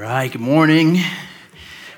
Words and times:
right, 0.00 0.32
good 0.32 0.40
morning. 0.40 0.98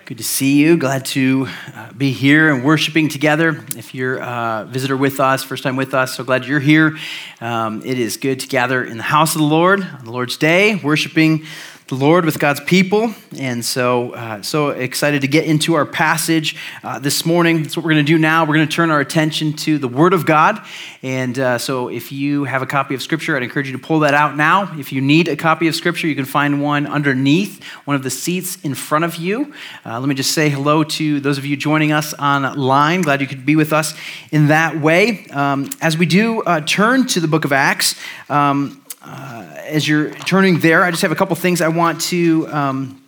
Good 0.06 0.18
to 0.18 0.24
see 0.24 0.58
you. 0.58 0.76
Glad 0.76 1.04
to 1.06 1.46
uh, 1.72 1.92
be 1.92 2.10
here 2.10 2.52
and 2.52 2.64
worshiping 2.64 3.08
together. 3.08 3.64
If 3.76 3.94
you're 3.94 4.16
a 4.16 4.66
visitor 4.68 4.96
with 4.96 5.20
us, 5.20 5.44
first 5.44 5.62
time 5.62 5.76
with 5.76 5.94
us, 5.94 6.16
so 6.16 6.24
glad 6.24 6.44
you're 6.44 6.58
here. 6.58 6.96
Um, 7.40 7.80
it 7.84 8.00
is 8.00 8.16
good 8.16 8.40
to 8.40 8.48
gather 8.48 8.82
in 8.82 8.96
the 8.96 9.04
house 9.04 9.36
of 9.36 9.40
the 9.40 9.46
Lord 9.46 9.82
on 9.84 10.04
the 10.04 10.10
Lord's 10.10 10.36
day, 10.36 10.74
worshiping 10.74 11.46
the 11.88 11.94
Lord 11.94 12.24
with 12.24 12.38
God's 12.38 12.60
people. 12.60 13.14
And 13.38 13.64
so, 13.64 14.12
uh, 14.12 14.42
so 14.42 14.70
excited 14.70 15.22
to 15.22 15.28
get 15.28 15.44
into 15.44 15.74
our 15.74 15.84
passage 15.84 16.56
uh, 16.82 16.98
this 16.98 17.26
morning. 17.26 17.62
That's 17.62 17.76
what 17.76 17.84
we're 17.84 17.92
going 17.92 18.04
to 18.04 18.12
do 18.12 18.18
now. 18.18 18.44
We're 18.44 18.54
going 18.54 18.68
to 18.68 18.74
turn 18.74 18.90
our 18.90 19.00
attention 19.00 19.52
to 19.54 19.78
the 19.78 19.88
Word 19.88 20.14
of 20.14 20.24
God. 20.24 20.64
And 21.02 21.38
uh, 21.38 21.58
so, 21.58 21.88
if 21.88 22.12
you 22.12 22.44
have 22.44 22.62
a 22.62 22.66
copy 22.66 22.94
of 22.94 23.02
Scripture, 23.02 23.36
I'd 23.36 23.42
encourage 23.42 23.66
you 23.66 23.72
to 23.72 23.82
pull 23.82 24.00
that 24.00 24.14
out 24.14 24.36
now. 24.36 24.78
If 24.78 24.92
you 24.92 25.00
need 25.00 25.28
a 25.28 25.36
copy 25.36 25.68
of 25.68 25.74
Scripture, 25.74 26.06
you 26.06 26.14
can 26.14 26.24
find 26.24 26.62
one 26.62 26.86
underneath 26.86 27.62
one 27.84 27.96
of 27.96 28.02
the 28.02 28.10
seats 28.10 28.60
in 28.62 28.74
front 28.74 29.04
of 29.04 29.16
you. 29.16 29.52
Uh, 29.84 29.98
let 29.98 30.08
me 30.08 30.14
just 30.14 30.32
say 30.32 30.48
hello 30.48 30.84
to 30.84 31.20
those 31.20 31.38
of 31.38 31.44
you 31.44 31.56
joining 31.56 31.92
us 31.92 32.14
online. 32.14 33.02
Glad 33.02 33.20
you 33.20 33.26
could 33.26 33.44
be 33.44 33.56
with 33.56 33.72
us 33.72 33.94
in 34.30 34.48
that 34.48 34.80
way. 34.80 35.26
Um, 35.26 35.68
as 35.80 35.98
we 35.98 36.06
do 36.06 36.42
uh, 36.42 36.60
turn 36.60 37.06
to 37.08 37.20
the 37.20 37.28
book 37.28 37.44
of 37.44 37.52
Acts, 37.52 37.96
um, 38.28 38.81
uh, 39.04 39.46
as 39.66 39.86
you're 39.86 40.10
turning 40.10 40.60
there, 40.60 40.84
I 40.84 40.90
just 40.90 41.02
have 41.02 41.12
a 41.12 41.16
couple 41.16 41.34
things 41.36 41.60
I 41.60 41.68
want 41.68 42.00
to 42.02 42.46
um, 42.48 43.02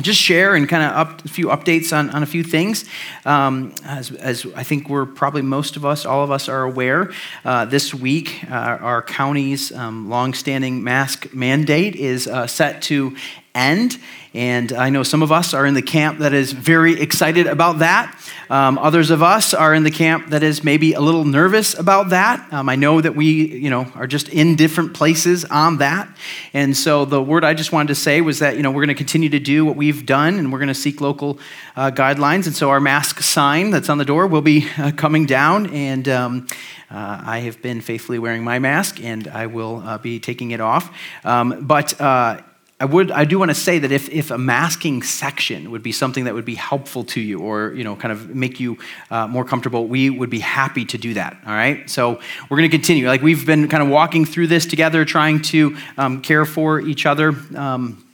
just 0.00 0.20
share 0.20 0.54
and 0.54 0.68
kind 0.68 0.82
of 0.82 0.92
up 0.92 1.24
a 1.24 1.28
few 1.28 1.46
updates 1.46 1.96
on, 1.96 2.10
on 2.10 2.22
a 2.22 2.26
few 2.26 2.44
things. 2.44 2.84
Um, 3.24 3.74
as, 3.84 4.12
as, 4.12 4.46
I 4.54 4.62
think 4.62 4.88
we're 4.88 5.06
probably 5.06 5.42
most 5.42 5.76
of 5.76 5.84
us, 5.84 6.04
all 6.04 6.22
of 6.22 6.30
us 6.30 6.48
are 6.48 6.62
aware, 6.62 7.12
uh, 7.44 7.64
this 7.64 7.94
week 7.94 8.44
uh, 8.50 8.54
our 8.54 9.02
county's 9.02 9.72
um, 9.72 10.08
longstanding 10.08 10.84
mask 10.84 11.32
mandate 11.32 11.96
is 11.96 12.28
uh, 12.28 12.46
set 12.46 12.82
to 12.82 13.16
end. 13.56 13.98
And 14.34 14.72
I 14.72 14.90
know 14.90 15.02
some 15.02 15.22
of 15.22 15.32
us 15.32 15.54
are 15.54 15.64
in 15.64 15.72
the 15.72 15.80
camp 15.80 16.18
that 16.18 16.34
is 16.34 16.52
very 16.52 17.00
excited 17.00 17.46
about 17.46 17.78
that. 17.78 18.14
Um, 18.50 18.76
others 18.78 19.10
of 19.10 19.22
us 19.22 19.54
are 19.54 19.74
in 19.74 19.82
the 19.82 19.90
camp 19.90 20.28
that 20.28 20.42
is 20.42 20.62
maybe 20.62 20.92
a 20.92 21.00
little 21.00 21.24
nervous 21.24 21.76
about 21.76 22.10
that. 22.10 22.52
Um, 22.52 22.68
I 22.68 22.76
know 22.76 23.00
that 23.00 23.16
we, 23.16 23.46
you 23.56 23.70
know, 23.70 23.90
are 23.94 24.06
just 24.06 24.28
in 24.28 24.54
different 24.54 24.92
places 24.92 25.46
on 25.46 25.78
that. 25.78 26.08
And 26.52 26.76
so 26.76 27.06
the 27.06 27.22
word 27.22 27.44
I 27.44 27.54
just 27.54 27.72
wanted 27.72 27.88
to 27.88 27.94
say 27.94 28.20
was 28.20 28.40
that, 28.40 28.56
you 28.56 28.62
know, 28.62 28.70
we're 28.70 28.82
going 28.84 28.88
to 28.88 28.94
continue 28.94 29.30
to 29.30 29.40
do 29.40 29.64
what 29.64 29.74
we've 29.74 30.04
done 30.04 30.38
and 30.38 30.52
we're 30.52 30.58
going 30.58 30.68
to 30.68 30.74
seek 30.74 31.00
local 31.00 31.38
uh, 31.74 31.90
guidelines. 31.90 32.46
And 32.46 32.54
so 32.54 32.68
our 32.68 32.80
mask 32.80 33.22
sign 33.22 33.70
that's 33.70 33.88
on 33.88 33.96
the 33.96 34.04
door 34.04 34.26
will 34.26 34.42
be 34.42 34.68
uh, 34.76 34.92
coming 34.92 35.24
down. 35.24 35.70
And 35.70 36.06
um, 36.08 36.46
uh, 36.90 37.22
I 37.24 37.38
have 37.38 37.62
been 37.62 37.80
faithfully 37.80 38.18
wearing 38.18 38.44
my 38.44 38.58
mask 38.58 39.02
and 39.02 39.26
I 39.28 39.46
will 39.46 39.78
uh, 39.78 39.98
be 39.98 40.20
taking 40.20 40.50
it 40.50 40.60
off. 40.60 40.94
Um, 41.24 41.66
but 41.66 41.98
uh, 42.00 42.42
I 42.78 42.84
would 42.84 43.10
I 43.10 43.24
do 43.24 43.38
want 43.38 43.50
to 43.50 43.54
say 43.54 43.78
that 43.78 43.90
if, 43.90 44.10
if 44.10 44.30
a 44.30 44.36
masking 44.36 45.02
section 45.02 45.70
would 45.70 45.82
be 45.82 45.92
something 45.92 46.24
that 46.24 46.34
would 46.34 46.44
be 46.44 46.56
helpful 46.56 47.04
to 47.04 47.20
you 47.20 47.38
or 47.38 47.72
you 47.72 47.82
know 47.82 47.96
kind 47.96 48.12
of 48.12 48.34
make 48.34 48.60
you 48.60 48.76
uh, 49.10 49.26
more 49.26 49.46
comfortable, 49.46 49.86
we 49.86 50.10
would 50.10 50.28
be 50.28 50.40
happy 50.40 50.84
to 50.84 50.98
do 50.98 51.14
that. 51.14 51.38
All 51.46 51.54
right, 51.54 51.88
so 51.88 52.20
we're 52.50 52.58
going 52.58 52.70
to 52.70 52.76
continue. 52.76 53.06
Like 53.06 53.22
we've 53.22 53.46
been 53.46 53.68
kind 53.68 53.82
of 53.82 53.88
walking 53.88 54.26
through 54.26 54.48
this 54.48 54.66
together, 54.66 55.06
trying 55.06 55.40
to 55.42 55.76
um, 55.96 56.20
care 56.20 56.44
for 56.44 56.78
each 56.78 57.06
other. 57.06 57.34
Um, 57.54 58.05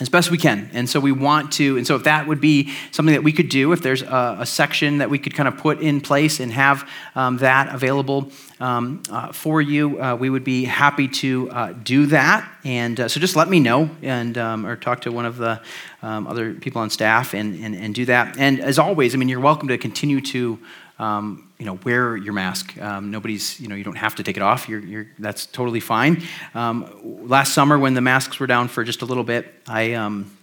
as 0.00 0.08
best 0.08 0.30
we 0.30 0.38
can. 0.38 0.68
And 0.72 0.88
so 0.88 0.98
we 0.98 1.12
want 1.12 1.52
to, 1.52 1.76
and 1.76 1.86
so 1.86 1.94
if 1.94 2.02
that 2.04 2.26
would 2.26 2.40
be 2.40 2.72
something 2.90 3.14
that 3.14 3.22
we 3.22 3.32
could 3.32 3.48
do, 3.48 3.72
if 3.72 3.80
there's 3.80 4.02
a, 4.02 4.38
a 4.40 4.46
section 4.46 4.98
that 4.98 5.08
we 5.08 5.20
could 5.20 5.34
kind 5.34 5.46
of 5.46 5.56
put 5.56 5.80
in 5.80 6.00
place 6.00 6.40
and 6.40 6.52
have 6.52 6.88
um, 7.14 7.36
that 7.38 7.72
available 7.72 8.32
um, 8.58 9.04
uh, 9.08 9.30
for 9.30 9.62
you, 9.62 10.02
uh, 10.02 10.16
we 10.16 10.30
would 10.30 10.42
be 10.42 10.64
happy 10.64 11.06
to 11.06 11.48
uh, 11.50 11.72
do 11.72 12.06
that. 12.06 12.50
And 12.64 12.98
uh, 12.98 13.08
so 13.08 13.20
just 13.20 13.36
let 13.36 13.48
me 13.48 13.60
know 13.60 13.88
and 14.02 14.36
um, 14.36 14.66
or 14.66 14.74
talk 14.74 15.02
to 15.02 15.12
one 15.12 15.26
of 15.26 15.36
the 15.36 15.62
um, 16.02 16.26
other 16.26 16.54
people 16.54 16.82
on 16.82 16.90
staff 16.90 17.32
and, 17.32 17.54
and, 17.64 17.76
and 17.76 17.94
do 17.94 18.04
that. 18.06 18.36
And 18.36 18.58
as 18.58 18.80
always, 18.80 19.14
I 19.14 19.18
mean, 19.18 19.28
you're 19.28 19.38
welcome 19.38 19.68
to 19.68 19.78
continue 19.78 20.20
to 20.22 20.58
um, 20.98 21.43
you 21.58 21.66
know, 21.66 21.78
wear 21.84 22.16
your 22.16 22.32
mask. 22.32 22.76
Um, 22.78 23.10
nobody's, 23.10 23.60
you 23.60 23.68
know, 23.68 23.74
you 23.74 23.84
don't 23.84 23.96
have 23.96 24.16
to 24.16 24.22
take 24.22 24.36
it 24.36 24.42
off. 24.42 24.68
You're, 24.68 24.80
you're, 24.80 25.06
that's 25.18 25.46
totally 25.46 25.80
fine. 25.80 26.22
Um, 26.54 27.28
last 27.28 27.54
summer, 27.54 27.78
when 27.78 27.94
the 27.94 28.00
masks 28.00 28.40
were 28.40 28.46
down 28.46 28.68
for 28.68 28.82
just 28.82 29.02
a 29.02 29.04
little 29.04 29.24
bit, 29.24 29.54
I, 29.68 29.94
um, 29.94 30.36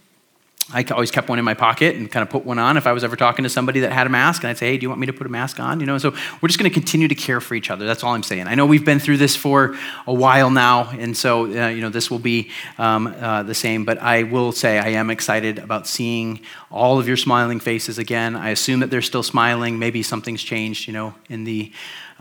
I 0.74 0.84
always 0.92 1.12
kept 1.12 1.28
one 1.28 1.40
in 1.40 1.46
my 1.46 1.54
pocket 1.54 1.96
and 1.96 2.10
kind 2.10 2.24
of 2.24 2.30
put 2.30 2.46
one 2.46 2.60
on 2.60 2.78
if 2.78 2.88
I 2.88 2.92
was 2.92 3.04
ever 3.04 3.16
talking 3.16 3.44
to 3.44 3.50
somebody 3.50 3.82
that 3.82 3.92
had 3.92 4.08
a 4.08 4.10
mask. 4.10 4.44
And 4.44 4.50
I'd 4.50 4.58
say, 4.58 4.72
hey, 4.72 4.78
do 4.78 4.84
you 4.84 4.90
want 4.90 5.02
me 5.02 5.08
to 5.08 5.14
put 5.14 5.28
a 5.28 5.30
mask 5.30 5.60
on? 5.60 5.80
You 5.80 5.86
know, 5.86 5.98
so 5.98 6.12
we're 6.42 6.48
just 6.48 6.60
going 6.60 6.70
to 6.70 6.74
continue 6.74 7.08
to 7.08 7.16
care 7.16 7.42
for 7.42 7.56
each 7.56 7.70
other. 7.70 7.86
That's 7.86 8.04
all 8.04 8.14
I'm 8.14 8.24
saying. 8.24 8.48
I 8.48 8.56
know 8.56 8.66
we've 8.66 8.86
been 8.86 9.00
through 9.00 9.18
this 9.18 9.36
for 9.36 9.76
a 10.08 10.14
while 10.14 10.50
now. 10.50 10.90
And 10.92 11.16
so, 11.16 11.46
uh, 11.46 11.68
you 11.68 11.82
know, 11.82 11.90
this 11.90 12.10
will 12.10 12.20
be 12.20 12.52
um, 12.78 13.08
uh, 13.08 13.44
the 13.44 13.56
same. 13.56 13.86
But 13.86 14.00
I 14.00 14.24
will 14.24 14.52
say 14.52 14.80
I 14.80 14.90
am 14.90 15.10
excited 15.10 15.60
about 15.60 15.88
seeing 15.88 16.42
all 16.70 17.00
of 17.00 17.08
your 17.08 17.18
smiling 17.18 17.60
faces 17.60 17.98
again. 17.98 18.36
I 18.36 18.50
assume 18.50 18.80
that 18.80 18.90
they're 18.90 19.02
still 19.02 19.24
smiling. 19.24 19.80
Maybe 19.80 20.04
something's 20.04 20.44
changed, 20.44 20.88
you 20.88 20.94
know, 20.94 21.14
in 21.30 21.44
the 21.44 21.72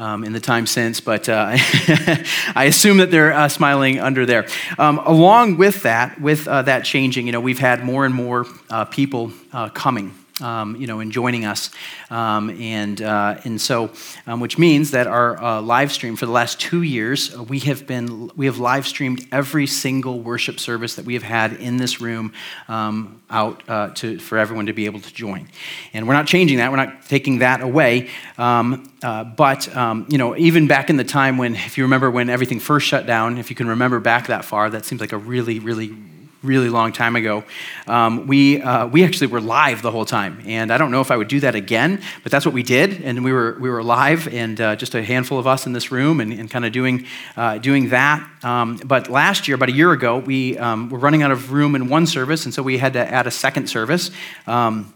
um, 0.00 0.24
in 0.24 0.32
the 0.32 0.40
time 0.40 0.66
since, 0.66 1.00
but 1.00 1.28
uh, 1.28 1.50
I 1.52 2.64
assume 2.66 2.96
that 2.96 3.10
they're 3.10 3.32
uh, 3.32 3.48
smiling 3.48 4.00
under 4.00 4.24
there. 4.24 4.46
Um, 4.78 4.98
along 4.98 5.58
with 5.58 5.82
that, 5.82 6.18
with 6.20 6.48
uh, 6.48 6.62
that 6.62 6.84
changing, 6.84 7.26
you 7.26 7.32
know, 7.32 7.40
we've 7.40 7.58
had 7.58 7.84
more 7.84 8.06
and 8.06 8.14
more 8.14 8.46
uh, 8.70 8.86
people 8.86 9.32
uh, 9.52 9.68
coming 9.68 10.14
um, 10.40 10.76
you 10.76 10.86
know, 10.86 11.00
in 11.00 11.10
joining 11.10 11.44
us. 11.44 11.70
Um, 12.10 12.50
and, 12.60 13.00
uh, 13.02 13.40
and 13.44 13.60
so, 13.60 13.90
um, 14.26 14.40
which 14.40 14.58
means 14.58 14.90
that 14.90 15.06
our 15.06 15.42
uh, 15.42 15.60
live 15.60 15.92
stream 15.92 16.16
for 16.16 16.26
the 16.26 16.32
last 16.32 16.60
two 16.60 16.82
years, 16.82 17.34
uh, 17.34 17.42
we 17.42 17.58
have 17.60 17.86
been, 17.86 18.30
we 18.36 18.46
have 18.46 18.58
live 18.58 18.86
streamed 18.86 19.26
every 19.32 19.66
single 19.66 20.20
worship 20.20 20.60
service 20.60 20.94
that 20.94 21.04
we 21.04 21.14
have 21.14 21.22
had 21.22 21.54
in 21.54 21.76
this 21.76 22.00
room 22.00 22.32
um, 22.68 23.20
out 23.30 23.62
uh, 23.68 23.90
to, 23.94 24.18
for 24.18 24.38
everyone 24.38 24.66
to 24.66 24.72
be 24.72 24.86
able 24.86 25.00
to 25.00 25.12
join. 25.14 25.48
And 25.92 26.06
we're 26.06 26.14
not 26.14 26.26
changing 26.26 26.58
that. 26.58 26.70
We're 26.70 26.76
not 26.76 27.06
taking 27.06 27.38
that 27.38 27.60
away. 27.60 28.10
Um, 28.38 28.92
uh, 29.02 29.24
but, 29.24 29.74
um, 29.76 30.06
you 30.08 30.18
know, 30.18 30.36
even 30.36 30.66
back 30.66 30.90
in 30.90 30.96
the 30.96 31.04
time 31.04 31.38
when, 31.38 31.54
if 31.54 31.78
you 31.78 31.84
remember 31.84 32.10
when 32.10 32.28
everything 32.28 32.60
first 32.60 32.86
shut 32.86 33.06
down, 33.06 33.38
if 33.38 33.50
you 33.50 33.56
can 33.56 33.68
remember 33.68 34.00
back 34.00 34.26
that 34.26 34.44
far, 34.44 34.70
that 34.70 34.84
seems 34.84 35.00
like 35.00 35.12
a 35.12 35.18
really, 35.18 35.58
really, 35.58 35.94
really 36.42 36.68
long 36.68 36.92
time 36.92 37.16
ago, 37.16 37.44
um, 37.86 38.26
we, 38.26 38.62
uh, 38.62 38.86
we 38.86 39.04
actually 39.04 39.26
were 39.26 39.40
live 39.40 39.82
the 39.82 39.90
whole 39.90 40.04
time. 40.04 40.42
And 40.46 40.72
I 40.72 40.78
don't 40.78 40.90
know 40.90 41.00
if 41.00 41.10
I 41.10 41.16
would 41.16 41.28
do 41.28 41.40
that 41.40 41.54
again, 41.54 42.00
but 42.22 42.32
that's 42.32 42.46
what 42.46 42.54
we 42.54 42.62
did. 42.62 43.02
And 43.02 43.24
we 43.24 43.32
were, 43.32 43.58
we 43.60 43.68
were 43.68 43.82
live, 43.82 44.26
and 44.28 44.60
uh, 44.60 44.76
just 44.76 44.94
a 44.94 45.02
handful 45.02 45.38
of 45.38 45.46
us 45.46 45.66
in 45.66 45.72
this 45.72 45.92
room 45.92 46.20
and, 46.20 46.32
and 46.32 46.50
kind 46.50 46.64
of 46.64 46.72
doing, 46.72 47.06
uh, 47.36 47.58
doing 47.58 47.90
that. 47.90 48.26
Um, 48.42 48.78
but 48.84 49.10
last 49.10 49.48
year, 49.48 49.54
about 49.54 49.68
a 49.68 49.72
year 49.72 49.92
ago, 49.92 50.18
we 50.18 50.56
um, 50.58 50.88
were 50.88 50.98
running 50.98 51.22
out 51.22 51.30
of 51.30 51.52
room 51.52 51.74
in 51.74 51.88
one 51.88 52.06
service, 52.06 52.44
and 52.44 52.54
so 52.54 52.62
we 52.62 52.78
had 52.78 52.94
to 52.94 53.06
add 53.06 53.26
a 53.26 53.30
second 53.30 53.68
service. 53.68 54.10
Um, 54.46 54.94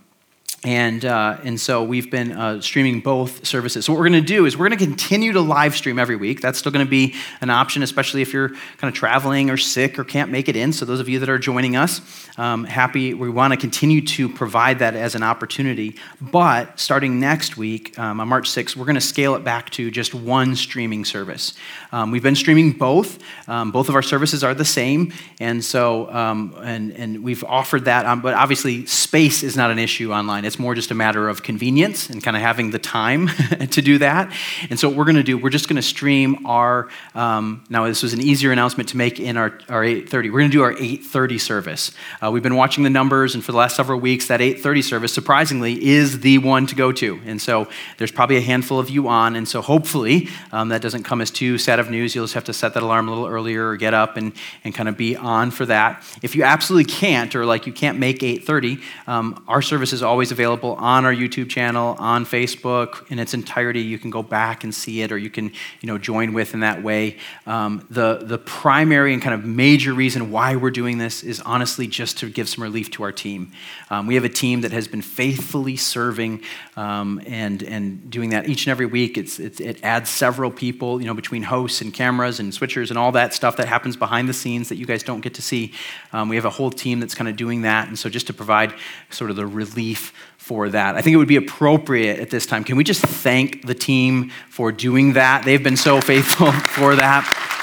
and, 0.65 1.05
uh, 1.05 1.39
and 1.45 1.61
so 1.61 1.85
we've 1.85 2.11
been 2.11 2.33
uh, 2.33 2.63
streaming 2.63 3.01
both 3.01 3.47
services. 3.47 3.85
So, 3.85 3.93
what 3.93 3.99
we're 3.99 4.09
going 4.09 4.23
to 4.23 4.27
do 4.27 4.47
is 4.47 4.57
we're 4.57 4.69
going 4.69 4.79
to 4.79 4.85
continue 4.85 5.33
to 5.33 5.43
live 5.43 5.77
stream 5.77 5.99
every 5.99 6.17
week. 6.17 6.41
That's 6.41 6.59
still 6.59 6.73
going 6.73 6.85
to 6.85 6.91
be 6.91 7.15
an 7.43 7.51
option, 7.51 7.83
especially 7.83 8.23
if 8.23 8.33
you're 8.33 8.49
kind 8.49 8.85
of 8.85 8.95
traveling 8.95 9.51
or 9.51 9.59
sick 9.59 9.99
or 9.99 10.05
can't 10.05 10.31
make 10.31 10.49
it 10.49 10.57
in. 10.57 10.73
So, 10.73 10.87
those 10.87 11.01
of 11.01 11.09
you 11.09 11.19
that 11.19 11.29
are 11.29 11.39
joining 11.39 11.77
us, 11.77 12.01
um, 12.39 12.65
happy, 12.65 13.13
we 13.13 13.29
want 13.29 13.53
to 13.53 13.59
continue 13.59 14.01
to 14.07 14.29
provide 14.29 14.79
that 14.79 14.95
as 14.95 15.15
an 15.15 15.23
opportunity. 15.23 15.97
But 16.21 16.81
starting 16.81 17.21
next 17.21 17.59
week, 17.59 17.99
um, 17.99 18.19
on 18.19 18.29
March 18.29 18.49
6th, 18.49 18.75
we're 18.75 18.87
going 18.87 18.95
to 18.95 19.03
scale 19.03 19.35
it 19.35 19.45
back 19.45 19.69
to 19.71 19.91
just 19.91 20.15
one 20.15 20.57
streaming 20.57 21.05
service. 21.05 21.53
Um, 21.93 22.11
we've 22.11 22.23
been 22.23 22.35
streaming 22.35 22.73
both. 22.73 23.19
Um, 23.47 23.71
both 23.71 23.91
of 23.91 23.95
our 23.95 24.03
services 24.03 24.43
are 24.43 24.55
the 24.55 24.65
same. 24.65 25.13
And 25.41 25.63
so, 25.63 26.11
um, 26.11 26.57
and, 26.63 26.93
and 26.93 27.23
we've 27.23 27.45
offered 27.45 27.85
that, 27.85 28.07
um, 28.07 28.23
but 28.23 28.33
obviously, 28.33 28.87
space 28.87 29.43
is 29.43 29.57
not 29.57 29.71
an 29.71 29.79
issue 29.79 30.13
online. 30.13 30.45
It's 30.45 30.54
it's 30.55 30.61
more 30.61 30.77
just 30.77 30.93
a 30.93 30.95
matter 30.95 31.29
of 31.29 31.43
convenience 31.43 32.09
and 32.09 32.23
kind 32.23 32.37
of 32.37 32.43
having 32.43 32.71
the 32.71 32.79
time 32.79 33.27
to 33.71 33.83
do 33.83 33.99
that. 33.99 34.33
And 34.71 34.79
so 34.79 34.89
what 34.89 34.97
we're 34.97 35.05
going 35.05 35.17
to 35.17 35.25
do, 35.25 35.37
we're 35.37 35.51
just 35.51 35.69
going 35.69 35.77
to 35.77 35.83
stream 35.83 36.47
our. 36.47 36.89
Um, 37.17 37.65
now 37.69 37.87
this 37.87 38.05
was 38.05 38.13
an 38.13 38.21
easier 38.21 38.53
announcement 38.53 38.91
to 38.91 38.97
make 38.97 39.19
in 39.19 39.37
our, 39.37 39.59
our 39.69 39.83
8:30. 39.83 40.13
We're 40.31 40.39
going 40.39 40.53
to 40.53 40.57
do 40.57 40.63
our 40.63 40.75
8:30 40.75 41.41
service. 41.41 41.91
Uh, 42.23 42.31
we've 42.31 42.43
been 42.43 42.55
watching 42.55 42.85
the 42.85 42.91
numbers, 42.91 43.35
and 43.35 43.45
for 43.45 43.51
the 43.51 43.59
last 43.59 43.75
several 43.75 43.99
weeks, 43.99 44.29
that 44.29 44.39
8:30 44.39 44.85
service 44.85 45.13
surprisingly 45.13 45.85
is 45.85 46.21
the 46.21 46.39
one 46.39 46.69
to 46.69 46.77
go 46.77 46.93
to. 46.93 47.21
And 47.27 47.43
so 47.43 47.67
there's 47.99 48.13
probably 48.13 48.37
a 48.37 48.41
handful 48.41 48.79
of 48.79 48.89
you 48.89 49.09
on, 49.09 49.35
and 49.35 49.49
so 49.49 49.61
hopefully 49.61 50.29
um, 50.53 50.69
that 50.69 50.83
doesn't 50.83 51.03
come 51.03 51.21
as 51.21 51.33
too 51.33 51.59
sad 51.59 51.81
of 51.81 51.91
news. 51.91 52.15
You'll 52.15 52.27
just 52.27 52.35
have 52.35 52.45
to 52.45 52.53
set 52.53 52.75
that 52.75 52.85
alarm 52.85 53.09
a 53.09 53.11
little 53.11 53.27
earlier 53.27 53.71
or 53.71 53.77
get 53.77 53.93
up 53.93 54.17
and, 54.17 54.33
and 54.63 54.73
kind 54.73 54.89
of 54.89 54.97
be 54.97 55.17
on 55.17 55.51
for 55.51 55.67
that. 55.67 56.05
If 56.23 56.37
you 56.37 56.45
absolutely 56.45 56.93
can't, 56.93 57.35
or 57.35 57.45
like 57.45 57.67
you 57.67 57.73
can't 57.73 57.99
make 57.99 58.21
8:30, 58.21 58.81
um, 59.09 59.43
our 59.49 59.63
service 59.63 59.93
is 59.93 60.05
always 60.05 60.31
available 60.35 60.75
on 60.75 61.07
our 61.07 61.15
YouTube 61.15 61.49
channel, 61.49 61.97
on 61.99 62.27
Facebook 62.27 63.11
in 63.11 63.19
its 63.19 63.33
entirety. 63.33 63.81
You 63.81 63.99
can 63.99 64.11
go 64.11 64.23
back 64.23 64.65
and 64.65 64.75
see 64.75 65.01
it, 65.01 65.11
or 65.11 65.17
you 65.17 65.31
can 65.31 65.47
you 65.81 65.87
know, 65.87 65.97
join 65.97 66.35
with 66.35 66.53
in 66.53 66.61
that 66.61 66.83
way. 66.83 67.17
Um, 67.47 67.87
the, 67.89 68.21
the 68.23 68.37
primary 68.37 69.15
and 69.15 69.23
kind 69.23 69.35
of 69.35 69.45
major 69.45 69.95
reason 69.95 70.31
why 70.31 70.57
we're 70.57 70.71
doing 70.71 70.99
this 70.99 71.23
is 71.23 71.41
honestly 71.41 71.87
just 71.87 72.19
to 72.19 72.29
give 72.29 72.49
some 72.49 72.63
relief 72.63 72.91
to 72.93 73.03
our 73.05 73.13
team. 73.13 73.53
Um, 73.89 74.07
we 74.07 74.17
have 74.17 74.25
a 74.25 74.29
team 74.29 74.61
that 74.61 74.73
has 74.73 74.89
been 74.89 75.03
faithfully 75.03 75.77
serving 75.77 76.43
um, 76.77 77.21
and, 77.27 77.63
and 77.63 78.11
doing 78.11 78.31
that 78.31 78.49
each 78.49 78.67
and 78.67 78.71
every 78.71 78.87
week. 78.87 79.17
It's, 79.17 79.39
it's, 79.39 79.61
it 79.61 79.83
adds 79.85 80.11
several 80.11 80.51
people, 80.51 81.01
you 81.01 81.07
know, 81.07 81.15
between 81.15 81.43
hosts 81.43 81.81
and 81.81 81.95
cameras 81.95 82.41
and 82.41 82.53
switchers 82.53 82.91
and 82.91 82.99
all 82.99 83.13
that 83.13 83.33
stuff 83.33 83.57
that 83.59 83.69
happens 83.69 83.97
behind 83.97 84.29
the 84.29 84.35
scenes 84.35 84.69
that 84.69 84.77
you 84.77 84.87
guys 84.87 85.03
don't 85.03 85.21
get 85.21 85.35
to 85.35 85.43
see. 85.43 85.73
Um, 86.13 86.29
we 86.29 86.37
have 86.37 86.45
a 86.45 86.51
whole 86.51 86.71
team 86.71 87.01
that's 87.01 87.15
kind 87.15 87.29
of 87.29 87.37
doing 87.37 87.63
that. 87.63 87.89
And 87.89 87.99
so 87.99 88.09
just 88.09 88.27
to 88.27 88.33
provide 88.33 88.75
sort 89.11 89.31
of 89.31 89.37
the 89.37 89.47
relief 89.47 90.13
for 90.37 90.69
that. 90.69 90.97
I 90.97 91.01
think 91.01 91.15
it 91.15 91.17
would 91.17 91.29
be 91.29 91.37
appropriate 91.37 92.19
at 92.19 92.31
this 92.31 92.45
time. 92.45 92.65
Can 92.65 92.77
we 92.77 92.85
just 92.85 93.01
thank 93.01 93.67
the 93.67 93.75
team 93.75 94.31
for 94.51 94.73
doing 94.73 95.15
that? 95.15 95.45
They've 95.45 95.63
been 95.63 95.77
so 95.77 96.01
faithful 96.03 96.53
for 96.53 96.97
that. 96.97 97.54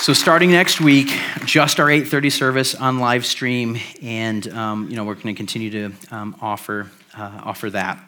So 0.00 0.14
starting 0.14 0.50
next 0.50 0.80
week, 0.80 1.08
just 1.44 1.78
our 1.78 1.88
8:30 1.88 2.32
service 2.32 2.74
on 2.74 3.00
live 3.00 3.26
stream, 3.26 3.76
and 4.00 4.48
um, 4.48 4.88
you 4.88 4.96
know 4.96 5.04
we're 5.04 5.12
going 5.12 5.34
to 5.34 5.38
continue 5.38 5.68
to 5.70 5.92
um, 6.10 6.36
offer 6.40 6.90
uh, 7.14 7.42
offer 7.44 7.68
that. 7.68 8.02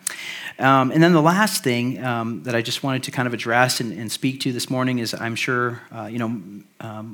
Um, 0.59 0.91
and 0.91 1.03
then 1.03 1.13
the 1.13 1.21
last 1.21 1.63
thing 1.63 2.03
um, 2.03 2.45
that 2.45 2.55
I 2.55 2.63
just 2.63 2.83
wanted 2.83 3.03
to 3.03 3.11
kind 3.11 3.29
of 3.29 3.35
address 3.35 3.81
and, 3.81 3.93
and 3.93 4.11
speak 4.11 4.41
to 4.41 4.53
this 4.53 4.71
morning 4.71 5.01
is 5.01 5.13
I'm 5.13 5.35
sure, 5.35 5.83
uh, 5.95 6.07
you 6.07 6.19
know, 6.19 6.27
um, 6.27 6.65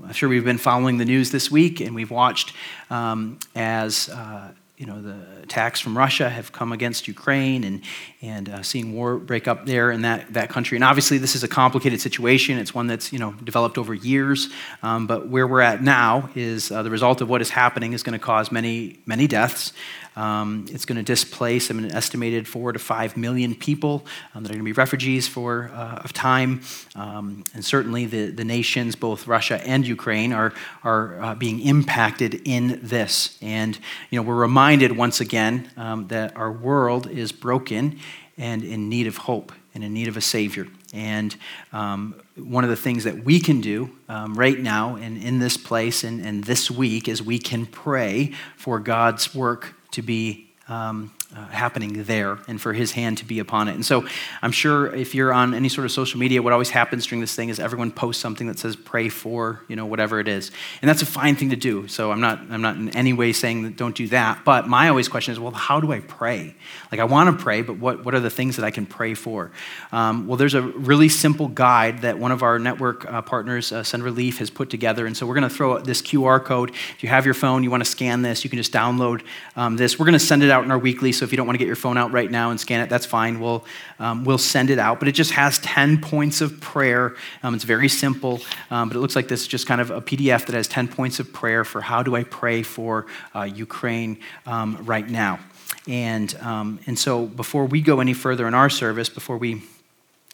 I'm 0.07 0.13
sure 0.13 0.29
we've 0.29 0.45
been 0.45 0.59
following 0.59 0.99
the 0.99 1.05
news 1.05 1.33
this 1.33 1.51
week 1.51 1.81
and 1.81 1.93
we've 1.93 2.11
watched 2.11 2.53
um, 2.89 3.41
as 3.57 4.09
uh, 4.11 4.53
you 4.79 4.87
know, 4.87 5.03
the 5.03 5.17
attacks 5.43 5.81
from 5.81 5.99
Russia 5.99 6.31
have 6.31 6.53
come 6.53 6.71
against 6.73 7.09
Ukraine 7.09 7.65
and, 7.65 7.83
and 8.23 8.49
uh, 8.49 8.63
seeing 8.63 8.95
war 8.95 9.19
break 9.19 9.49
up 9.49 9.67
there 9.67 9.91
in 9.91 10.03
that, 10.03 10.33
that 10.35 10.51
country. 10.51 10.77
And 10.77 10.85
obviously, 10.85 11.19
this 11.19 11.35
is 11.35 11.43
a 11.43 11.49
complicated 11.49 12.01
situation. 12.01 12.59
It's 12.59 12.73
one 12.73 12.87
that's, 12.87 13.13
you 13.13 13.19
know, 13.19 13.33
developed 13.43 13.77
over 13.77 13.93
years. 13.93 14.51
Um, 14.85 15.09
but 15.09 15.29
where 15.29 15.49
we're 15.49 15.63
at 15.63 15.83
now 15.83 16.31
is 16.37 16.71
uh, 16.71 16.85
the 16.85 16.91
result 16.91 17.21
of 17.21 17.29
what 17.29 17.43
is 17.43 17.51
happening 17.51 17.93
is 17.93 18.05
going 18.05 18.17
to 18.17 18.25
cause 18.25 18.53
many, 18.53 19.01
many 19.05 19.27
deaths. 19.27 19.73
Um, 20.19 20.67
it's 20.71 20.85
going 20.85 20.97
to 20.97 21.05
displace 21.05 21.71
an 21.71 21.93
estimated 21.93 22.49
four 22.49 22.73
to 22.73 22.79
five 22.81 23.17
million 23.17 23.55
people 23.55 24.05
um, 24.35 24.43
that 24.43 24.51
are 24.51 24.55
going 24.55 24.65
to 24.65 24.65
be 24.65 24.73
refugees 24.73 25.29
for 25.29 25.71
uh, 25.73 26.03
of 26.03 26.13
time. 26.13 26.63
Um, 26.97 27.45
and 27.55 27.65
certainly 27.65 28.05
the, 28.05 28.31
the 28.31 28.45
nations, 28.45 28.97
both 28.97 29.29
Russia 29.29 29.63
and 29.65 29.87
Ukraine, 29.87 30.33
are, 30.33 30.53
are 30.83 31.23
uh, 31.23 31.35
being 31.37 31.61
impacted 31.61 32.43
in 32.45 32.81
this. 32.83 33.39
And 33.41 33.79
you 34.11 34.19
know, 34.21 34.27
we're 34.27 34.35
reminded 34.35 34.97
once 34.97 35.21
again 35.21 35.71
um, 35.77 36.09
that 36.09 36.37
our 36.37 36.51
world 36.51 37.09
is 37.09 37.31
broken 37.31 38.01
and 38.37 38.65
in 38.65 38.89
need 38.89 39.07
of 39.07 39.19
hope 39.19 39.53
and 39.73 39.85
in 39.85 39.95
need 39.95 40.09
of 40.09 40.17
a 40.17 40.21
Savior. 40.21 40.67
And 40.93 41.37
um, 41.73 42.21
one 42.35 42.65
of 42.65 42.71
the 42.71 42.77
things 42.77 43.05
that 43.05 43.25
we 43.25 43.39
can 43.39 43.61
do 43.61 43.91
um, 44.09 44.35
right 44.35 44.59
now 44.59 44.97
and 44.97 45.23
in 45.23 45.39
this 45.39 45.57
place 45.57 46.03
and, 46.03 46.25
and 46.25 46.43
this 46.43 46.69
week 46.69 47.07
is 47.07 47.23
we 47.23 47.39
can 47.39 47.67
pray 47.67 48.33
for 48.57 48.81
God's 48.81 49.33
work 49.33 49.78
to 49.93 50.03
be 50.03 50.51
um, 50.69 51.13
uh, 51.37 51.47
happening 51.49 52.05
there 52.05 52.39
and 52.49 52.59
for 52.59 52.73
his 52.73 52.93
hand 52.93 53.19
to 53.19 53.25
be 53.25 53.39
upon 53.39 53.69
it. 53.69 53.75
And 53.75 53.85
so 53.85 54.07
I'm 54.41 54.51
sure 54.51 54.95
if 54.95 55.15
you're 55.15 55.31
on 55.31 55.53
any 55.53 55.69
sort 55.69 55.85
of 55.85 55.93
social 55.93 56.19
media, 56.19 56.41
what 56.41 56.55
always 56.55 56.71
happens 56.71 57.07
during 57.07 57.21
this 57.21 57.35
thing 57.35 57.51
is 57.51 57.61
everyone 57.61 57.91
posts 57.91 58.23
something 58.23 58.47
that 58.47 58.59
says 58.59 58.77
pray 58.77 59.11
for, 59.11 59.61
you 59.69 59.77
know, 59.77 59.85
whatever 59.85 60.21
it 60.21 60.29
is. 60.29 60.51
And 60.81 60.89
that's 60.89 61.03
a 61.03 61.07
fine 61.07 61.37
thing 61.37 61.51
to 61.51 61.57
do. 61.57 61.87
So 61.87 62.11
I'm 62.11 62.21
not, 62.21 62.41
I'm 62.51 62.63
not 62.63 62.77
in 62.77 62.89
any 62.97 63.13
way 63.13 63.35
saying 63.35 63.65
that 63.65 63.77
don't 63.77 63.95
do 63.95 64.09
that. 64.09 64.43
But 64.43 64.69
my 64.69 64.89
always 64.89 65.09
question 65.09 65.33
is, 65.33 65.39
well, 65.39 65.53
how 65.53 65.81
do 65.81 65.93
I 65.93 66.01
pray? 66.01 66.55
Like 66.91 66.99
I 66.99 67.05
want 67.05 67.37
to 67.37 67.45
pray, 67.45 67.61
but 67.61 67.79
what, 67.79 68.07
what 68.07 68.15
are 68.15 68.21
the 68.21 68.31
things 68.31 68.57
that 68.57 68.65
I 68.65 68.71
can 68.71 68.87
pray 68.87 69.13
for? 69.13 69.51
Um, 69.93 70.27
well, 70.27 70.39
there's 70.39 70.55
a 70.55 70.63
really 70.63 71.11
simple 71.11 71.49
guide 71.49 72.01
that 72.03 72.19
one 72.19 72.33
of 72.33 72.43
our 72.43 72.59
network 72.59 73.05
uh, 73.05 73.21
partners, 73.21 73.71
uh, 73.71 73.83
Send 73.83 74.03
Relief, 74.03 74.39
has 74.39 74.49
put 74.49 74.71
together. 74.71 75.05
And 75.05 75.15
so 75.15 75.27
we're 75.27 75.35
going 75.35 75.49
to 75.49 75.55
throw 75.55 75.79
this 75.79 76.01
QR 76.01 76.43
code. 76.43 76.71
If 76.71 77.03
you 77.03 77.11
have 77.11 77.27
your 77.27 77.35
phone, 77.35 77.65
you 77.65 77.71
want 77.71 77.85
to 77.85 77.91
scan 77.91 78.23
this, 78.23 78.45
you 78.45 78.51
can 78.51 78.57
just 78.57 78.73
download 78.73 79.23
um, 79.57 79.77
this. 79.77 79.99
We're 79.99 80.07
going 80.07 80.15
to 80.15 80.19
send 80.19 80.43
it 80.43 80.51
out 80.51 80.65
in 80.65 80.71
our 80.71 80.79
weekly. 80.79 81.13
So 81.19 81.25
if 81.25 81.33
you 81.33 81.37
don't 81.37 81.47
want 81.47 81.55
to 81.55 81.59
get 81.59 81.67
your 81.67 81.77
phone 81.77 81.99
out 81.99 82.13
right 82.13 82.31
now 82.31 82.51
and 82.51 82.59
scan 82.59 82.81
it, 82.81 82.89
that's 82.89 83.07
fine. 83.07 83.41
We'll, 83.41 83.65
um, 83.99 84.25
we'll 84.25 84.39
send 84.39 84.71
it 84.71 84.79
out. 84.79 84.99
But 84.99 85.09
it 85.09 85.13
just 85.13 85.33
has 85.33 85.59
10 85.59 86.01
points 86.01 86.41
of 86.41 86.61
prayer. 86.61 87.17
Um, 87.43 87.55
it's 87.55 87.65
very 87.65 87.89
simple, 87.89 88.41
um, 88.71 88.89
but 88.89 88.97
it 88.97 89.01
looks 89.01 89.17
like 89.17 89.29
this 89.29 89.43
is 89.43 89.49
just 89.49 89.67
kind 89.67 89.81
of 89.81 89.91
a 89.91 90.01
PDF 90.01 90.47
that 90.47 90.55
has 90.55 90.69
10 90.69 90.89
points 90.89 91.21
of 91.21 91.33
prayer 91.33 91.65
for 91.65 91.81
how 91.81 92.03
do 92.03 92.17
I 92.17 92.25
pray 92.25 92.63
for 92.63 93.07
uh, 93.35 93.43
Ukraine 93.43 94.21
um, 94.47 94.79
right 94.85 95.09
now. 95.09 95.39
And, 95.87 96.35
um, 96.37 96.81
and 96.87 96.99
so 96.99 97.27
before 97.27 97.67
we 97.67 97.81
go 97.81 98.01
any 98.01 98.15
further 98.15 98.47
in 98.47 98.55
our 98.55 98.71
service, 98.71 99.09
before 99.09 99.39
we 99.39 99.63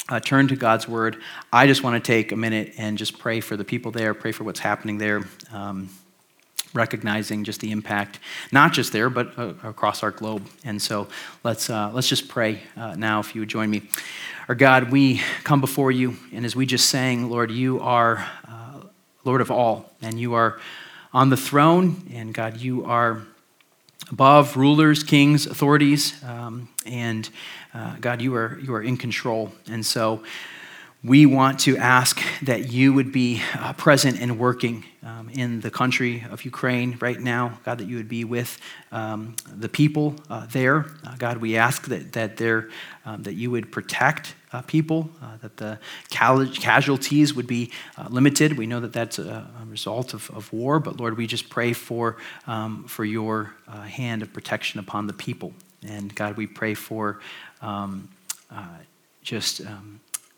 uh, 0.09 0.21
turn 0.21 0.49
to 0.49 0.57
God's 0.57 0.87
word, 0.87 1.17
I 1.53 1.67
just 1.67 1.83
want 1.83 2.03
to 2.03 2.07
take 2.07 2.33
a 2.33 2.37
minute 2.37 2.75
and 2.77 2.99
just 2.99 3.19
pray 3.19 3.41
for 3.41 3.57
the 3.57 3.65
people 3.65 3.91
there, 3.91 4.15
pray 4.15 4.33
for 4.33 4.45
what's 4.45 4.61
happening 4.61 4.99
there. 4.99 5.25
Recognizing 6.75 7.45
just 7.45 7.61
the 7.61 7.71
impact, 7.71 8.19
not 8.51 8.73
just 8.73 8.93
there, 8.93 9.09
but 9.09 9.39
uh, 9.39 9.55
across 9.63 10.03
our 10.03 10.11
globe. 10.11 10.47
And 10.65 10.83
so 10.83 11.07
let's, 11.45 11.71
uh, 11.71 11.91
let's 11.95 12.09
just 12.09 12.29
pray 12.29 12.63
uh, 12.77 12.97
now, 12.97 13.21
if 13.21 13.35
you 13.35 13.41
would 13.43 13.49
join 13.49 13.71
me. 13.71 13.83
Our 14.49 14.57
God, 14.57 14.91
we 14.91 15.23
come 15.45 15.61
before 15.61 15.93
you, 15.93 16.17
and 16.33 16.45
as 16.45 16.57
we 16.57 16.67
just 16.67 16.89
sang, 16.89 17.31
Lord, 17.31 17.51
you 17.51 17.81
are 17.81 18.27
uh, 18.49 18.81
Lord 19.25 19.41
of 19.41 19.51
all, 19.51 19.93
and 20.03 20.21
you 20.21 20.35
are 20.35 20.61
on 21.13 21.31
the 21.31 21.37
throne, 21.37 22.03
and 22.13 22.35
God, 22.35 22.57
you 22.57 22.85
are 22.85 23.23
above 24.11 24.57
rulers, 24.57 25.03
kings, 25.03 25.47
authorities, 25.47 26.23
um, 26.25 26.69
and 26.85 27.31
uh, 27.73 27.97
God, 28.01 28.21
you 28.21 28.35
are, 28.35 28.59
you 28.61 28.75
are 28.75 28.83
in 28.83 28.97
control. 28.97 29.53
And 29.71 29.87
so, 29.87 30.23
we 31.05 31.27
want 31.27 31.61
to 31.61 31.77
ask 31.77 32.23
that 32.41 32.73
you 32.73 32.95
would 32.95 33.13
be 33.13 33.43
uh, 33.59 33.75
present 33.75 34.19
and 34.19 34.39
working 34.39 34.85
um, 35.03 35.29
in 35.29 35.61
the 35.61 35.71
country 35.71 36.25
of 36.31 36.47
Ukraine 36.47 36.97
right 36.99 37.21
now. 37.21 37.59
God, 37.63 37.77
that 37.77 37.87
you 37.87 37.97
would 37.97 38.09
be 38.09 38.25
with 38.25 38.59
um, 38.91 39.37
the 39.47 39.69
people 39.69 40.15
uh, 40.31 40.47
there. 40.47 40.87
Uh, 41.05 41.15
God, 41.19 41.37
we 41.39 41.59
ask 41.59 41.89
that, 41.89 42.15
that, 42.15 42.39
there, 42.39 42.71
um, 43.05 43.23
that 43.25 43.35
you 43.35 43.51
would 43.51 43.71
protect 43.71 44.35
uh, 44.55 44.63
people, 44.63 45.11
uh, 45.23 45.37
that 45.43 45.59
the 45.59 45.79
casualties 46.09 47.35
would 47.35 47.47
be 47.47 47.71
uh, 47.99 48.07
limited. 48.09 48.57
We 48.57 48.67
know 48.67 48.81
that 48.81 48.95
that's 48.95 49.19
a, 49.19 49.47
a 49.61 49.67
result 49.67 50.15
of, 50.15 50.31
of, 50.31 50.51
war, 50.55 50.81
but 50.81 50.99
Lord, 50.99 51.19
we 51.19 51.27
just 51.27 51.51
pray 51.51 51.75
for, 51.75 52.17
um, 52.47 52.85
for 52.85 53.05
your 53.05 53.53
hand 53.69 54.23
of 54.23 54.33
protection 54.33 54.81
upon 54.81 55.07
the 55.07 55.13
people. 55.13 55.53
And 55.87 56.15
God, 56.15 56.39
we 56.39 56.47
pray 56.47 56.73
for 56.73 57.21
um, 57.61 58.09
just. 59.23 59.61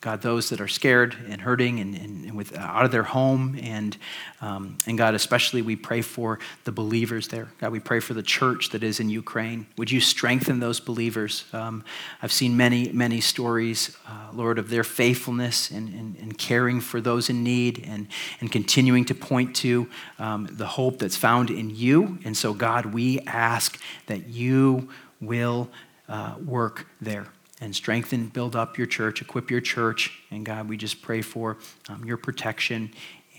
God, 0.02 0.20
those 0.20 0.50
that 0.50 0.60
are 0.60 0.68
scared 0.68 1.16
and 1.28 1.40
hurting 1.40 1.80
and, 1.80 1.94
and, 1.96 2.24
and 2.26 2.36
with, 2.36 2.56
uh, 2.56 2.60
out 2.60 2.84
of 2.84 2.92
their 2.92 3.02
home. 3.02 3.58
And, 3.62 3.96
um, 4.40 4.76
and 4.86 4.96
God, 4.96 5.14
especially 5.14 5.62
we 5.62 5.74
pray 5.74 6.02
for 6.02 6.38
the 6.64 6.70
believers 6.70 7.28
there. 7.28 7.48
God, 7.58 7.72
we 7.72 7.80
pray 7.80 8.00
for 8.00 8.12
the 8.12 8.22
church 8.22 8.70
that 8.70 8.84
is 8.84 9.00
in 9.00 9.08
Ukraine. 9.08 9.66
Would 9.78 9.90
you 9.90 10.00
strengthen 10.00 10.60
those 10.60 10.80
believers? 10.80 11.44
Um, 11.52 11.82
I've 12.22 12.30
seen 12.30 12.56
many, 12.56 12.92
many 12.92 13.20
stories, 13.22 13.96
uh, 14.06 14.28
Lord, 14.34 14.58
of 14.58 14.68
their 14.68 14.84
faithfulness 14.84 15.70
and, 15.70 15.88
and, 15.88 16.16
and, 16.16 16.36
caring 16.36 16.80
for 16.80 17.00
those 17.00 17.30
in 17.30 17.42
need 17.42 17.84
and, 17.88 18.06
and 18.40 18.52
continuing 18.52 19.06
to 19.06 19.14
point 19.14 19.56
to 19.56 19.88
um, 20.18 20.46
the 20.52 20.66
hope 20.66 20.98
that's 20.98 21.16
found 21.16 21.50
in 21.50 21.70
you. 21.70 22.18
And 22.24 22.36
so, 22.36 22.52
God, 22.52 22.86
we 22.86 23.20
ask 23.20 23.80
that 24.06 24.28
you 24.28 24.90
will 25.20 25.70
uh, 26.08 26.34
work 26.44 26.86
there 27.00 27.26
and 27.60 27.74
strengthen, 27.74 28.28
build 28.28 28.54
up 28.54 28.76
your 28.76 28.86
church, 28.86 29.22
equip 29.22 29.50
your 29.50 29.60
church. 29.60 30.22
And 30.30 30.44
God, 30.44 30.68
we 30.68 30.76
just 30.76 31.02
pray 31.02 31.22
for 31.22 31.56
um, 31.88 32.04
your 32.04 32.16
protection 32.16 32.90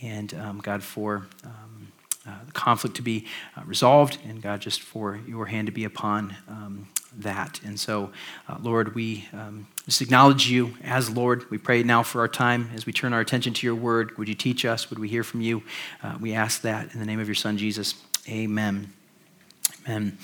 and 0.02 0.34
um, 0.36 0.60
God, 0.60 0.84
for 0.84 1.28
um, 1.44 1.92
uh, 2.28 2.32
the 2.46 2.52
conflict 2.52 2.96
to 2.98 3.02
be 3.02 3.26
uh, 3.56 3.62
resolved, 3.66 4.18
and 4.28 4.42
God, 4.42 4.62
just 4.62 4.82
for 4.82 5.20
your 5.28 5.46
hand 5.46 5.68
to 5.68 5.72
be 5.72 5.86
upon 5.86 6.36
um, 6.48 6.88
that. 7.18 7.60
And 7.64 7.80
so, 7.80 8.12
uh, 8.48 8.58
Lord, 8.62 8.96
we 8.96 9.28
um, 9.34 9.68
just 9.86 10.02
acknowledge 10.02 10.50
you 10.50 10.76
as 10.84 11.10
Lord. 11.10 11.50
We 11.50 11.58
pray 11.58 11.84
now 11.84 12.04
for 12.04 12.20
our 12.20 12.28
time 12.28 12.70
as 12.76 12.86
we 12.86 12.94
turn 12.94 13.14
our 13.14 13.22
attention 13.22 13.54
to 13.54 13.66
your 13.66 13.76
word. 13.76 14.18
Would 14.18 14.28
you 14.28 14.36
teach 14.36 14.66
us? 14.66 14.90
Would 14.90 15.00
we 15.00 15.08
hear 15.08 15.24
from 15.24 15.42
you? 15.42 15.64
Uh, 16.04 16.18
we 16.20 16.34
ask 16.34 16.62
that 16.62 16.94
in 16.94 17.00
the 17.00 17.06
name 17.06 17.20
of 17.20 17.28
your 17.28 17.36
Son, 17.36 17.58
Jesus. 17.58 17.96
Amen. 18.28 18.92
Amen. 19.88 20.18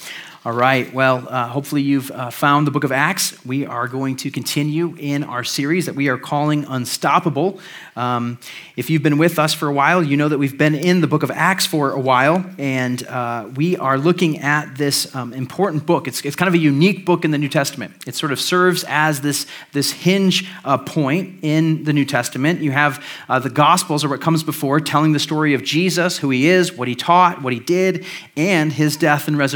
All 0.45 0.51
right. 0.51 0.93
Well, 0.93 1.25
uh, 1.29 1.47
hopefully 1.47 1.83
you've 1.83 2.11
uh, 2.11 2.29
found 2.29 2.67
the 2.67 2.71
book 2.71 2.83
of 2.83 2.91
Acts. 2.91 3.45
We 3.45 3.65
are 3.65 3.87
going 3.87 4.17
to 4.17 4.29
continue 4.29 4.93
in 4.99 5.23
our 5.23 5.45
series 5.45 5.85
that 5.85 5.95
we 5.95 6.09
are 6.09 6.17
calling 6.17 6.65
Unstoppable. 6.65 7.61
Um, 7.95 8.39
if 8.75 8.89
you've 8.89 9.03
been 9.03 9.17
with 9.17 9.39
us 9.39 9.53
for 9.53 9.69
a 9.69 9.73
while, 9.73 10.03
you 10.03 10.17
know 10.17 10.27
that 10.27 10.37
we've 10.37 10.57
been 10.57 10.75
in 10.75 10.99
the 10.99 11.07
book 11.07 11.23
of 11.23 11.31
Acts 11.31 11.65
for 11.65 11.91
a 11.91 11.99
while, 11.99 12.43
and 12.57 13.07
uh, 13.07 13.47
we 13.55 13.77
are 13.77 13.97
looking 13.97 14.39
at 14.39 14.75
this 14.75 15.15
um, 15.15 15.31
important 15.31 15.85
book. 15.85 16.09
It's, 16.09 16.19
it's 16.25 16.35
kind 16.35 16.49
of 16.49 16.55
a 16.55 16.57
unique 16.57 17.05
book 17.05 17.23
in 17.23 17.31
the 17.31 17.37
New 17.37 17.47
Testament. 17.47 17.93
It 18.05 18.13
sort 18.13 18.33
of 18.33 18.41
serves 18.41 18.83
as 18.89 19.21
this, 19.21 19.45
this 19.71 19.93
hinge 19.93 20.45
uh, 20.65 20.77
point 20.77 21.39
in 21.41 21.85
the 21.85 21.93
New 21.93 22.03
Testament. 22.03 22.59
You 22.59 22.71
have 22.71 23.01
uh, 23.29 23.39
the 23.39 23.49
Gospels, 23.49 24.03
or 24.03 24.09
what 24.09 24.19
comes 24.19 24.43
before, 24.43 24.81
telling 24.81 25.13
the 25.13 25.19
story 25.19 25.53
of 25.53 25.63
Jesus, 25.63 26.17
who 26.17 26.31
he 26.31 26.47
is, 26.47 26.73
what 26.73 26.89
he 26.89 26.95
taught, 26.95 27.41
what 27.41 27.53
he 27.53 27.59
did, 27.61 28.05
and 28.35 28.73
his 28.73 28.97
death 28.97 29.29
and 29.29 29.37
resurrection. 29.37 29.52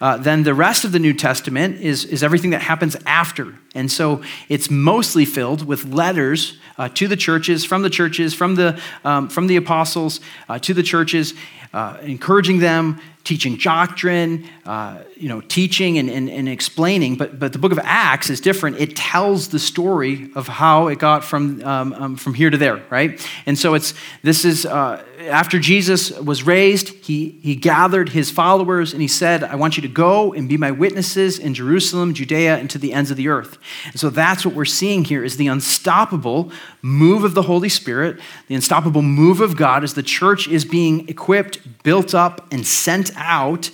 Uh, 0.00 0.16
then 0.16 0.42
the 0.42 0.54
rest 0.54 0.84
of 0.84 0.92
the 0.92 0.98
New 0.98 1.14
Testament 1.14 1.80
is, 1.80 2.04
is 2.04 2.22
everything 2.22 2.50
that 2.50 2.62
happens 2.62 2.96
after. 3.06 3.54
And 3.74 3.90
so 3.90 4.22
it's 4.48 4.70
mostly 4.70 5.24
filled 5.24 5.66
with 5.66 5.84
letters 5.84 6.58
uh, 6.78 6.88
to 6.90 7.08
the 7.08 7.16
churches, 7.16 7.64
from 7.64 7.82
the 7.82 7.90
churches, 7.90 8.34
from 8.34 8.54
the, 8.54 8.80
um, 9.04 9.28
from 9.28 9.46
the 9.46 9.56
apostles 9.56 10.20
uh, 10.48 10.58
to 10.60 10.74
the 10.74 10.82
churches, 10.82 11.34
uh, 11.72 11.98
encouraging 12.02 12.58
them, 12.58 13.00
teaching 13.24 13.56
doctrine, 13.56 14.48
uh, 14.64 15.02
you 15.16 15.28
know, 15.28 15.40
teaching 15.40 15.98
and, 15.98 16.08
and, 16.08 16.30
and, 16.30 16.48
explaining. 16.48 17.16
But, 17.16 17.40
but 17.40 17.52
the 17.52 17.58
book 17.58 17.72
of 17.72 17.80
Acts 17.82 18.30
is 18.30 18.40
different. 18.40 18.78
It 18.78 18.94
tells 18.94 19.48
the 19.48 19.58
story 19.58 20.30
of 20.36 20.46
how 20.46 20.86
it 20.86 21.00
got 21.00 21.24
from, 21.24 21.62
um, 21.64 21.92
um, 21.94 22.16
from 22.16 22.34
here 22.34 22.50
to 22.50 22.56
there, 22.56 22.84
right? 22.88 23.20
And 23.44 23.58
so 23.58 23.74
it's, 23.74 23.94
this 24.22 24.44
is, 24.44 24.64
uh, 24.64 25.02
after 25.26 25.58
Jesus 25.58 26.10
was 26.10 26.42
raised, 26.42 26.88
he, 27.04 27.38
he 27.42 27.54
gathered 27.54 28.10
his 28.10 28.30
followers 28.30 28.92
and 28.92 29.02
he 29.02 29.08
said, 29.08 29.44
I 29.44 29.56
want 29.56 29.76
you 29.76 29.82
to 29.82 29.88
go 29.88 30.32
and 30.32 30.48
be 30.48 30.56
my 30.56 30.70
witnesses 30.70 31.38
in 31.38 31.54
Jerusalem, 31.54 32.14
Judea, 32.14 32.56
and 32.56 32.70
to 32.70 32.78
the 32.78 32.92
ends 32.92 33.10
of 33.10 33.16
the 33.16 33.28
earth. 33.28 33.58
And 33.86 34.00
so 34.00 34.10
that's 34.10 34.44
what 34.44 34.54
we're 34.54 34.64
seeing 34.64 35.04
here 35.04 35.24
is 35.24 35.36
the 35.36 35.48
unstoppable 35.48 36.50
move 36.82 37.24
of 37.24 37.34
the 37.34 37.42
Holy 37.42 37.68
Spirit, 37.68 38.20
the 38.48 38.54
unstoppable 38.54 39.02
move 39.02 39.40
of 39.40 39.56
God 39.56 39.84
as 39.84 39.94
the 39.94 40.02
church 40.02 40.48
is 40.48 40.64
being 40.64 41.08
equipped, 41.08 41.82
built 41.82 42.14
up, 42.14 42.52
and 42.52 42.66
sent 42.66 43.10
out 43.16 43.70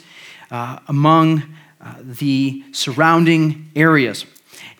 uh, 0.50 0.78
among 0.88 1.42
uh, 1.80 1.94
the 2.00 2.64
surrounding 2.72 3.70
areas. 3.76 4.26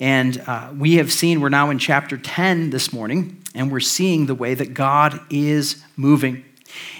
And 0.00 0.42
uh, 0.46 0.72
we 0.76 0.96
have 0.96 1.12
seen, 1.12 1.40
we're 1.40 1.48
now 1.48 1.70
in 1.70 1.78
chapter 1.78 2.16
10 2.16 2.70
this 2.70 2.92
morning, 2.92 3.42
and 3.54 3.70
we're 3.70 3.80
seeing 3.80 4.26
the 4.26 4.34
way 4.34 4.54
that 4.54 4.74
God 4.74 5.20
is 5.30 5.82
moving. 5.96 6.44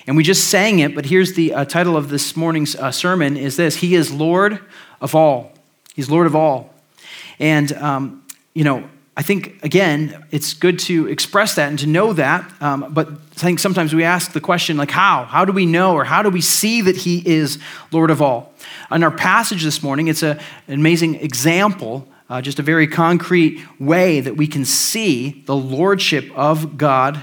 And 0.07 0.17
we 0.17 0.25
just 0.25 0.49
sang 0.49 0.81
it, 0.81 0.95
but 0.95 1.07
here's 1.07 1.35
the 1.35 1.55
uh, 1.55 1.65
title 1.65 1.97
of 1.97 2.09
this 2.09 2.37
morning's 2.37 2.75
uh, 2.75 2.91
sermon 2.91 3.37
is 3.37 3.57
this 3.57 3.77
He 3.77 3.95
is 3.95 4.13
Lord 4.13 4.61
of 5.01 5.15
all. 5.15 5.53
He's 5.95 6.11
Lord 6.11 6.27
of 6.27 6.35
all. 6.35 6.73
And, 7.39 7.73
um, 7.75 8.25
you 8.55 8.65
know, 8.65 8.89
I 9.17 9.23
think, 9.23 9.63
again, 9.63 10.25
it's 10.31 10.55
good 10.55 10.79
to 10.81 11.07
express 11.07 11.55
that 11.57 11.69
and 11.69 11.79
to 11.81 11.87
know 11.87 12.15
that. 12.15 12.51
Um, 12.63 12.93
but 12.95 13.09
I 13.09 13.41
think 13.41 13.59
sometimes 13.59 13.95
we 13.95 14.05
ask 14.05 14.33
the 14.33 14.41
question, 14.41 14.77
like, 14.77 14.91
how? 14.91 15.25
How 15.25 15.45
do 15.45 15.53
we 15.53 15.67
know 15.67 15.95
or 15.95 16.05
how 16.05 16.23
do 16.23 16.31
we 16.31 16.41
see 16.41 16.81
that 16.81 16.97
He 16.97 17.23
is 17.27 17.59
Lord 17.91 18.11
of 18.11 18.23
all? 18.23 18.55
In 18.91 19.03
our 19.05 19.11
passage 19.11 19.65
this 19.65 19.83
morning, 19.83 20.09
it's 20.09 20.23
a, 20.23 20.41
an 20.67 20.75
amazing 20.75 21.17
example, 21.17 22.09
uh, 22.31 22.41
just 22.41 22.59
a 22.59 22.63
very 22.63 22.87
concrete 22.87 23.63
way 23.79 24.21
that 24.21 24.37
we 24.37 24.47
can 24.47 24.65
see 24.65 25.43
the 25.47 25.57
Lordship 25.57 26.31
of 26.35 26.79
God 26.79 27.23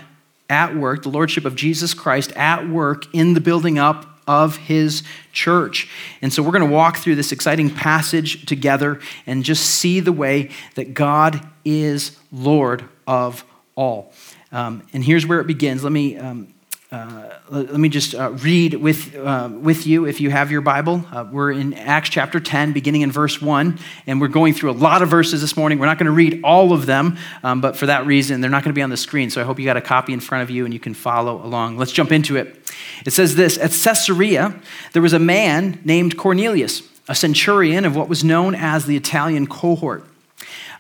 at 0.50 0.75
work, 0.75 1.03
the 1.03 1.10
Lordship 1.10 1.46
of 1.46 1.56
Jesus 1.56 1.94
Christ 1.94 2.32
at 2.34 2.68
work 2.68 3.06
in 3.13 3.34
the 3.34 3.41
building 3.41 3.77
up 3.77 4.06
of 4.27 4.58
his 4.58 5.01
church. 5.32 5.89
And 6.22 6.32
so 6.32 6.44
we're 6.44 6.51
going 6.51 6.68
to 6.68 6.74
walk 6.74 6.98
through 6.98 7.15
this 7.15 7.32
exciting 7.32 7.70
passage 7.70 8.46
together 8.46 9.00
and 9.25 9.44
just 9.44 9.65
see 9.65 10.00
the 10.00 10.12
way 10.12 10.51
that 10.75 10.94
God 10.94 11.41
is 11.65 12.18
Lord 12.32 12.88
of 13.08 13.44
all. 13.75 14.13
Um, 14.51 14.84
and 14.94 15.03
here's 15.03 15.25
where 15.25 15.39
it 15.39 15.48
begins. 15.48 15.84
Let 15.84 15.91
me. 15.91 16.18
Um, 16.18 16.53
uh, 16.91 17.29
let, 17.50 17.79
me 17.79 17.88
just 17.88 18.15
uh, 18.15 18.31
read 18.31 18.74
with, 18.74 19.15
uh, 19.15 19.48
with 19.51 19.86
you 19.86 20.05
if 20.05 20.19
you 20.19 20.31
have 20.31 20.50
your 20.50 20.62
Bible. 20.62 21.05
Uh, 21.12 21.24
we're 21.31 21.51
in 21.51 21.75
Acts 21.75 22.10
chapter 22.10 22.39
10, 22.39 22.74
beginning 22.74 23.01
in 23.01 23.12
verse 23.12 23.39
1, 23.39 23.77
and 24.08 24.19
we're 24.19 24.27
going 24.27 24.55
through 24.55 24.72
a 24.72 24.74
lot 24.74 25.03
of 25.03 25.10
verses 25.10 25.39
this 25.41 25.55
morning. 25.55 25.77
We're 25.77 25.86
not 25.86 26.00
going 26.00 26.08
to 26.08 26.12
read 26.12 26.41
all 26.43 26.74
of 26.74 26.88
them, 26.88 27.17
um, 27.43 27.62
but 27.62 27.77
for 27.77 27.86
that 27.86 28.08
reason, 28.08 28.41
they're 28.41 28.50
not 28.50 28.63
going 28.63 28.74
to 28.74 28.75
be 28.75 28.81
on 28.81 28.89
the 28.89 28.98
screen. 28.98 29.29
So 29.29 29.39
I 29.39 29.43
hope 29.43 29.60
you 29.60 29.65
got 29.65 29.77
a 29.77 29.81
copy 29.81 30.13
in 30.13 30.19
front 30.19 30.41
of 30.41 30.50
you 30.50 30.65
and 30.65 30.74
you 30.74 30.79
can 30.79 30.96
follow 30.96 31.46
along. 31.46 31.77
Let's 31.77 31.91
jump 31.91 32.12
into 32.12 32.38
it. 32.38 32.60
It 33.05 33.12
says 33.12 33.36
this 33.36 33.60
At 33.60 33.69
Caesarea, 33.69 34.60
there 34.93 35.03
was 35.03 35.13
a 35.13 35.19
man 35.19 35.79
named 35.86 36.17
Cornelius, 36.17 36.81
a 37.08 37.13
centurion 37.13 37.86
of 37.86 37.96
what 37.96 38.10
was 38.10 38.24
known 38.24 38.55
as 38.55 38.88
the 38.88 38.98
Italian 38.98 39.46
cohort 39.46 40.09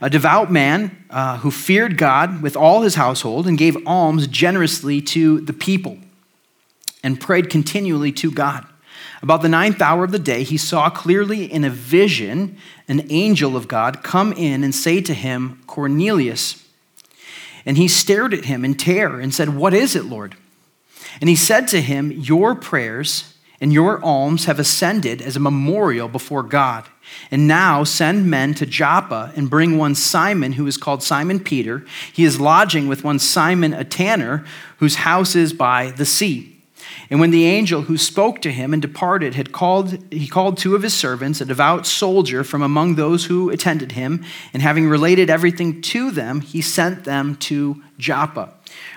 a 0.01 0.09
devout 0.09 0.51
man 0.51 1.05
uh, 1.09 1.37
who 1.37 1.51
feared 1.51 1.97
God 1.97 2.41
with 2.41 2.55
all 2.55 2.81
his 2.81 2.95
household 2.95 3.47
and 3.47 3.57
gave 3.57 3.77
alms 3.85 4.27
generously 4.27 5.01
to 5.01 5.41
the 5.41 5.53
people 5.53 5.97
and 7.03 7.19
prayed 7.19 7.49
continually 7.49 8.11
to 8.13 8.31
God. 8.31 8.65
About 9.21 9.41
the 9.41 9.49
ninth 9.49 9.81
hour 9.81 10.05
of 10.05 10.11
the 10.11 10.19
day, 10.19 10.43
he 10.43 10.57
saw 10.57 10.89
clearly 10.89 11.51
in 11.51 11.65
a 11.65 11.69
vision 11.69 12.57
an 12.87 13.05
angel 13.09 13.57
of 13.57 13.67
God 13.67 14.01
come 14.01 14.31
in 14.33 14.63
and 14.63 14.73
say 14.73 15.01
to 15.01 15.13
him, 15.13 15.61
Cornelius. 15.67 16.65
And 17.65 17.77
he 17.77 17.89
stared 17.89 18.33
at 18.33 18.45
him 18.45 18.63
in 18.63 18.75
terror 18.75 19.19
and 19.19 19.33
said, 19.33 19.49
What 19.55 19.73
is 19.73 19.95
it, 19.95 20.05
Lord? 20.05 20.35
And 21.19 21.29
he 21.29 21.35
said 21.35 21.67
to 21.69 21.81
him, 21.81 22.11
Your 22.11 22.55
prayers 22.55 23.28
and 23.61 23.73
your 23.73 24.03
alms 24.03 24.45
have 24.45 24.59
ascended 24.59 25.21
as 25.21 25.35
a 25.35 25.39
memorial 25.39 26.07
before 26.07 26.43
God. 26.43 26.85
And 27.31 27.47
now 27.47 27.83
send 27.83 28.29
men 28.29 28.53
to 28.55 28.65
Joppa 28.65 29.33
and 29.35 29.49
bring 29.49 29.77
one 29.77 29.95
Simon, 29.95 30.53
who 30.53 30.67
is 30.67 30.77
called 30.77 31.03
Simon 31.03 31.39
Peter. 31.39 31.85
He 32.13 32.23
is 32.23 32.39
lodging 32.39 32.87
with 32.87 33.03
one 33.03 33.19
Simon, 33.19 33.73
a 33.73 33.83
tanner, 33.83 34.45
whose 34.77 34.95
house 34.95 35.35
is 35.35 35.51
by 35.53 35.91
the 35.91 36.05
sea. 36.05 36.55
And 37.09 37.19
when 37.19 37.31
the 37.31 37.45
angel 37.45 37.83
who 37.83 37.97
spoke 37.97 38.41
to 38.43 38.51
him 38.51 38.71
and 38.71 38.81
departed 38.81 39.33
had 39.33 39.51
called, 39.51 39.97
he 40.13 40.27
called 40.27 40.57
two 40.57 40.75
of 40.75 40.83
his 40.83 40.93
servants, 40.93 41.41
a 41.41 41.45
devout 41.45 41.85
soldier 41.85 42.43
from 42.43 42.61
among 42.61 42.95
those 42.95 43.25
who 43.25 43.49
attended 43.49 43.93
him, 43.93 44.23
and 44.53 44.61
having 44.61 44.87
related 44.87 45.29
everything 45.29 45.81
to 45.81 46.11
them, 46.11 46.41
he 46.41 46.61
sent 46.61 47.05
them 47.05 47.35
to 47.37 47.81
Joppa. 47.97 48.41
All 48.41 48.53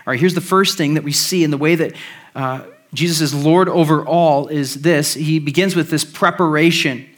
right, 0.07 0.21
here's 0.21 0.35
the 0.35 0.41
first 0.41 0.77
thing 0.77 0.95
that 0.95 1.05
we 1.05 1.13
see 1.13 1.43
in 1.43 1.51
the 1.51 1.57
way 1.57 1.75
that 1.75 1.95
uh, 2.35 2.63
Jesus 2.95 3.21
is 3.21 3.35
Lord 3.35 3.69
over 3.69 4.05
all 4.05 4.49
is 4.49 4.83
this. 4.83 5.15
He 5.15 5.39
begins 5.39 5.75
with 5.75 5.91
this 5.91 6.05
preparation. 6.05 7.09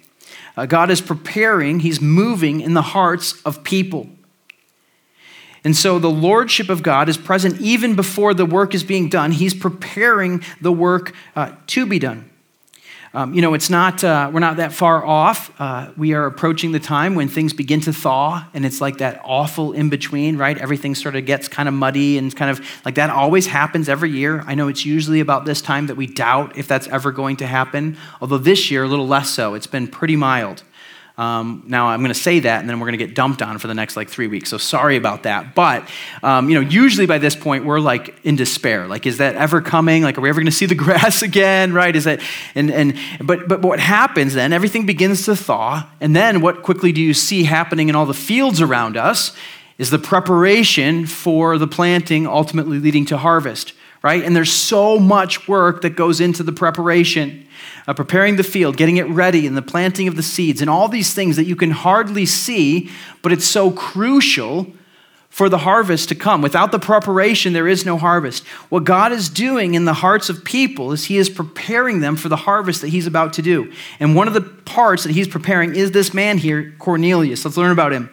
Uh, 0.57 0.67
God 0.67 0.91
is 0.91 1.01
preparing, 1.01 1.81
He's 1.81 2.01
moving 2.01 2.61
in 2.61 2.75
the 2.75 2.83
hearts 2.83 3.41
of 3.43 3.65
people. 3.65 4.09
And 5.65 5.75
so 5.75 5.99
the 5.99 6.11
lordship 6.11 6.69
of 6.69 6.83
God 6.83 7.09
is 7.09 7.17
present 7.17 7.61
even 7.61 7.97
before 7.97 8.35
the 8.35 8.45
work 8.45 8.75
is 8.75 8.85
being 8.85 9.09
done. 9.09 9.33
He's 9.33 9.55
preparing 9.55 10.45
the 10.61 10.73
work 10.73 11.15
uh, 11.35 11.53
to 11.69 11.87
be 11.87 11.99
done. 11.99 12.31
Um, 13.15 13.33
you 13.33 13.43
know, 13.43 13.55
it's 13.55 13.71
not, 13.71 14.03
uh, 14.03 14.29
we're 14.33 14.41
not 14.41 14.57
that 14.57 14.73
far 14.73 15.07
off. 15.07 15.53
Uh, 15.61 15.93
we 15.97 16.15
are 16.15 16.27
approaching 16.27 16.73
the 16.73 16.81
time 16.81 17.15
when 17.15 17.29
things 17.29 17.53
begin 17.53 17.81
to 17.83 17.93
thaw, 17.93 18.45
and 18.53 18.67
it's 18.67 18.81
like 18.81 18.99
that 18.99 19.21
awful 19.23 19.73
in 19.73 19.89
between, 19.89 20.37
right? 20.37 20.59
Everything 20.59 20.97
sort 20.97 21.15
of 21.15 21.25
gets 21.25 21.47
kind 21.47 21.69
of 21.69 21.75
muddy 21.75 22.19
and 22.19 22.35
kind 22.35 22.51
of 22.51 22.61
like 22.85 22.97
that 22.97 23.11
always 23.11 23.47
happens 23.47 23.89
every 23.89 24.11
year. 24.11 24.43
I 24.49 24.57
know 24.57 24.67
it's 24.67 24.85
usually 24.85 25.21
about 25.21 25.45
this 25.45 25.63
time 25.63 25.87
that 25.87 25.95
we 25.95 26.09
doubt 26.09 26.59
if 26.59 26.67
that's 26.67 26.89
ever 26.89 27.13
going 27.13 27.37
to 27.37 27.47
happen, 27.47 27.97
although 28.21 28.39
this 28.39 28.69
year, 28.73 28.83
a 28.83 28.89
little 28.89 29.07
less 29.07 29.31
so. 29.31 29.55
It's 29.55 29.69
been 29.69 29.87
pretty 29.87 30.17
mild. 30.17 30.65
Um, 31.17 31.63
now 31.69 31.87
I'm 31.87 32.01
going 32.01 32.13
to 32.13 32.19
say 32.19 32.41
that, 32.41 32.61
and 32.61 32.69
then 32.69 32.81
we're 32.81 32.89
going 32.89 32.99
to 32.99 33.07
get 33.07 33.15
dumped 33.15 33.41
on 33.41 33.59
for 33.59 33.69
the 33.69 33.75
next 33.75 33.97
like 33.97 34.09
three 34.09 34.27
weeks. 34.27 34.51
So 34.51 34.59
sorry 34.59 34.97
about 34.97 35.23
that. 35.23 35.55
But 35.55 35.89
um, 36.25 36.49
you 36.49 36.61
know, 36.61 36.69
usually 36.69 37.07
by 37.07 37.19
this 37.19 37.37
point 37.37 37.65
we're 37.65 37.79
like 37.79 38.19
in 38.25 38.35
despair. 38.35 38.89
Like, 38.89 39.07
is 39.07 39.19
that 39.19 39.37
ever 39.37 39.61
coming? 39.61 40.03
Like, 40.03 40.19
are 40.19 40.21
we 40.21 40.29
ever 40.29 40.41
going 40.41 40.47
to 40.47 40.53
see 40.53 40.67
the 40.67 40.75
grass 40.87 41.23
again? 41.23 41.73
Right? 41.73 41.95
Is 41.95 42.05
that 42.05 42.21
and 42.57 42.69
and 42.71 42.99
but 43.21 43.47
but 43.47 43.63
what 43.63 43.79
happens 43.79 44.35
then? 44.35 44.53
Everything 44.53 44.87
begins 44.87 45.25
to 45.27 45.37
thaw, 45.37 45.89
and 46.01 46.17
then 46.17 46.41
what 46.41 46.63
quickly 46.65 46.91
do 46.91 47.01
you 47.01 47.15
see 47.15 47.45
happening 47.45 47.89
in 47.89 47.95
all 47.95 48.07
the 48.07 48.15
fields 48.15 48.61
around 48.61 48.97
us? 48.97 49.33
Is 49.79 49.91
the 49.91 49.99
preparation 49.99 51.07
for 51.07 51.59
the 51.59 51.67
planting, 51.67 52.27
ultimately 52.27 52.79
leading 52.79 53.05
to 53.07 53.19
harvest. 53.19 53.73
Right? 54.05 54.23
And 54.23 54.37
there's 54.37 54.53
so 54.53 55.01
much 55.01 55.49
work 55.49 55.81
that 55.83 55.97
goes 55.97 56.21
into 56.21 56.43
the 56.43 56.53
preparation 56.53 57.45
uh, 57.87 57.95
preparing 57.95 58.37
the 58.37 58.45
field, 58.45 58.77
getting 58.77 58.97
it 58.97 59.09
ready, 59.09 59.47
and 59.47 59.57
the 59.57 59.63
planting 59.63 60.09
of 60.09 60.17
the 60.17 60.23
seeds, 60.23 60.61
and 60.61 60.71
all 60.71 60.89
these 60.89 61.13
things 61.13 61.37
that 61.37 61.45
you 61.45 61.57
can 61.57 61.71
hardly 61.71 62.27
see, 62.27 62.91
but 63.23 63.33
it's 63.33 63.45
so 63.47 63.71
crucial 63.71 64.67
for 65.29 65.49
the 65.49 65.59
harvest 65.59 66.09
to 66.09 66.15
come. 66.15 66.43
Without 66.43 66.71
the 66.71 66.79
preparation, 66.79 67.53
there 67.53 67.67
is 67.67 67.85
no 67.85 67.99
harvest. 67.99 68.47
What 68.69 68.85
God 68.85 69.11
is 69.11 69.29
doing 69.29 69.75
in 69.75 69.85
the 69.85 69.95
hearts 69.95 70.29
of 70.29 70.45
people 70.45 70.93
is 70.93 71.07
He 71.07 71.19
is 71.19 71.29
preparing 71.29 72.01
them 72.01 72.17
for 72.17 72.29
the 72.29 72.37
harvest 72.37 72.81
that 72.83 72.89
He's 72.89 73.07
about 73.07 73.33
to 73.35 73.43
do. 73.43 73.73
And 73.99 74.15
one 74.15 74.29
of 74.29 74.35
the 74.35 74.41
parts 74.41 75.03
that 75.03 75.13
He's 75.13 75.29
preparing 75.29 75.75
is 75.75 75.91
this 75.91 76.15
man 76.15 76.39
here, 76.39 76.73
Cornelius. 76.79 77.45
Let's 77.45 77.57
learn 77.57 77.73
about 77.73 77.93
him. 77.93 78.11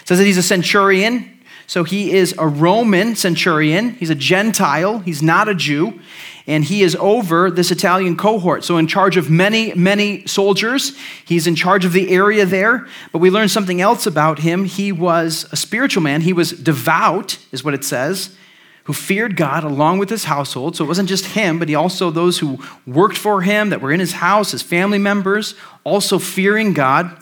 It 0.00 0.08
says 0.08 0.18
that 0.18 0.24
he's 0.24 0.38
a 0.38 0.42
centurion. 0.42 1.31
So 1.72 1.84
he 1.84 2.12
is 2.12 2.34
a 2.36 2.46
Roman 2.46 3.16
centurion. 3.16 3.94
He's 3.94 4.10
a 4.10 4.14
Gentile. 4.14 4.98
He's 4.98 5.22
not 5.22 5.48
a 5.48 5.54
Jew 5.54 5.98
and 6.46 6.64
he 6.64 6.82
is 6.82 6.94
over 6.96 7.50
this 7.50 7.70
Italian 7.70 8.14
cohort. 8.14 8.62
So, 8.62 8.76
in 8.76 8.86
charge 8.86 9.16
of 9.16 9.30
many, 9.30 9.72
many 9.72 10.26
soldiers. 10.26 10.94
He's 11.24 11.46
in 11.46 11.54
charge 11.54 11.86
of 11.86 11.94
the 11.94 12.10
area 12.10 12.44
there. 12.44 12.86
But 13.10 13.20
we 13.20 13.30
learn 13.30 13.48
something 13.48 13.80
else 13.80 14.06
about 14.06 14.40
him. 14.40 14.66
He 14.66 14.92
was 14.92 15.46
a 15.50 15.56
spiritual 15.56 16.02
man, 16.02 16.20
he 16.20 16.34
was 16.34 16.52
devout, 16.52 17.38
is 17.52 17.64
what 17.64 17.72
it 17.72 17.84
says, 17.84 18.36
who 18.84 18.92
feared 18.92 19.34
God 19.36 19.64
along 19.64 19.96
with 19.96 20.10
his 20.10 20.24
household. 20.24 20.76
So, 20.76 20.84
it 20.84 20.88
wasn't 20.88 21.08
just 21.08 21.24
him, 21.24 21.58
but 21.58 21.70
he 21.70 21.74
also 21.74 22.10
those 22.10 22.40
who 22.40 22.58
worked 22.86 23.16
for 23.16 23.40
him, 23.40 23.70
that 23.70 23.80
were 23.80 23.92
in 23.92 24.00
his 24.00 24.12
house, 24.12 24.50
his 24.50 24.60
family 24.60 24.98
members, 24.98 25.54
also 25.84 26.18
fearing 26.18 26.74
God. 26.74 27.21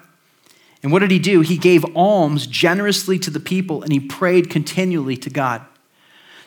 And 0.83 0.93
what 0.93 1.01
did 1.01 1.11
he 1.11 1.19
do? 1.19 1.41
He 1.41 1.59
gave 1.59 1.85
alms 1.95 2.47
generously 2.47 3.19
to 3.21 3.31
the 3.31 3.41
people 3.41 3.83
and 3.83 3.93
he 3.93 4.01
prayed 4.01 4.49
continually 4.49 5.17
to 5.19 5.31
God. 5.31 5.65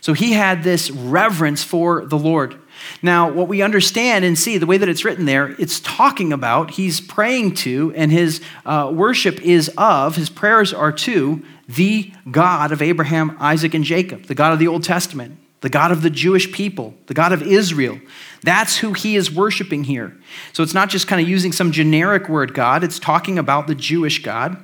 So 0.02 0.14
he 0.14 0.34
had 0.34 0.64
this 0.64 0.92
reverence 0.92 1.64
for 1.64 2.06
the 2.06 2.18
Lord. 2.18 2.60
Now, 3.02 3.32
what 3.32 3.48
we 3.48 3.62
understand 3.62 4.26
and 4.26 4.38
see, 4.38 4.58
the 4.58 4.66
way 4.66 4.78
that 4.78 4.90
it's 4.90 5.06
written 5.06 5.26
there, 5.26 5.56
it's 5.60 5.80
talking 5.80 6.34
about, 6.34 6.72
he's 6.72 7.00
praying 7.00 7.54
to, 7.56 7.94
and 7.96 8.12
his 8.12 8.42
uh, 8.66 8.92
worship 8.94 9.42
is 9.42 9.72
of, 9.78 10.18
his 10.18 10.30
prayers 10.30 10.74
are 10.74 10.92
to 10.92 11.46
the 11.70 12.12
God 12.30 12.72
of 12.74 12.82
Abraham, 12.82 13.38
Isaac, 13.40 13.74
and 13.74 13.86
Jacob, 13.86 14.24
the 14.24 14.36
God 14.36 14.52
of 14.52 14.60
the 14.60 14.68
Old 14.68 14.84
Testament, 14.84 15.38
the 15.64 15.70
God 15.70 15.94
of 15.94 16.02
the 16.02 16.10
Jewish 16.10 16.52
people, 16.52 16.94
the 17.08 17.14
God 17.14 17.32
of 17.32 17.42
Israel. 17.42 17.98
That's 18.42 18.76
who 18.76 18.92
he 18.92 19.16
is 19.16 19.32
worshiping 19.32 19.86
here. 19.86 20.14
So 20.52 20.62
it's 20.62 20.74
not 20.74 20.90
just 20.90 21.08
kind 21.08 21.22
of 21.22 21.30
using 21.30 21.54
some 21.54 21.72
generic 21.72 22.28
word 22.28 22.54
God, 22.54 22.84
it's 22.84 23.00
talking 23.00 23.40
about 23.40 23.68
the 23.68 23.74
Jewish 23.74 24.22
God. 24.22 24.58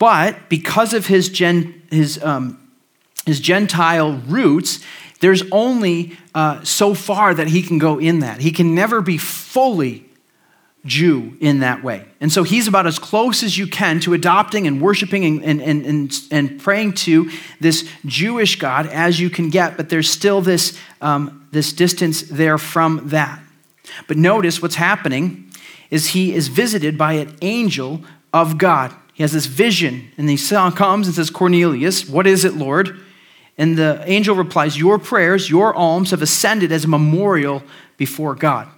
But 0.00 0.48
because 0.48 0.92
of 0.92 1.06
his, 1.06 1.28
gen, 1.28 1.82
his, 1.92 2.20
um, 2.20 2.58
his 3.26 3.38
Gentile 3.38 4.20
roots, 4.26 4.84
there's 5.20 5.44
only 5.52 6.18
uh, 6.34 6.64
so 6.64 6.94
far 6.94 7.32
that 7.32 7.46
he 7.46 7.62
can 7.62 7.78
go 7.78 8.00
in 8.00 8.18
that. 8.18 8.40
He 8.40 8.50
can 8.50 8.74
never 8.74 9.00
be 9.00 9.18
fully 9.18 10.07
Jew 10.88 11.36
in 11.40 11.60
that 11.60 11.84
way. 11.84 12.04
And 12.20 12.32
so 12.32 12.42
he's 12.42 12.66
about 12.66 12.86
as 12.86 12.98
close 12.98 13.42
as 13.42 13.56
you 13.56 13.66
can 13.66 14.00
to 14.00 14.14
adopting 14.14 14.66
and 14.66 14.80
worshiping 14.80 15.24
and, 15.24 15.44
and, 15.44 15.60
and, 15.60 15.86
and, 15.86 16.20
and 16.32 16.60
praying 16.60 16.94
to 16.94 17.30
this 17.60 17.88
Jewish 18.06 18.58
God 18.58 18.86
as 18.86 19.20
you 19.20 19.30
can 19.30 19.50
get, 19.50 19.76
but 19.76 19.88
there's 19.88 20.10
still 20.10 20.40
this, 20.40 20.76
um, 21.00 21.46
this 21.52 21.72
distance 21.72 22.22
there 22.22 22.58
from 22.58 23.08
that. 23.10 23.40
But 24.08 24.16
notice 24.16 24.60
what's 24.60 24.74
happening 24.74 25.50
is 25.90 26.08
he 26.08 26.34
is 26.34 26.48
visited 26.48 26.98
by 26.98 27.14
an 27.14 27.36
angel 27.42 28.02
of 28.32 28.58
God. 28.58 28.94
He 29.14 29.22
has 29.22 29.32
this 29.32 29.46
vision, 29.46 30.10
and 30.16 30.28
he 30.28 30.36
comes 30.36 31.06
and 31.06 31.14
says, 31.14 31.30
Cornelius, 31.30 32.08
what 32.08 32.26
is 32.26 32.44
it, 32.44 32.54
Lord? 32.54 33.00
And 33.56 33.76
the 33.76 34.02
angel 34.06 34.36
replies, 34.36 34.78
Your 34.78 34.98
prayers, 34.98 35.50
your 35.50 35.74
alms 35.74 36.12
have 36.12 36.22
ascended 36.22 36.70
as 36.70 36.84
a 36.84 36.88
memorial 36.88 37.62
before 37.96 38.34
God. 38.34 38.68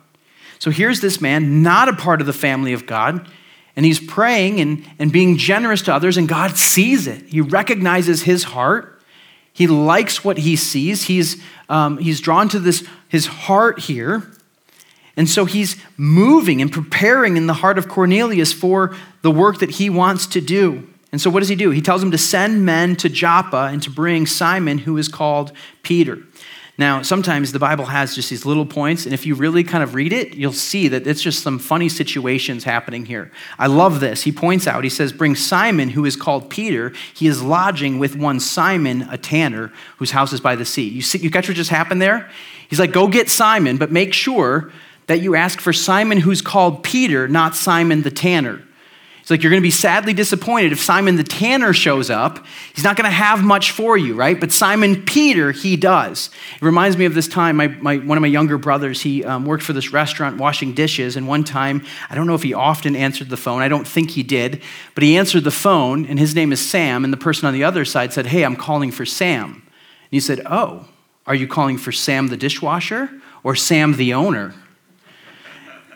So 0.61 0.71
here's 0.71 1.00
this 1.00 1.21
man, 1.21 1.62
not 1.62 1.88
a 1.88 1.95
part 1.95 2.21
of 2.21 2.26
the 2.26 2.33
family 2.35 2.75
of 2.75 2.87
God, 2.87 3.26
and 3.75 3.87
he's 3.87 3.99
praying 3.99 4.61
and, 4.61 4.85
and 4.99 5.11
being 5.11 5.38
generous 5.38 5.81
to 5.83 5.95
others, 5.95 6.19
and 6.19 6.29
God 6.29 6.57
sees 6.57 7.07
it. 7.07 7.23
He 7.29 7.40
recognizes 7.40 8.23
his 8.23 8.45
heart. 8.45 9.00
He 9.55 9.67
likes 9.67 10.23
what 10.23 10.38
he 10.38 10.57
sees. 10.57 11.05
He's, 11.05 11.43
um, 11.71 11.97
he's 11.97 12.21
drawn 12.21 12.49
to 12.50 12.61
this, 12.61 12.87
his 13.09 13.26
heart 13.26 13.81
here. 13.81 14.31
And 15.17 15.29
so 15.29 15.47
he's 15.47 15.76
moving 15.97 16.61
and 16.61 16.71
preparing 16.71 17.38
in 17.38 17.47
the 17.47 17.55
heart 17.55 17.79
of 17.79 17.88
Cornelius 17.88 18.52
for 18.52 18.95
the 19.23 19.31
work 19.31 19.61
that 19.61 19.71
he 19.71 19.88
wants 19.88 20.26
to 20.29 20.43
do. 20.43 20.87
And 21.11 21.21
so, 21.21 21.29
what 21.29 21.40
does 21.40 21.49
he 21.49 21.57
do? 21.57 21.71
He 21.71 21.81
tells 21.81 22.02
him 22.02 22.12
to 22.12 22.19
send 22.19 22.64
men 22.64 22.95
to 22.97 23.09
Joppa 23.09 23.69
and 23.73 23.83
to 23.83 23.90
bring 23.90 24.26
Simon, 24.26 24.79
who 24.79 24.97
is 24.97 25.09
called 25.09 25.52
Peter. 25.83 26.19
Now, 26.80 27.02
sometimes 27.02 27.52
the 27.52 27.58
Bible 27.58 27.84
has 27.84 28.14
just 28.14 28.30
these 28.30 28.46
little 28.46 28.64
points, 28.64 29.04
and 29.04 29.12
if 29.12 29.26
you 29.26 29.34
really 29.34 29.62
kind 29.62 29.84
of 29.84 29.94
read 29.94 30.14
it, 30.14 30.34
you'll 30.34 30.54
see 30.54 30.88
that 30.88 31.06
it's 31.06 31.20
just 31.20 31.42
some 31.42 31.58
funny 31.58 31.90
situations 31.90 32.64
happening 32.64 33.04
here. 33.04 33.30
I 33.58 33.66
love 33.66 34.00
this. 34.00 34.22
He 34.22 34.32
points 34.32 34.66
out, 34.66 34.82
he 34.82 34.88
says, 34.88 35.12
Bring 35.12 35.34
Simon, 35.34 35.90
who 35.90 36.06
is 36.06 36.16
called 36.16 36.49
Peter. 36.49 36.94
He 37.12 37.26
is 37.26 37.42
lodging 37.42 37.99
with 37.99 38.16
one 38.16 38.40
Simon, 38.40 39.02
a 39.10 39.18
tanner, 39.18 39.70
whose 39.99 40.12
house 40.12 40.32
is 40.32 40.40
by 40.40 40.56
the 40.56 40.64
sea. 40.64 40.88
You, 40.88 41.02
see, 41.02 41.18
you 41.18 41.30
catch 41.30 41.49
what 41.49 41.54
just 41.54 41.68
happened 41.68 42.00
there? 42.00 42.30
He's 42.70 42.80
like, 42.80 42.92
Go 42.92 43.08
get 43.08 43.28
Simon, 43.28 43.76
but 43.76 43.92
make 43.92 44.14
sure 44.14 44.72
that 45.06 45.20
you 45.20 45.34
ask 45.34 45.60
for 45.60 45.75
Simon, 45.75 46.16
who's 46.16 46.40
called 46.40 46.82
Peter, 46.82 47.28
not 47.28 47.54
Simon 47.54 48.00
the 48.00 48.10
tanner. 48.10 48.62
It's 49.30 49.38
like 49.38 49.44
you're 49.44 49.50
going 49.50 49.62
to 49.62 49.64
be 49.64 49.70
sadly 49.70 50.12
disappointed 50.12 50.72
if 50.72 50.82
Simon 50.82 51.14
the 51.14 51.22
tanner 51.22 51.72
shows 51.72 52.10
up. 52.10 52.44
He's 52.75 52.82
not 52.82 52.96
going 52.96 53.04
to 53.04 53.14
have 53.14 53.44
much 53.44 53.70
for 53.70 53.96
you, 53.96 54.14
right? 54.14 54.40
But 54.40 54.50
Simon 54.50 55.04
Peter, 55.04 55.52
he 55.52 55.76
does. 55.76 56.30
It 56.56 56.62
reminds 56.62 56.96
me 56.96 57.04
of 57.04 57.14
this 57.14 57.28
time. 57.28 57.54
My, 57.54 57.68
my 57.68 57.99
one 57.99 58.18
of 58.18 58.22
my 58.22 58.26
younger 58.26 58.58
brothers, 58.58 59.02
he 59.02 59.25
um, 59.25 59.44
worked 59.46 59.62
for 59.62 59.72
this 59.72 59.92
restaurant 59.92 60.38
washing 60.38 60.75
dishes. 60.75 61.16
And 61.16 61.28
one 61.28 61.44
time, 61.44 61.87
I 62.08 62.16
don't 62.16 62.26
know 62.26 62.34
if 62.34 62.42
he 62.42 62.54
often 62.54 62.96
answered 62.96 63.28
the 63.28 63.37
phone. 63.37 63.62
I 63.62 63.68
don't 63.68 63.87
think 63.87 64.10
he 64.10 64.25
did. 64.25 64.62
But 64.96 65.04
he 65.04 65.16
answered 65.16 65.44
the 65.44 65.52
phone, 65.52 66.06
and 66.06 66.18
his 66.18 66.34
name 66.34 66.50
is 66.50 66.60
Sam. 66.60 67.04
And 67.04 67.12
the 67.12 67.16
person 67.16 67.46
on 67.46 67.54
the 67.54 67.62
other 67.62 67.84
side 67.84 68.12
said, 68.12 68.26
Hey, 68.26 68.44
I'm 68.44 68.56
calling 68.56 68.90
for 68.90 69.06
Sam. 69.06 69.44
And 69.52 69.62
he 70.10 70.18
said, 70.18 70.40
Oh, 70.44 70.88
are 71.28 71.37
you 71.37 71.46
calling 71.46 71.78
for 71.78 71.92
Sam 71.92 72.26
the 72.26 72.37
dishwasher 72.37 73.08
or 73.44 73.54
Sam 73.54 73.92
the 73.92 74.12
owner? 74.12 74.54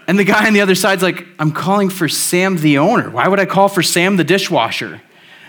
And 0.06 0.18
the 0.18 0.24
guy 0.24 0.46
on 0.46 0.52
the 0.52 0.60
other 0.60 0.74
side's 0.74 1.02
like, 1.02 1.26
I'm 1.38 1.52
calling 1.52 1.88
for 1.88 2.08
Sam 2.08 2.56
the 2.56 2.78
owner. 2.78 3.10
Why 3.10 3.28
would 3.28 3.40
I 3.40 3.46
call 3.46 3.68
for 3.68 3.82
Sam 3.82 4.16
the 4.16 4.24
dishwasher? 4.24 5.00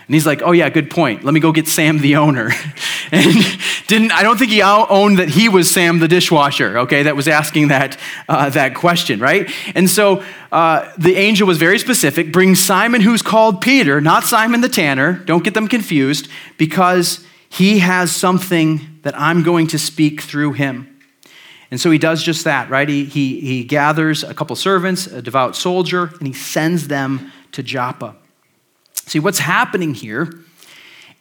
And 0.08 0.14
he's 0.14 0.26
like, 0.26 0.40
Oh, 0.42 0.52
yeah, 0.52 0.68
good 0.68 0.90
point. 0.90 1.24
Let 1.24 1.34
me 1.34 1.40
go 1.40 1.52
get 1.52 1.66
Sam 1.66 1.98
the 1.98 2.16
owner. 2.16 2.50
and 3.12 3.34
didn't, 3.88 4.12
I 4.12 4.22
don't 4.22 4.38
think 4.38 4.50
he 4.50 4.62
owned 4.62 5.18
that 5.18 5.28
he 5.28 5.48
was 5.48 5.70
Sam 5.70 5.98
the 5.98 6.08
dishwasher, 6.08 6.78
okay, 6.80 7.04
that 7.04 7.16
was 7.16 7.28
asking 7.28 7.68
that, 7.68 7.98
uh, 8.28 8.50
that 8.50 8.74
question, 8.74 9.20
right? 9.20 9.50
And 9.74 9.90
so 9.90 10.24
uh, 10.52 10.90
the 10.96 11.16
angel 11.16 11.46
was 11.46 11.58
very 11.58 11.78
specific 11.78 12.32
bring 12.32 12.54
Simon, 12.54 13.00
who's 13.00 13.22
called 13.22 13.60
Peter, 13.60 14.00
not 14.00 14.24
Simon 14.24 14.60
the 14.60 14.68
tanner. 14.68 15.14
Don't 15.24 15.44
get 15.44 15.54
them 15.54 15.68
confused, 15.68 16.28
because 16.56 17.24
he 17.48 17.80
has 17.80 18.14
something 18.14 18.80
that 19.02 19.18
I'm 19.18 19.42
going 19.42 19.66
to 19.68 19.78
speak 19.78 20.20
through 20.20 20.52
him. 20.52 20.95
And 21.70 21.80
so 21.80 21.90
he 21.90 21.98
does 21.98 22.22
just 22.22 22.44
that, 22.44 22.70
right? 22.70 22.88
He, 22.88 23.04
he, 23.04 23.40
he 23.40 23.64
gathers 23.64 24.22
a 24.22 24.34
couple 24.34 24.54
servants, 24.56 25.06
a 25.06 25.20
devout 25.20 25.56
soldier, 25.56 26.12
and 26.18 26.26
he 26.26 26.32
sends 26.32 26.88
them 26.88 27.32
to 27.52 27.62
Joppa. 27.62 28.14
See, 29.06 29.18
what's 29.18 29.38
happening 29.40 29.94
here 29.94 30.32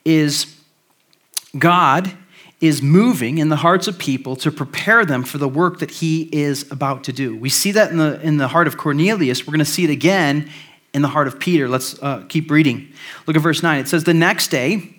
is 0.04 0.56
God 1.58 2.12
is 2.62 2.82
moving 2.82 3.38
in 3.38 3.50
the 3.50 3.58
hearts 3.58 3.88
of 3.88 3.98
people 3.98 4.36
to 4.38 4.52
prepare 4.52 5.06
them 5.06 5.24
for 5.24 5.38
the 5.38 5.48
work 5.48 5.80
that 5.80 5.92
he 5.92 6.24
is 6.32 6.70
about 6.72 7.04
to 7.06 7.14
do. 7.14 7.36
We 7.36 7.50
see 7.50 7.72
that 7.74 7.92
in 7.92 7.98
the, 7.98 8.20
in 8.22 8.38
the 8.38 8.48
heart 8.48 8.68
of 8.68 8.78
Cornelius. 8.78 9.46
We're 9.46 9.52
going 9.52 9.60
to 9.60 9.66
see 9.66 9.84
it 9.84 9.90
again 9.90 10.50
in 10.94 11.02
the 11.02 11.08
heart 11.10 11.28
of 11.28 11.40
Peter. 11.40 11.68
Let's 11.68 12.02
uh, 12.02 12.24
keep 12.30 12.50
reading. 12.50 12.94
Look 13.28 13.36
at 13.36 13.42
verse 13.42 13.62
9. 13.62 13.80
It 13.80 13.88
says, 13.88 14.06
The 14.06 14.14
next 14.14 14.48
day, 14.48 14.96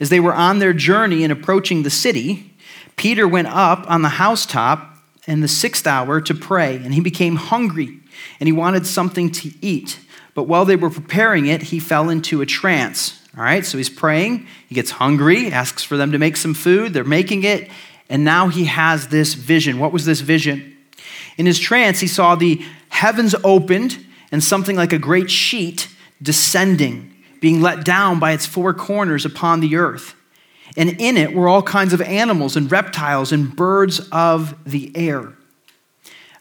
as 0.00 0.10
they 0.10 0.20
were 0.20 0.34
on 0.34 0.58
their 0.58 0.72
journey 0.72 1.22
and 1.22 1.32
approaching 1.32 1.82
the 1.82 1.90
city, 1.90 2.52
Peter 2.98 3.28
went 3.28 3.46
up 3.48 3.88
on 3.88 4.02
the 4.02 4.08
housetop 4.08 4.96
in 5.26 5.40
the 5.40 5.48
sixth 5.48 5.86
hour 5.86 6.20
to 6.20 6.34
pray, 6.34 6.76
and 6.76 6.92
he 6.92 7.00
became 7.00 7.36
hungry, 7.36 8.00
and 8.40 8.48
he 8.48 8.52
wanted 8.52 8.84
something 8.84 9.30
to 9.30 9.52
eat. 9.62 10.00
But 10.34 10.44
while 10.44 10.64
they 10.64 10.76
were 10.76 10.90
preparing 10.90 11.46
it, 11.46 11.62
he 11.62 11.78
fell 11.78 12.10
into 12.10 12.42
a 12.42 12.46
trance. 12.46 13.22
All 13.36 13.44
right, 13.44 13.64
so 13.64 13.78
he's 13.78 13.88
praying, 13.88 14.48
he 14.68 14.74
gets 14.74 14.90
hungry, 14.90 15.52
asks 15.52 15.84
for 15.84 15.96
them 15.96 16.10
to 16.10 16.18
make 16.18 16.36
some 16.36 16.54
food, 16.54 16.92
they're 16.92 17.04
making 17.04 17.44
it, 17.44 17.70
and 18.10 18.24
now 18.24 18.48
he 18.48 18.64
has 18.64 19.08
this 19.08 19.34
vision. 19.34 19.78
What 19.78 19.92
was 19.92 20.04
this 20.04 20.20
vision? 20.20 20.76
In 21.36 21.46
his 21.46 21.60
trance, 21.60 22.00
he 22.00 22.08
saw 22.08 22.34
the 22.34 22.60
heavens 22.88 23.34
opened 23.44 24.04
and 24.32 24.42
something 24.42 24.74
like 24.74 24.92
a 24.92 24.98
great 24.98 25.30
sheet 25.30 25.88
descending, 26.20 27.14
being 27.40 27.60
let 27.60 27.84
down 27.84 28.18
by 28.18 28.32
its 28.32 28.44
four 28.44 28.74
corners 28.74 29.24
upon 29.24 29.60
the 29.60 29.76
earth 29.76 30.16
and 30.78 31.00
in 31.00 31.16
it 31.16 31.34
were 31.34 31.48
all 31.48 31.62
kinds 31.62 31.92
of 31.92 32.00
animals 32.00 32.56
and 32.56 32.70
reptiles 32.70 33.32
and 33.32 33.54
birds 33.54 34.00
of 34.10 34.56
the 34.64 34.90
air. 34.96 35.34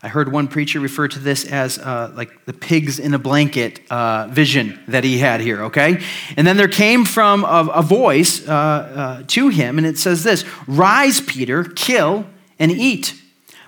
I 0.03 0.09
heard 0.09 0.31
one 0.31 0.47
preacher 0.47 0.79
refer 0.79 1.07
to 1.07 1.19
this 1.19 1.43
as 1.43 1.79
uh, 1.79 2.13
like 2.15 2.45
the 2.45 2.53
pigs 2.53 2.99
in 2.99 3.15
a 3.15 3.19
blanket 3.19 3.81
uh, 3.89 4.27
vision 4.27 4.79
that 4.87 5.03
he 5.03 5.17
had 5.17 5.41
here, 5.41 5.63
okay? 5.63 6.03
And 6.37 6.45
then 6.45 6.55
there 6.55 6.67
came 6.67 7.03
from 7.03 7.43
a, 7.43 7.67
a 7.73 7.81
voice 7.81 8.47
uh, 8.47 8.53
uh 8.53 9.23
to 9.27 9.49
him, 9.49 9.79
and 9.79 9.87
it 9.87 9.97
says 9.97 10.23
this 10.23 10.45
Rise, 10.67 11.19
Peter, 11.19 11.63
kill 11.63 12.27
and 12.59 12.71
eat. 12.71 13.19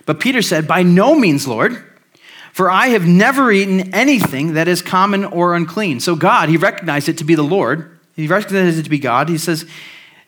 But 0.06 0.20
Peter 0.20 0.40
said, 0.40 0.68
By 0.68 0.84
no 0.84 1.16
means, 1.16 1.48
Lord, 1.48 1.84
for 2.52 2.70
I 2.70 2.88
have 2.88 3.06
never 3.06 3.50
eaten 3.50 3.92
anything 3.92 4.54
that 4.54 4.68
is 4.68 4.82
common 4.82 5.24
or 5.24 5.56
unclean. 5.56 5.98
So 5.98 6.14
God, 6.14 6.48
he 6.48 6.56
recognized 6.56 7.08
it 7.08 7.18
to 7.18 7.24
be 7.24 7.34
the 7.34 7.42
Lord, 7.42 7.98
he 8.14 8.28
recognized 8.28 8.78
it 8.78 8.84
to 8.84 8.90
be 8.90 8.98
God. 8.98 9.28
He 9.28 9.38
says, 9.38 9.66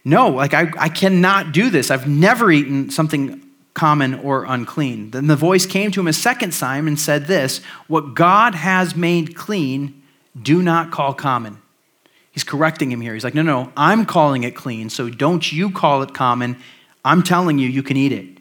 no, 0.05 0.29
like 0.29 0.55
I, 0.55 0.71
I 0.79 0.88
cannot 0.88 1.53
do 1.53 1.71
this. 1.71 1.91
I've 1.91 2.09
never 2.09 2.51
eaten 2.51 2.91
something 2.91 3.41
common 3.75 4.15
or 4.15 4.45
unclean. 4.45 5.11
Then 5.11 5.29
the 5.29 5.37
voice 5.37 5.65
came 5.65 5.91
to 5.93 6.01
him 6.01 6.09
a 6.09 6.12
second 6.12 6.53
time 6.53 6.87
and 6.87 6.99
said 6.99 7.27
this 7.27 7.59
What 7.87 8.15
God 8.15 8.55
has 8.55 8.97
made 8.97 9.37
clean, 9.37 10.03
do 10.41 10.62
not 10.62 10.91
call 10.91 11.15
common. 11.15 11.59
He's 12.33 12.45
correcting 12.45 12.91
him 12.91 13.01
here. 13.01 13.15
He's 13.15 13.25
like, 13.25 13.35
No, 13.35 13.43
no, 13.43 13.73
I'm 13.77 14.05
calling 14.07 14.43
it 14.43 14.57
clean, 14.57 14.91
so 14.91 15.09
don't 15.09 15.53
you 15.53 15.71
call 15.71 16.03
it 16.03 16.15
common. 16.15 16.57
I'm 17.05 17.23
telling 17.23 17.59
you, 17.59 17.69
you 17.69 17.83
can 17.83 17.97
eat 17.97 18.12
it. 18.12 18.38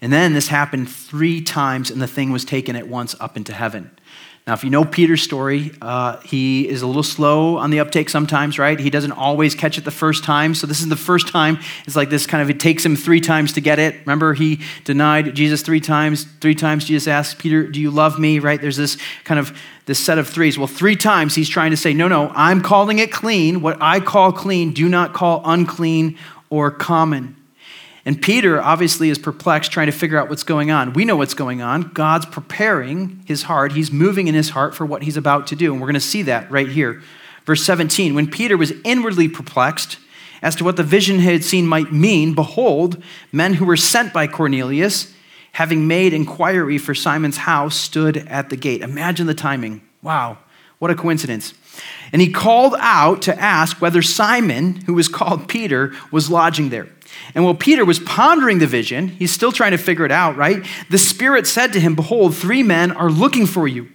And 0.00 0.12
then 0.12 0.32
this 0.32 0.48
happened 0.48 0.90
three 0.90 1.42
times, 1.42 1.90
and 1.90 2.00
the 2.00 2.06
thing 2.06 2.32
was 2.32 2.44
taken 2.44 2.74
at 2.74 2.88
once 2.88 3.14
up 3.20 3.36
into 3.36 3.52
heaven. 3.52 3.90
Now, 4.50 4.54
if 4.54 4.64
you 4.64 4.70
know 4.70 4.84
Peter's 4.84 5.22
story, 5.22 5.70
uh, 5.80 6.16
he 6.22 6.68
is 6.68 6.82
a 6.82 6.86
little 6.88 7.04
slow 7.04 7.58
on 7.58 7.70
the 7.70 7.78
uptake 7.78 8.08
sometimes, 8.08 8.58
right? 8.58 8.80
He 8.80 8.90
doesn't 8.90 9.12
always 9.12 9.54
catch 9.54 9.78
it 9.78 9.84
the 9.84 9.92
first 9.92 10.24
time. 10.24 10.56
So, 10.56 10.66
this 10.66 10.80
is 10.80 10.88
the 10.88 10.96
first 10.96 11.28
time. 11.28 11.60
It's 11.86 11.94
like 11.94 12.10
this 12.10 12.26
kind 12.26 12.42
of, 12.42 12.50
it 12.50 12.58
takes 12.58 12.84
him 12.84 12.96
three 12.96 13.20
times 13.20 13.52
to 13.52 13.60
get 13.60 13.78
it. 13.78 14.00
Remember, 14.00 14.34
he 14.34 14.58
denied 14.82 15.36
Jesus 15.36 15.62
three 15.62 15.78
times. 15.78 16.24
Three 16.40 16.56
times 16.56 16.84
Jesus 16.84 17.06
asked 17.06 17.38
Peter, 17.38 17.68
Do 17.68 17.80
you 17.80 17.92
love 17.92 18.18
me, 18.18 18.40
right? 18.40 18.60
There's 18.60 18.76
this 18.76 18.98
kind 19.22 19.38
of, 19.38 19.56
this 19.86 20.00
set 20.00 20.18
of 20.18 20.28
threes. 20.28 20.58
Well, 20.58 20.66
three 20.66 20.96
times 20.96 21.36
he's 21.36 21.48
trying 21.48 21.70
to 21.70 21.76
say, 21.76 21.94
No, 21.94 22.08
no, 22.08 22.32
I'm 22.34 22.60
calling 22.60 22.98
it 22.98 23.12
clean. 23.12 23.60
What 23.60 23.78
I 23.80 24.00
call 24.00 24.32
clean, 24.32 24.72
do 24.72 24.88
not 24.88 25.12
call 25.12 25.42
unclean 25.44 26.18
or 26.48 26.72
common. 26.72 27.36
And 28.04 28.20
Peter 28.20 28.60
obviously 28.60 29.10
is 29.10 29.18
perplexed, 29.18 29.72
trying 29.72 29.86
to 29.86 29.92
figure 29.92 30.18
out 30.18 30.30
what's 30.30 30.42
going 30.42 30.70
on. 30.70 30.94
We 30.94 31.04
know 31.04 31.16
what's 31.16 31.34
going 31.34 31.60
on. 31.60 31.90
God's 31.92 32.26
preparing 32.26 33.22
his 33.26 33.42
heart, 33.42 33.72
he's 33.72 33.90
moving 33.90 34.26
in 34.26 34.34
his 34.34 34.50
heart 34.50 34.74
for 34.74 34.86
what 34.86 35.02
he's 35.02 35.16
about 35.16 35.46
to 35.48 35.56
do. 35.56 35.72
And 35.72 35.80
we're 35.80 35.86
going 35.86 35.94
to 35.94 36.00
see 36.00 36.22
that 36.22 36.50
right 36.50 36.68
here. 36.68 37.02
Verse 37.44 37.62
17 37.64 38.14
When 38.14 38.30
Peter 38.30 38.56
was 38.56 38.72
inwardly 38.84 39.28
perplexed 39.28 39.98
as 40.42 40.56
to 40.56 40.64
what 40.64 40.76
the 40.76 40.82
vision 40.82 41.20
he 41.20 41.26
had 41.26 41.44
seen 41.44 41.66
might 41.66 41.92
mean, 41.92 42.34
behold, 42.34 43.02
men 43.30 43.54
who 43.54 43.66
were 43.66 43.76
sent 43.76 44.12
by 44.12 44.26
Cornelius, 44.26 45.12
having 45.52 45.86
made 45.86 46.14
inquiry 46.14 46.78
for 46.78 46.94
Simon's 46.94 47.38
house, 47.38 47.76
stood 47.76 48.16
at 48.16 48.48
the 48.48 48.56
gate. 48.56 48.80
Imagine 48.80 49.26
the 49.26 49.34
timing. 49.34 49.82
Wow, 50.02 50.38
what 50.78 50.90
a 50.90 50.94
coincidence. 50.94 51.52
And 52.12 52.22
he 52.22 52.32
called 52.32 52.74
out 52.78 53.22
to 53.22 53.38
ask 53.38 53.80
whether 53.80 54.00
Simon, 54.00 54.76
who 54.86 54.94
was 54.94 55.08
called 55.08 55.48
Peter, 55.48 55.92
was 56.10 56.30
lodging 56.30 56.70
there. 56.70 56.88
And 57.34 57.44
while 57.44 57.54
Peter 57.54 57.84
was 57.84 57.98
pondering 57.98 58.58
the 58.58 58.66
vision, 58.66 59.08
he's 59.08 59.32
still 59.32 59.52
trying 59.52 59.72
to 59.72 59.78
figure 59.78 60.04
it 60.04 60.12
out, 60.12 60.36
right? 60.36 60.64
The 60.90 60.98
Spirit 60.98 61.46
said 61.46 61.72
to 61.72 61.80
him, 61.80 61.94
Behold, 61.94 62.36
three 62.36 62.62
men 62.62 62.92
are 62.92 63.10
looking 63.10 63.46
for 63.46 63.68
you. 63.68 63.88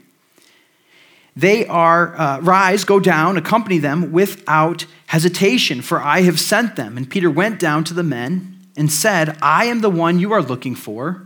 They 1.36 1.68
are, 1.68 2.16
uh, 2.18 2.40
rise, 2.40 2.86
go 2.86 3.00
down, 3.00 3.36
accompany 3.36 3.78
them 3.78 4.12
without 4.12 4.86
hesitation, 5.08 5.82
for 5.82 6.02
I 6.02 6.22
have 6.22 6.40
sent 6.40 6.78
them. 6.78 6.98
And 6.98 7.10
Peter 7.10 7.30
went 7.30 7.60
down 7.60 7.84
to 7.86 7.94
the 7.94 8.04
men 8.04 8.60
and 8.78 8.92
said, 8.92 9.38
I 9.42 9.66
am 9.66 9.82
the 9.82 9.90
one 9.90 10.20
you 10.20 10.32
are 10.32 10.42
looking 10.42 10.76
for. 10.76 11.24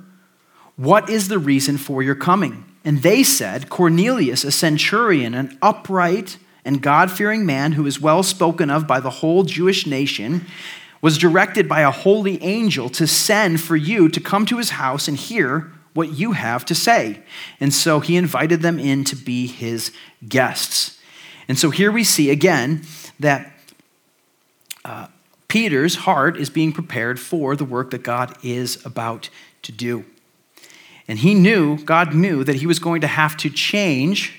What 0.76 1.10
is 1.10 1.28
the 1.28 1.38
reason 1.38 1.78
for 1.78 2.02
your 2.02 2.16
coming? 2.16 2.66
And 2.84 3.04
they 3.04 3.22
said, 3.22 3.70
Cornelius, 3.70 4.44
a 4.44 4.52
centurion, 4.52 5.34
an 5.34 5.58
upright 5.62 6.38
and 6.66 6.82
God 6.82 7.12
fearing 7.12 7.46
man 7.46 7.74
who 7.74 7.86
is 7.86 8.02
well 8.02 8.24
spoken 8.24 8.70
of 8.70 8.88
by 8.88 9.00
the 9.00 9.10
whole 9.10 9.44
Jewish 9.44 9.86
nation, 9.86 10.46
was 11.02 11.18
directed 11.18 11.68
by 11.68 11.82
a 11.82 11.92
holy 11.92 12.42
angel 12.44 12.90
to 12.90 13.08
send 13.08 13.62
for 13.62 13.76
you 13.76 14.10
to 14.10 14.20
come 14.20 14.46
to 14.46 14.58
his 14.58 14.72
house 14.72 15.08
and 15.08 15.18
hear 15.18 15.72
what 15.94 16.14
you 16.14 16.34
have 16.34 16.66
to 16.66 16.76
say. 16.76 17.20
And 17.60 17.74
so 17.74 18.00
he 18.00 18.16
invited 18.18 18.62
them 18.62 18.80
in 18.80 19.04
to 19.06 19.16
be 19.16 19.48
his 19.48 19.92
guests. 20.28 21.00
And 21.48 21.58
so 21.58 21.70
here 21.70 21.92
we 21.92 22.04
see 22.04 22.30
again 22.30 22.84
that 23.20 23.52
uh, 24.86 25.08
Peter's 25.48 25.96
heart 25.96 26.38
is 26.38 26.50
being 26.50 26.72
prepared 26.72 27.20
for 27.20 27.56
the 27.56 27.66
work 27.66 27.92
that 27.92 28.04
God 28.04 28.38
is 28.44 28.86
about 28.86 29.30
to 29.64 29.72
do. 29.72 30.06
And 31.08 31.20
he 31.20 31.34
knew, 31.34 31.84
God 31.84 32.14
knew, 32.14 32.44
that 32.44 32.58
he 32.58 32.68
was 32.68 32.78
going 32.78 33.02
to 33.02 33.08
have 33.08 33.36
to 33.38 33.50
change 33.50 34.39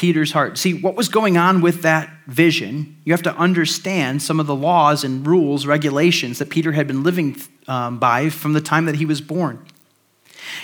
Peter's 0.00 0.32
heart. 0.32 0.56
See, 0.56 0.72
what 0.72 0.94
was 0.94 1.10
going 1.10 1.36
on 1.36 1.60
with 1.60 1.82
that 1.82 2.10
vision, 2.26 2.96
you 3.04 3.12
have 3.12 3.20
to 3.24 3.36
understand 3.36 4.22
some 4.22 4.40
of 4.40 4.46
the 4.46 4.54
laws 4.54 5.04
and 5.04 5.26
rules, 5.26 5.66
regulations 5.66 6.38
that 6.38 6.48
Peter 6.48 6.72
had 6.72 6.86
been 6.86 7.02
living 7.02 7.36
um, 7.68 7.98
by 7.98 8.30
from 8.30 8.54
the 8.54 8.62
time 8.62 8.86
that 8.86 8.94
he 8.94 9.04
was 9.04 9.20
born. 9.20 9.62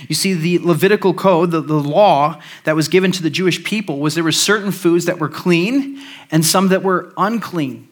You 0.09 0.15
see, 0.15 0.33
the 0.33 0.59
Levitical 0.61 1.13
code, 1.13 1.51
the, 1.51 1.61
the 1.61 1.75
law 1.75 2.41
that 2.65 2.75
was 2.75 2.89
given 2.89 3.13
to 3.13 3.23
the 3.23 3.29
Jewish 3.29 3.63
people, 3.63 3.99
was 3.99 4.15
there 4.15 4.25
were 4.25 4.33
certain 4.33 4.73
foods 4.73 5.05
that 5.05 5.19
were 5.19 5.29
clean 5.29 6.01
and 6.31 6.43
some 6.43 6.69
that 6.69 6.83
were 6.83 7.13
unclean. 7.19 7.86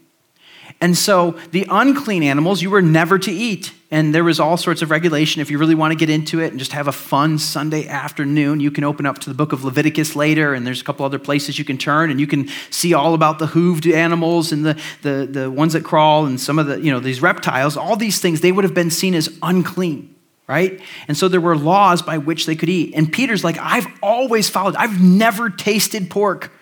And 0.80 0.96
so 0.96 1.32
the 1.50 1.66
unclean 1.70 2.22
animals 2.22 2.60
you 2.60 2.68
were 2.68 2.82
never 2.82 3.18
to 3.18 3.32
eat. 3.32 3.72
And 3.90 4.14
there 4.14 4.24
was 4.24 4.40
all 4.40 4.56
sorts 4.56 4.82
of 4.82 4.90
regulation. 4.90 5.40
If 5.40 5.50
you 5.50 5.56
really 5.56 5.76
want 5.76 5.92
to 5.92 5.96
get 5.96 6.10
into 6.10 6.40
it 6.40 6.48
and 6.50 6.58
just 6.58 6.72
have 6.72 6.88
a 6.88 6.92
fun 6.92 7.38
Sunday 7.38 7.86
afternoon, 7.86 8.58
you 8.58 8.70
can 8.70 8.82
open 8.82 9.06
up 9.06 9.18
to 9.20 9.30
the 9.30 9.34
book 9.34 9.52
of 9.52 9.62
Leviticus 9.62 10.16
later, 10.16 10.52
and 10.52 10.66
there's 10.66 10.80
a 10.80 10.84
couple 10.84 11.06
other 11.06 11.18
places 11.18 11.58
you 11.58 11.64
can 11.64 11.78
turn, 11.78 12.10
and 12.10 12.18
you 12.18 12.26
can 12.26 12.48
see 12.70 12.92
all 12.92 13.14
about 13.14 13.38
the 13.38 13.46
hooved 13.46 13.90
animals 13.94 14.50
and 14.50 14.66
the, 14.66 14.80
the, 15.02 15.28
the 15.30 15.50
ones 15.50 15.74
that 15.74 15.84
crawl 15.84 16.26
and 16.26 16.40
some 16.40 16.58
of 16.58 16.66
the, 16.66 16.80
you 16.80 16.90
know, 16.90 16.98
these 16.98 17.22
reptiles. 17.22 17.76
All 17.76 17.94
these 17.94 18.18
things, 18.18 18.40
they 18.40 18.50
would 18.50 18.64
have 18.64 18.74
been 18.74 18.90
seen 18.90 19.14
as 19.14 19.36
unclean 19.42 20.10
right? 20.46 20.78
And 21.08 21.16
so 21.16 21.26
there 21.28 21.40
were 21.40 21.56
laws 21.56 22.02
by 22.02 22.18
which 22.18 22.44
they 22.44 22.54
could 22.54 22.68
eat. 22.68 22.92
And 22.94 23.10
Peter's 23.10 23.42
like, 23.42 23.56
I've 23.58 23.86
always 24.02 24.46
followed, 24.46 24.76
I've 24.76 25.00
never 25.00 25.48
tasted 25.48 26.10
pork. 26.10 26.52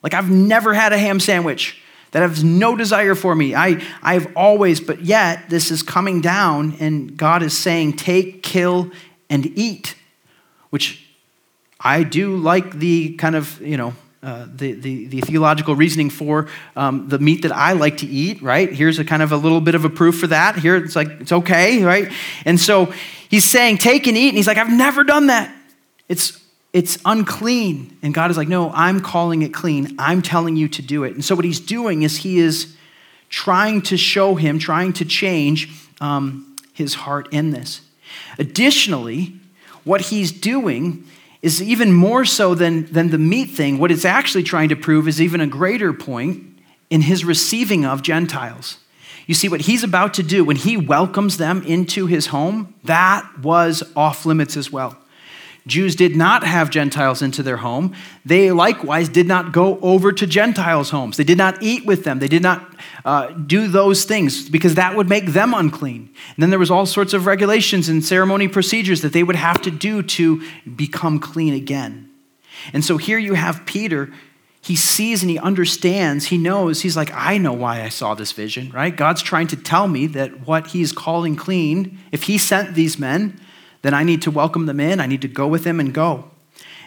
Like, 0.00 0.14
I've 0.14 0.30
never 0.30 0.72
had 0.72 0.92
a 0.92 0.98
ham 0.98 1.18
sandwich 1.18 1.82
that 2.16 2.26
has 2.26 2.42
no 2.42 2.74
desire 2.74 3.14
for 3.14 3.34
me. 3.34 3.54
I, 3.54 3.82
I've 4.02 4.34
always, 4.34 4.80
but 4.80 5.02
yet 5.02 5.50
this 5.50 5.70
is 5.70 5.82
coming 5.82 6.22
down, 6.22 6.74
and 6.80 7.14
God 7.14 7.42
is 7.42 7.54
saying, 7.54 7.98
take, 7.98 8.42
kill, 8.42 8.90
and 9.28 9.44
eat, 9.58 9.94
which 10.70 11.06
I 11.78 12.04
do 12.04 12.38
like 12.38 12.78
the 12.78 13.16
kind 13.16 13.36
of, 13.36 13.60
you 13.60 13.76
know, 13.76 13.92
uh, 14.22 14.46
the, 14.50 14.72
the, 14.72 15.08
the, 15.08 15.20
theological 15.20 15.76
reasoning 15.76 16.08
for 16.08 16.48
um, 16.74 17.06
the 17.06 17.18
meat 17.18 17.42
that 17.42 17.52
I 17.52 17.74
like 17.74 17.98
to 17.98 18.06
eat, 18.06 18.40
right? 18.40 18.72
Here's 18.72 18.98
a 18.98 19.04
kind 19.04 19.22
of 19.22 19.30
a 19.30 19.36
little 19.36 19.60
bit 19.60 19.74
of 19.74 19.84
a 19.84 19.90
proof 19.90 20.18
for 20.18 20.28
that. 20.28 20.56
Here 20.56 20.74
it's 20.74 20.96
like, 20.96 21.20
it's 21.20 21.32
okay, 21.32 21.84
right? 21.84 22.10
And 22.46 22.58
so 22.58 22.94
he's 23.28 23.44
saying, 23.44 23.76
take 23.76 24.06
and 24.06 24.16
eat. 24.16 24.28
And 24.28 24.38
he's 24.38 24.46
like, 24.46 24.56
I've 24.56 24.72
never 24.72 25.04
done 25.04 25.26
that. 25.26 25.54
It's, 26.08 26.42
it's 26.76 26.98
unclean. 27.06 27.96
And 28.02 28.12
God 28.12 28.30
is 28.30 28.36
like, 28.36 28.48
no, 28.48 28.70
I'm 28.70 29.00
calling 29.00 29.40
it 29.40 29.54
clean. 29.54 29.96
I'm 29.98 30.20
telling 30.20 30.56
you 30.56 30.68
to 30.68 30.82
do 30.82 31.04
it. 31.04 31.14
And 31.14 31.24
so 31.24 31.34
what 31.34 31.46
he's 31.46 31.58
doing 31.58 32.02
is 32.02 32.18
he 32.18 32.38
is 32.38 32.76
trying 33.30 33.80
to 33.80 33.96
show 33.96 34.34
him, 34.34 34.58
trying 34.58 34.92
to 34.92 35.06
change 35.06 35.70
um, 36.02 36.54
his 36.74 36.92
heart 36.92 37.32
in 37.32 37.50
this. 37.50 37.80
Additionally, 38.38 39.32
what 39.84 40.02
he's 40.02 40.30
doing 40.30 41.06
is 41.40 41.62
even 41.62 41.94
more 41.94 42.26
so 42.26 42.54
than, 42.54 42.92
than 42.92 43.08
the 43.08 43.16
meat 43.16 43.48
thing. 43.52 43.78
What 43.78 43.90
it's 43.90 44.04
actually 44.04 44.42
trying 44.42 44.68
to 44.68 44.76
prove 44.76 45.08
is 45.08 45.18
even 45.18 45.40
a 45.40 45.46
greater 45.46 45.94
point 45.94 46.42
in 46.90 47.00
his 47.00 47.24
receiving 47.24 47.86
of 47.86 48.02
Gentiles. 48.02 48.76
You 49.26 49.32
see, 49.34 49.48
what 49.48 49.62
he's 49.62 49.82
about 49.82 50.12
to 50.14 50.22
do 50.22 50.44
when 50.44 50.56
he 50.56 50.76
welcomes 50.76 51.38
them 51.38 51.62
into 51.62 52.04
his 52.04 52.26
home, 52.26 52.74
that 52.84 53.26
was 53.40 53.82
off 53.96 54.26
limits 54.26 54.58
as 54.58 54.70
well. 54.70 54.98
Jews 55.66 55.96
did 55.96 56.14
not 56.14 56.44
have 56.44 56.70
Gentiles 56.70 57.22
into 57.22 57.42
their 57.42 57.56
home. 57.56 57.92
They 58.24 58.52
likewise 58.52 59.08
did 59.08 59.26
not 59.26 59.52
go 59.52 59.80
over 59.80 60.12
to 60.12 60.26
Gentiles' 60.26 60.90
homes. 60.90 61.16
They 61.16 61.24
did 61.24 61.38
not 61.38 61.60
eat 61.60 61.84
with 61.84 62.04
them. 62.04 62.20
They 62.20 62.28
did 62.28 62.42
not 62.42 62.72
uh, 63.04 63.28
do 63.32 63.66
those 63.66 64.04
things 64.04 64.48
because 64.48 64.76
that 64.76 64.94
would 64.94 65.08
make 65.08 65.26
them 65.26 65.54
unclean. 65.54 66.08
And 66.34 66.42
then 66.42 66.50
there 66.50 66.58
was 66.60 66.70
all 66.70 66.86
sorts 66.86 67.12
of 67.14 67.26
regulations 67.26 67.88
and 67.88 68.04
ceremony 68.04 68.46
procedures 68.46 69.02
that 69.02 69.12
they 69.12 69.24
would 69.24 69.36
have 69.36 69.60
to 69.62 69.70
do 69.72 70.02
to 70.04 70.42
become 70.76 71.18
clean 71.18 71.52
again. 71.52 72.10
And 72.72 72.84
so 72.84 72.96
here 72.96 73.18
you 73.18 73.34
have 73.34 73.66
Peter. 73.66 74.12
He 74.62 74.76
sees 74.76 75.22
and 75.22 75.30
he 75.30 75.38
understands. 75.38 76.26
He 76.26 76.38
knows. 76.38 76.82
He's 76.82 76.96
like, 76.96 77.12
I 77.12 77.38
know 77.38 77.52
why 77.52 77.82
I 77.82 77.88
saw 77.88 78.14
this 78.14 78.30
vision, 78.30 78.70
right? 78.70 78.96
God's 78.96 79.22
trying 79.22 79.48
to 79.48 79.56
tell 79.56 79.88
me 79.88 80.06
that 80.08 80.46
what 80.46 80.68
he's 80.68 80.92
calling 80.92 81.34
clean, 81.34 81.98
if 82.12 82.24
he 82.24 82.38
sent 82.38 82.74
these 82.74 82.98
men, 83.00 83.40
then 83.86 83.94
I 83.94 84.02
need 84.02 84.22
to 84.22 84.30
welcome 84.30 84.66
them 84.66 84.80
in. 84.80 85.00
I 85.00 85.06
need 85.06 85.22
to 85.22 85.28
go 85.28 85.46
with 85.46 85.64
them 85.64 85.78
and 85.78 85.94
go. 85.94 86.24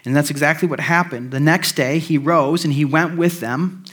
And 0.06 0.16
that's 0.16 0.30
exactly 0.30 0.68
what 0.68 0.80
happened. 0.80 1.32
The 1.32 1.40
next 1.40 1.74
day, 1.74 2.00
he 2.00 2.18
rose 2.18 2.64
and 2.64 2.74
he 2.74 2.86
went 2.86 3.18
with 3.18 3.40
them. 3.40 3.86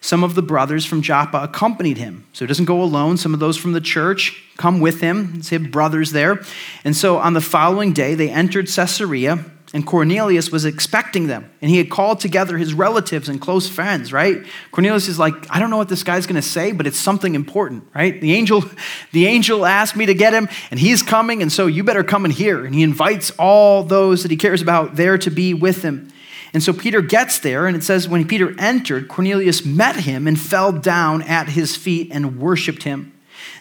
Some 0.00 0.22
of 0.22 0.34
the 0.34 0.42
brothers 0.42 0.84
from 0.84 1.00
Joppa 1.00 1.42
accompanied 1.42 1.96
him. 1.96 2.26
So 2.32 2.44
he 2.44 2.46
doesn't 2.46 2.66
go 2.66 2.82
alone. 2.82 3.16
Some 3.16 3.32
of 3.32 3.40
those 3.40 3.56
from 3.56 3.72
the 3.72 3.80
church 3.80 4.44
come 4.56 4.80
with 4.80 5.00
him. 5.00 5.40
He 5.42 5.54
have 5.54 5.70
brothers 5.70 6.12
there. 6.12 6.42
And 6.84 6.94
so 6.94 7.18
on 7.18 7.32
the 7.32 7.40
following 7.40 7.92
day, 7.92 8.14
they 8.14 8.28
entered 8.28 8.68
Caesarea 8.68 9.44
and 9.74 9.84
Cornelius 9.84 10.52
was 10.52 10.64
expecting 10.64 11.26
them. 11.26 11.50
And 11.60 11.68
he 11.68 11.78
had 11.78 11.90
called 11.90 12.20
together 12.20 12.56
his 12.56 12.72
relatives 12.72 13.28
and 13.28 13.40
close 13.40 13.68
friends, 13.68 14.12
right? 14.12 14.46
Cornelius 14.70 15.08
is 15.08 15.18
like, 15.18 15.34
I 15.50 15.58
don't 15.58 15.68
know 15.68 15.76
what 15.76 15.88
this 15.88 16.04
guy's 16.04 16.28
going 16.28 16.40
to 16.40 16.48
say, 16.48 16.70
but 16.70 16.86
it's 16.86 16.96
something 16.96 17.34
important, 17.34 17.88
right? 17.92 18.20
The 18.20 18.34
angel, 18.34 18.64
the 19.12 19.26
angel 19.26 19.66
asked 19.66 19.96
me 19.96 20.06
to 20.06 20.14
get 20.14 20.32
him, 20.32 20.48
and 20.70 20.78
he's 20.78 21.02
coming, 21.02 21.42
and 21.42 21.52
so 21.52 21.66
you 21.66 21.82
better 21.82 22.04
come 22.04 22.24
and 22.24 22.32
hear. 22.32 22.64
And 22.64 22.72
he 22.72 22.84
invites 22.84 23.32
all 23.32 23.82
those 23.82 24.22
that 24.22 24.30
he 24.30 24.36
cares 24.36 24.62
about 24.62 24.94
there 24.94 25.18
to 25.18 25.30
be 25.30 25.54
with 25.54 25.82
him. 25.82 26.08
And 26.52 26.62
so 26.62 26.72
Peter 26.72 27.02
gets 27.02 27.40
there, 27.40 27.66
and 27.66 27.76
it 27.76 27.82
says, 27.82 28.08
when 28.08 28.28
Peter 28.28 28.54
entered, 28.60 29.08
Cornelius 29.08 29.64
met 29.64 29.96
him 29.96 30.28
and 30.28 30.40
fell 30.40 30.70
down 30.70 31.22
at 31.22 31.48
his 31.48 31.74
feet 31.74 32.10
and 32.12 32.38
worshiped 32.38 32.84
him. 32.84 33.13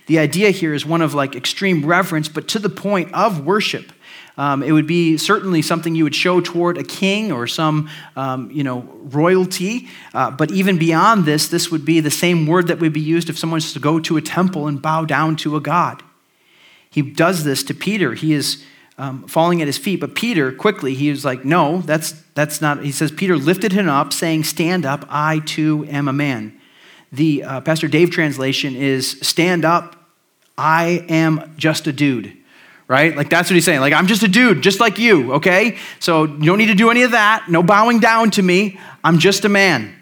The 0.08 0.20
idea 0.20 0.52
here 0.52 0.74
is 0.74 0.86
one 0.86 1.02
of 1.02 1.14
like 1.14 1.36
extreme 1.36 1.86
reverence, 1.86 2.28
but 2.28 2.48
to 2.50 2.60
the 2.60 2.70
point 2.70 3.14
of 3.14 3.46
worship. 3.46 3.92
Um, 4.36 4.64
it 4.64 4.72
would 4.72 4.88
be 4.88 5.18
certainly 5.18 5.62
something 5.62 5.94
you 5.94 6.04
would 6.06 6.16
show 6.16 6.42
toward 6.42 6.80
a 6.80 6.84
king 6.84 7.32
or 7.32 7.46
some, 7.46 7.88
um, 8.16 8.50
you 8.50 8.64
know, 8.64 8.82
royalty. 9.04 9.88
Uh, 10.14 10.32
but 10.32 10.52
even 10.52 10.80
beyond 10.80 11.26
this, 11.26 11.50
this 11.50 11.70
would 11.70 11.86
be 11.86 12.00
the 12.00 12.10
same 12.10 12.48
word 12.48 12.68
that 12.68 12.80
would 12.80 12.94
be 12.94 13.00
used 13.00 13.30
if 13.30 13.38
someone 13.38 13.58
was 13.58 13.74
to 13.74 13.80
go 13.80 14.00
to 14.00 14.18
a 14.18 14.22
temple 14.22 14.68
and 14.68 14.82
bow 14.82 15.06
down 15.06 15.36
to 15.36 15.56
a 15.56 15.62
god. 15.62 16.02
He 16.90 17.02
does 17.02 17.44
this 17.44 17.64
to 17.66 17.76
Peter. 17.76 18.16
He 18.16 18.34
is 18.34 18.64
um, 18.98 19.28
falling 19.28 19.62
at 19.62 19.68
his 19.68 19.78
feet. 19.78 20.00
But 20.00 20.16
Peter, 20.16 20.52
quickly, 20.52 20.96
he 20.96 21.10
was 21.10 21.24
like, 21.24 21.46
no, 21.46 21.82
that's, 21.82 22.12
that's 22.34 22.62
not. 22.62 22.84
He 22.84 22.92
says, 22.92 23.12
Peter 23.12 23.38
lifted 23.38 23.72
him 23.72 23.90
up, 23.90 24.14
saying, 24.14 24.44
Stand 24.44 24.86
up, 24.86 25.06
I 25.10 25.40
too 25.40 25.86
am 25.90 26.08
a 26.08 26.14
man. 26.14 26.60
The 27.14 27.44
uh, 27.44 27.62
Pastor 27.62 27.88
Dave 27.88 28.12
translation 28.12 28.76
is, 28.76 29.12
Stand 29.22 29.64
up, 29.64 29.96
I 30.58 31.06
am 31.08 31.54
just 31.58 31.88
a 31.88 31.94
dude 31.94 32.38
right? 32.88 33.16
Like 33.16 33.30
that's 33.30 33.50
what 33.50 33.56
he's 33.56 33.66
saying. 33.66 33.80
Like, 33.80 33.94
I'm 33.94 34.08
just 34.08 34.22
a 34.24 34.28
dude, 34.28 34.62
just 34.62 34.80
like 34.80 35.00
you, 35.00 35.34
okay? 35.34 35.78
So 36.00 36.26
you 36.26 36.44
don't 36.44 36.58
need 36.58 36.68
to 36.68 36.76
do 36.76 36.92
any 36.92 37.04
of 37.04 37.12
that. 37.12 37.46
No 37.50 37.64
bowing 37.64 38.00
down 38.00 38.30
to 38.32 38.42
me. 38.44 38.80
I'm 39.04 39.18
just 39.18 39.46
a 39.46 39.50
man. 39.50 39.96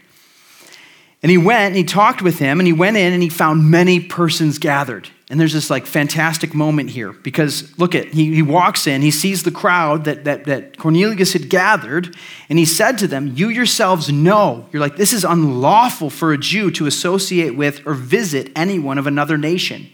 And 1.24 1.30
he 1.30 1.38
went 1.38 1.68
and 1.68 1.76
he 1.76 1.84
talked 1.84 2.22
with 2.22 2.40
him 2.40 2.60
and 2.60 2.68
he 2.68 2.74
went 2.74 2.98
in 2.98 3.14
and 3.14 3.22
he 3.22 3.30
found 3.30 3.70
many 3.70 4.00
persons 4.00 4.58
gathered. 4.58 5.10
And 5.32 5.40
there's 5.40 5.54
this 5.54 5.70
like 5.70 5.86
fantastic 5.86 6.54
moment 6.54 6.90
here 6.90 7.14
because 7.14 7.78
look 7.80 7.96
at 7.96 8.08
he, 8.08 8.36
he 8.36 8.42
walks 8.42 8.86
in, 8.86 9.02
he 9.02 9.12
sees 9.12 9.44
the 9.44 9.52
crowd 9.52 10.04
that, 10.04 10.26
that, 10.26 10.44
that 10.44 10.78
Cornelius 10.78 11.32
had 11.32 11.50
gathered, 11.50 12.14
and 12.50 12.60
he 12.60 12.66
said 12.66 12.98
to 12.98 13.08
them, 13.08 13.32
You 13.34 13.48
yourselves 13.48 14.12
know. 14.12 14.68
You're 14.74 14.82
like, 14.82 14.98
this 14.98 15.14
is 15.14 15.24
unlawful 15.24 16.10
for 16.10 16.34
a 16.34 16.38
Jew 16.38 16.70
to 16.72 16.86
associate 16.86 17.56
with 17.56 17.88
or 17.88 17.94
visit 17.94 18.52
anyone 18.58 18.98
of 18.98 19.08
another 19.08 19.38
nation. 19.38 19.88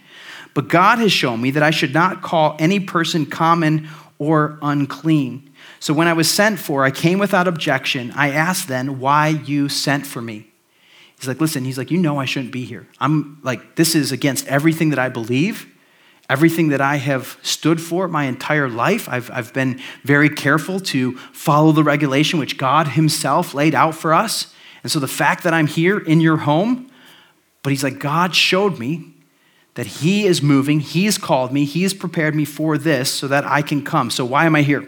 But 0.55 0.69
God 0.69 0.97
has 0.97 1.11
shown 1.11 1.39
me 1.39 1.51
that 1.51 1.61
I 1.61 1.69
should 1.69 1.93
not 1.93 2.23
call 2.23 2.55
any 2.57 2.79
person 2.79 3.27
common 3.27 3.89
or 4.17 4.57
unclean. 4.63 5.53
So 5.79 5.93
when 5.93 6.07
I 6.07 6.13
was 6.13 6.31
sent 6.31 6.57
for, 6.57 6.83
I 6.83 6.89
came 6.89 7.19
without 7.19 7.47
objection. 7.47 8.11
I 8.15 8.31
asked 8.31 8.67
then 8.67 8.99
why 8.99 9.27
you 9.27 9.69
sent 9.69 10.07
for 10.07 10.19
me. 10.19 10.46
He's 11.19 11.27
like, 11.27 11.41
listen, 11.41 11.65
he's 11.65 11.77
like, 11.77 11.89
you 11.89 11.97
know 11.97 12.19
I 12.19 12.25
shouldn't 12.25 12.51
be 12.51 12.63
here. 12.63 12.87
I'm 12.99 13.39
like, 13.41 13.75
this 13.75 13.95
is 13.95 14.11
against 14.11 14.47
everything 14.47 14.91
that 14.91 14.99
I 14.99 15.09
believe, 15.09 15.67
everything 16.29 16.69
that 16.69 16.81
I 16.81 16.97
have 16.97 17.39
stood 17.41 17.81
for 17.81 18.07
my 18.07 18.25
entire 18.25 18.69
life. 18.69 19.09
I've, 19.09 19.31
I've 19.31 19.51
been 19.53 19.81
very 20.03 20.29
careful 20.29 20.79
to 20.81 21.17
follow 21.33 21.71
the 21.71 21.83
regulation 21.83 22.37
which 22.39 22.57
God 22.57 22.89
Himself 22.89 23.53
laid 23.53 23.73
out 23.73 23.95
for 23.95 24.13
us. 24.13 24.53
And 24.83 24.91
so 24.91 24.99
the 24.99 25.07
fact 25.07 25.43
that 25.43 25.53
I'm 25.53 25.67
here 25.67 25.97
in 25.97 26.21
your 26.21 26.37
home, 26.37 26.91
but 27.63 27.71
he's 27.71 27.83
like, 27.83 27.99
God 27.99 28.35
showed 28.35 28.77
me 28.77 29.15
that 29.73 29.87
He 29.87 30.25
is 30.25 30.41
moving, 30.41 30.79
He's 30.81 31.17
called 31.17 31.51
me, 31.51 31.65
He's 31.65 31.93
prepared 31.95 32.35
me 32.35 32.45
for 32.45 32.77
this 32.77 33.11
so 33.11 33.27
that 33.27 33.43
I 33.43 33.63
can 33.63 33.83
come. 33.83 34.11
So 34.11 34.23
why 34.23 34.45
am 34.45 34.55
I 34.55 34.61
here? 34.61 34.87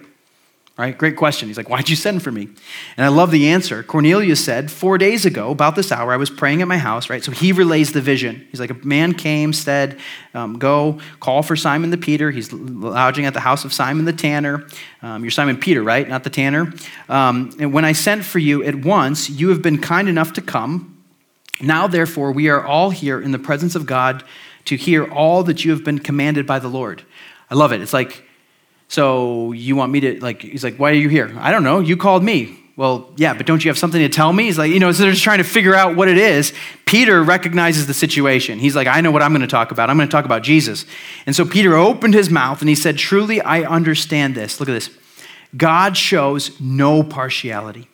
Right? 0.79 0.97
Great 0.97 1.17
question. 1.17 1.49
He's 1.49 1.57
like, 1.57 1.67
Why'd 1.67 1.89
you 1.89 1.97
send 1.97 2.23
for 2.23 2.31
me? 2.31 2.47
And 2.95 3.05
I 3.05 3.09
love 3.09 3.31
the 3.31 3.49
answer. 3.49 3.83
Cornelius 3.83 4.41
said, 4.41 4.71
Four 4.71 4.97
days 4.97 5.25
ago, 5.25 5.51
about 5.51 5.75
this 5.75 5.91
hour, 5.91 6.13
I 6.13 6.15
was 6.15 6.29
praying 6.29 6.61
at 6.61 6.69
my 6.69 6.77
house, 6.77 7.09
right? 7.09 7.21
So 7.21 7.33
he 7.33 7.51
relays 7.51 7.91
the 7.91 7.99
vision. 7.99 8.47
He's 8.49 8.61
like, 8.61 8.69
A 8.69 8.75
man 8.75 9.13
came, 9.13 9.51
said, 9.51 9.99
um, 10.33 10.57
Go 10.57 11.01
call 11.19 11.43
for 11.43 11.57
Simon 11.57 11.89
the 11.89 11.97
Peter. 11.97 12.31
He's 12.31 12.53
lodging 12.53 13.25
at 13.25 13.33
the 13.33 13.41
house 13.41 13.65
of 13.65 13.73
Simon 13.73 14.05
the 14.05 14.13
tanner. 14.13 14.67
Um, 15.01 15.21
you're 15.21 15.31
Simon 15.31 15.57
Peter, 15.57 15.83
right? 15.83 16.07
Not 16.07 16.23
the 16.23 16.29
tanner. 16.29 16.71
Um, 17.09 17.53
and 17.59 17.73
when 17.73 17.83
I 17.83 17.91
sent 17.91 18.23
for 18.23 18.39
you 18.39 18.63
at 18.63 18.75
once, 18.75 19.29
you 19.29 19.49
have 19.49 19.61
been 19.61 19.81
kind 19.81 20.07
enough 20.07 20.31
to 20.31 20.41
come. 20.41 21.03
Now, 21.59 21.87
therefore, 21.87 22.31
we 22.31 22.47
are 22.47 22.65
all 22.65 22.91
here 22.91 23.21
in 23.21 23.33
the 23.33 23.39
presence 23.39 23.75
of 23.75 23.85
God 23.85 24.23
to 24.63 24.77
hear 24.77 25.11
all 25.11 25.43
that 25.43 25.65
you 25.65 25.71
have 25.71 25.83
been 25.83 25.99
commanded 25.99 26.47
by 26.47 26.59
the 26.59 26.69
Lord. 26.69 27.03
I 27.51 27.55
love 27.55 27.73
it. 27.73 27.81
It's 27.81 27.91
like, 27.91 28.23
so 28.89 29.51
you 29.51 29.75
want 29.75 29.91
me 29.91 29.99
to, 30.01 30.19
like, 30.19 30.41
he's 30.41 30.63
like, 30.63 30.77
why 30.77 30.89
are 30.89 30.95
you 30.95 31.09
here? 31.09 31.33
I 31.39 31.51
don't 31.51 31.63
know. 31.63 31.79
You 31.79 31.95
called 31.95 32.23
me. 32.23 32.57
Well, 32.75 33.11
yeah, 33.17 33.33
but 33.35 33.45
don't 33.45 33.63
you 33.63 33.69
have 33.69 33.77
something 33.77 34.01
to 34.01 34.09
tell 34.09 34.33
me? 34.33 34.45
He's 34.45 34.57
like, 34.57 34.71
you 34.71 34.79
know, 34.79 34.91
so 34.91 35.03
they're 35.03 35.11
just 35.11 35.23
trying 35.23 35.37
to 35.37 35.43
figure 35.43 35.75
out 35.75 35.95
what 35.95 36.07
it 36.07 36.17
is. 36.17 36.53
Peter 36.85 37.21
recognizes 37.21 37.85
the 37.85 37.93
situation. 37.93 38.57
He's 38.57 38.75
like, 38.75 38.87
I 38.87 39.01
know 39.01 39.11
what 39.11 39.21
I'm 39.21 39.31
going 39.31 39.41
to 39.41 39.47
talk 39.47 39.71
about. 39.71 39.89
I'm 39.89 39.97
going 39.97 40.07
to 40.07 40.11
talk 40.11 40.25
about 40.25 40.41
Jesus. 40.41 40.85
And 41.25 41.35
so 41.35 41.45
Peter 41.45 41.75
opened 41.75 42.15
his 42.15 42.29
mouth 42.29 42.61
and 42.61 42.69
he 42.69 42.75
said, 42.75 42.97
Truly, 42.97 43.41
I 43.41 43.61
understand 43.61 44.33
this. 44.33 44.59
Look 44.59 44.69
at 44.69 44.73
this. 44.73 44.89
God 45.55 45.97
shows 45.97 46.59
no 46.59 47.03
partiality, 47.03 47.89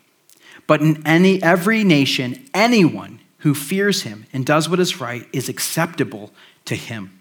but 0.68 0.82
in 0.82 1.06
any, 1.06 1.42
every 1.42 1.84
nation, 1.84 2.48
anyone 2.54 3.20
who 3.40 3.54
fears 3.54 4.04
him 4.04 4.28
and 4.32 4.46
does 4.46 4.70
what 4.70 4.80
is 4.80 5.02
right 5.02 5.28
is 5.34 5.50
acceptable 5.50 6.32
to 6.66 6.76
him. 6.76 7.20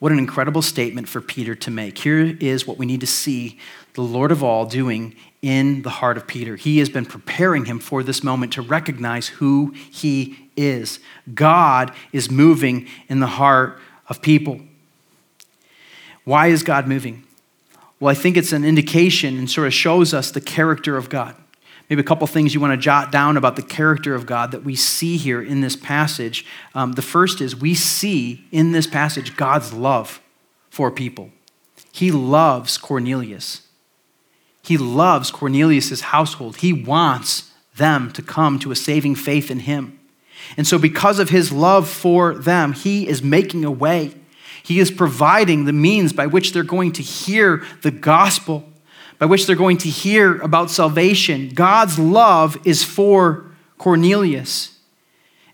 What 0.00 0.12
an 0.12 0.18
incredible 0.18 0.62
statement 0.62 1.08
for 1.08 1.20
Peter 1.20 1.54
to 1.54 1.70
make. 1.70 1.98
Here 1.98 2.36
is 2.40 2.66
what 2.66 2.78
we 2.78 2.86
need 2.86 3.00
to 3.00 3.06
see 3.06 3.58
the 3.94 4.00
Lord 4.00 4.32
of 4.32 4.42
all 4.42 4.64
doing 4.64 5.14
in 5.42 5.82
the 5.82 5.90
heart 5.90 6.16
of 6.16 6.26
Peter. 6.26 6.56
He 6.56 6.78
has 6.78 6.88
been 6.88 7.04
preparing 7.04 7.66
him 7.66 7.78
for 7.78 8.02
this 8.02 8.24
moment 8.24 8.54
to 8.54 8.62
recognize 8.62 9.28
who 9.28 9.74
he 9.90 10.48
is. 10.56 11.00
God 11.34 11.92
is 12.12 12.30
moving 12.30 12.88
in 13.08 13.20
the 13.20 13.26
heart 13.26 13.78
of 14.08 14.22
people. 14.22 14.60
Why 16.24 16.48
is 16.48 16.62
God 16.62 16.88
moving? 16.88 17.24
Well, 17.98 18.10
I 18.10 18.14
think 18.14 18.38
it's 18.38 18.52
an 18.52 18.64
indication 18.64 19.36
and 19.36 19.50
sort 19.50 19.66
of 19.66 19.74
shows 19.74 20.14
us 20.14 20.30
the 20.30 20.40
character 20.40 20.96
of 20.96 21.10
God 21.10 21.36
maybe 21.90 22.00
a 22.00 22.04
couple 22.04 22.26
things 22.28 22.54
you 22.54 22.60
want 22.60 22.72
to 22.72 22.76
jot 22.76 23.10
down 23.10 23.36
about 23.36 23.56
the 23.56 23.62
character 23.62 24.14
of 24.14 24.24
God 24.24 24.52
that 24.52 24.62
we 24.62 24.76
see 24.76 25.16
here 25.16 25.42
in 25.42 25.60
this 25.60 25.74
passage. 25.74 26.46
Um, 26.72 26.92
the 26.92 27.02
first 27.02 27.40
is 27.40 27.56
we 27.56 27.74
see 27.74 28.46
in 28.52 28.70
this 28.70 28.86
passage 28.86 29.36
God's 29.36 29.72
love 29.72 30.22
for 30.70 30.92
people. 30.92 31.32
He 31.90 32.12
loves 32.12 32.78
Cornelius. 32.78 33.62
He 34.62 34.78
loves 34.78 35.32
Cornelius' 35.32 36.00
household. 36.00 36.58
He 36.58 36.72
wants 36.72 37.50
them 37.76 38.12
to 38.12 38.22
come 38.22 38.60
to 38.60 38.70
a 38.70 38.76
saving 38.76 39.16
faith 39.16 39.50
in 39.50 39.60
him. 39.60 39.98
And 40.56 40.66
so, 40.66 40.78
because 40.78 41.18
of 41.18 41.30
his 41.30 41.52
love 41.52 41.88
for 41.88 42.34
them, 42.34 42.72
he 42.72 43.08
is 43.08 43.22
making 43.22 43.64
a 43.64 43.70
way. 43.70 44.14
He 44.62 44.78
is 44.78 44.90
providing 44.90 45.64
the 45.64 45.72
means 45.72 46.12
by 46.12 46.26
which 46.26 46.52
they're 46.52 46.62
going 46.62 46.92
to 46.92 47.02
hear 47.02 47.64
the 47.82 47.90
gospel 47.90 48.69
by 49.20 49.26
which 49.26 49.46
they're 49.46 49.54
going 49.54 49.76
to 49.76 49.88
hear 49.90 50.40
about 50.40 50.70
salvation. 50.70 51.50
God's 51.50 51.98
love 51.98 52.58
is 52.64 52.82
for 52.82 53.44
Cornelius. 53.76 54.78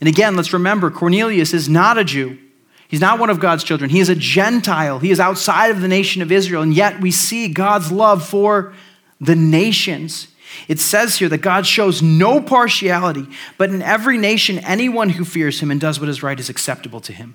And 0.01 0.09
again, 0.09 0.37
let's 0.37 0.53
remember 0.53 0.89
Cornelius 0.89 1.53
is 1.53 1.69
not 1.69 1.99
a 1.99 2.05
Jew. 2.05 2.39
He's 2.87 3.01
not 3.01 3.19
one 3.19 3.29
of 3.29 3.41
God's 3.41 3.65
children. 3.65 3.91
He 3.91 3.99
is 3.99 4.09
a 4.09 4.15
Gentile. 4.15 5.01
He 5.01 5.11
is 5.11 5.19
outside 5.19 5.73
of 5.73 5.81
the 5.81 5.89
nation 5.89 6.23
of 6.23 6.31
Israel. 6.31 6.63
And 6.63 6.73
yet 6.73 7.01
we 7.01 7.11
see 7.11 7.49
God's 7.49 7.91
love 7.91 8.25
for 8.25 8.73
the 9.21 9.35
nations. 9.35 10.29
It 10.69 10.79
says 10.79 11.17
here 11.17 11.29
that 11.29 11.39
God 11.39 11.67
shows 11.67 12.01
no 12.01 12.41
partiality, 12.41 13.27
but 13.59 13.71
in 13.71 13.83
every 13.83 14.17
nation, 14.17 14.61
anyone 14.61 15.11
who 15.11 15.25
fears 15.25 15.59
him 15.59 15.73
and 15.73 15.81
does 15.81 15.99
what 15.99 16.09
is 16.09 16.23
right 16.23 16.39
is 16.39 16.49
acceptable 16.49 17.01
to 17.01 17.13
him. 17.13 17.35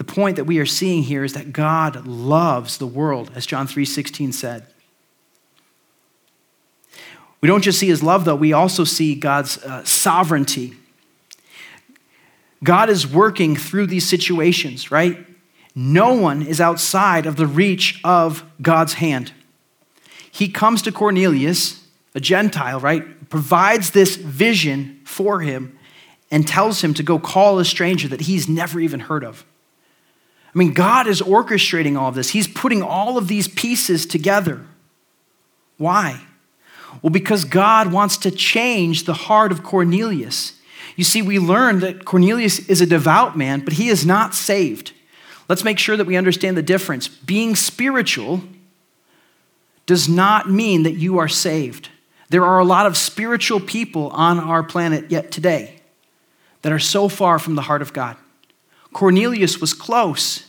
The 0.00 0.04
point 0.04 0.36
that 0.36 0.44
we 0.44 0.58
are 0.58 0.64
seeing 0.64 1.02
here 1.02 1.24
is 1.24 1.34
that 1.34 1.52
God 1.52 2.06
loves 2.06 2.78
the 2.78 2.86
world, 2.86 3.30
as 3.34 3.44
John 3.44 3.66
3:16 3.68 4.32
said. 4.32 4.66
We 7.42 7.46
don't 7.46 7.60
just 7.60 7.78
see 7.78 7.88
his 7.88 8.02
love, 8.02 8.24
though, 8.24 8.34
we 8.34 8.54
also 8.54 8.84
see 8.84 9.14
God's 9.14 9.58
uh, 9.58 9.84
sovereignty. 9.84 10.72
God 12.64 12.88
is 12.88 13.06
working 13.06 13.54
through 13.54 13.88
these 13.88 14.08
situations, 14.08 14.90
right? 14.90 15.18
No 15.74 16.14
one 16.14 16.40
is 16.40 16.62
outside 16.62 17.26
of 17.26 17.36
the 17.36 17.46
reach 17.46 18.00
of 18.02 18.42
God's 18.62 18.94
hand. 18.94 19.32
He 20.30 20.48
comes 20.48 20.80
to 20.80 20.92
Cornelius, 20.92 21.86
a 22.14 22.20
Gentile, 22.20 22.80
right? 22.80 23.28
Provides 23.28 23.90
this 23.90 24.16
vision 24.16 25.02
for 25.04 25.40
him 25.40 25.78
and 26.30 26.48
tells 26.48 26.82
him 26.82 26.94
to 26.94 27.02
go 27.02 27.18
call 27.18 27.58
a 27.58 27.66
stranger 27.66 28.08
that 28.08 28.22
he's 28.22 28.48
never 28.48 28.80
even 28.80 29.00
heard 29.00 29.24
of. 29.24 29.44
I 30.54 30.58
mean, 30.58 30.72
God 30.72 31.06
is 31.06 31.20
orchestrating 31.20 31.98
all 31.98 32.08
of 32.08 32.14
this. 32.14 32.30
He's 32.30 32.48
putting 32.48 32.82
all 32.82 33.16
of 33.16 33.28
these 33.28 33.46
pieces 33.46 34.04
together. 34.04 34.66
Why? 35.78 36.20
Well, 37.02 37.10
because 37.10 37.44
God 37.44 37.92
wants 37.92 38.16
to 38.18 38.30
change 38.30 39.04
the 39.04 39.14
heart 39.14 39.52
of 39.52 39.62
Cornelius. 39.62 40.54
You 40.96 41.04
see, 41.04 41.22
we 41.22 41.38
learned 41.38 41.82
that 41.82 42.04
Cornelius 42.04 42.58
is 42.68 42.80
a 42.80 42.86
devout 42.86 43.38
man, 43.38 43.60
but 43.60 43.74
he 43.74 43.88
is 43.88 44.04
not 44.04 44.34
saved. 44.34 44.92
Let's 45.48 45.64
make 45.64 45.78
sure 45.78 45.96
that 45.96 46.06
we 46.06 46.16
understand 46.16 46.56
the 46.56 46.62
difference. 46.62 47.08
Being 47.08 47.54
spiritual 47.54 48.42
does 49.86 50.08
not 50.08 50.50
mean 50.50 50.82
that 50.82 50.94
you 50.94 51.18
are 51.18 51.28
saved. 51.28 51.88
There 52.28 52.44
are 52.44 52.58
a 52.58 52.64
lot 52.64 52.86
of 52.86 52.96
spiritual 52.96 53.60
people 53.60 54.08
on 54.10 54.38
our 54.38 54.62
planet 54.62 55.10
yet 55.10 55.30
today 55.30 55.80
that 56.62 56.72
are 56.72 56.78
so 56.78 57.08
far 57.08 57.38
from 57.38 57.54
the 57.54 57.62
heart 57.62 57.82
of 57.82 57.92
God. 57.92 58.16
Cornelius 58.92 59.60
was 59.60 59.72
close. 59.72 60.44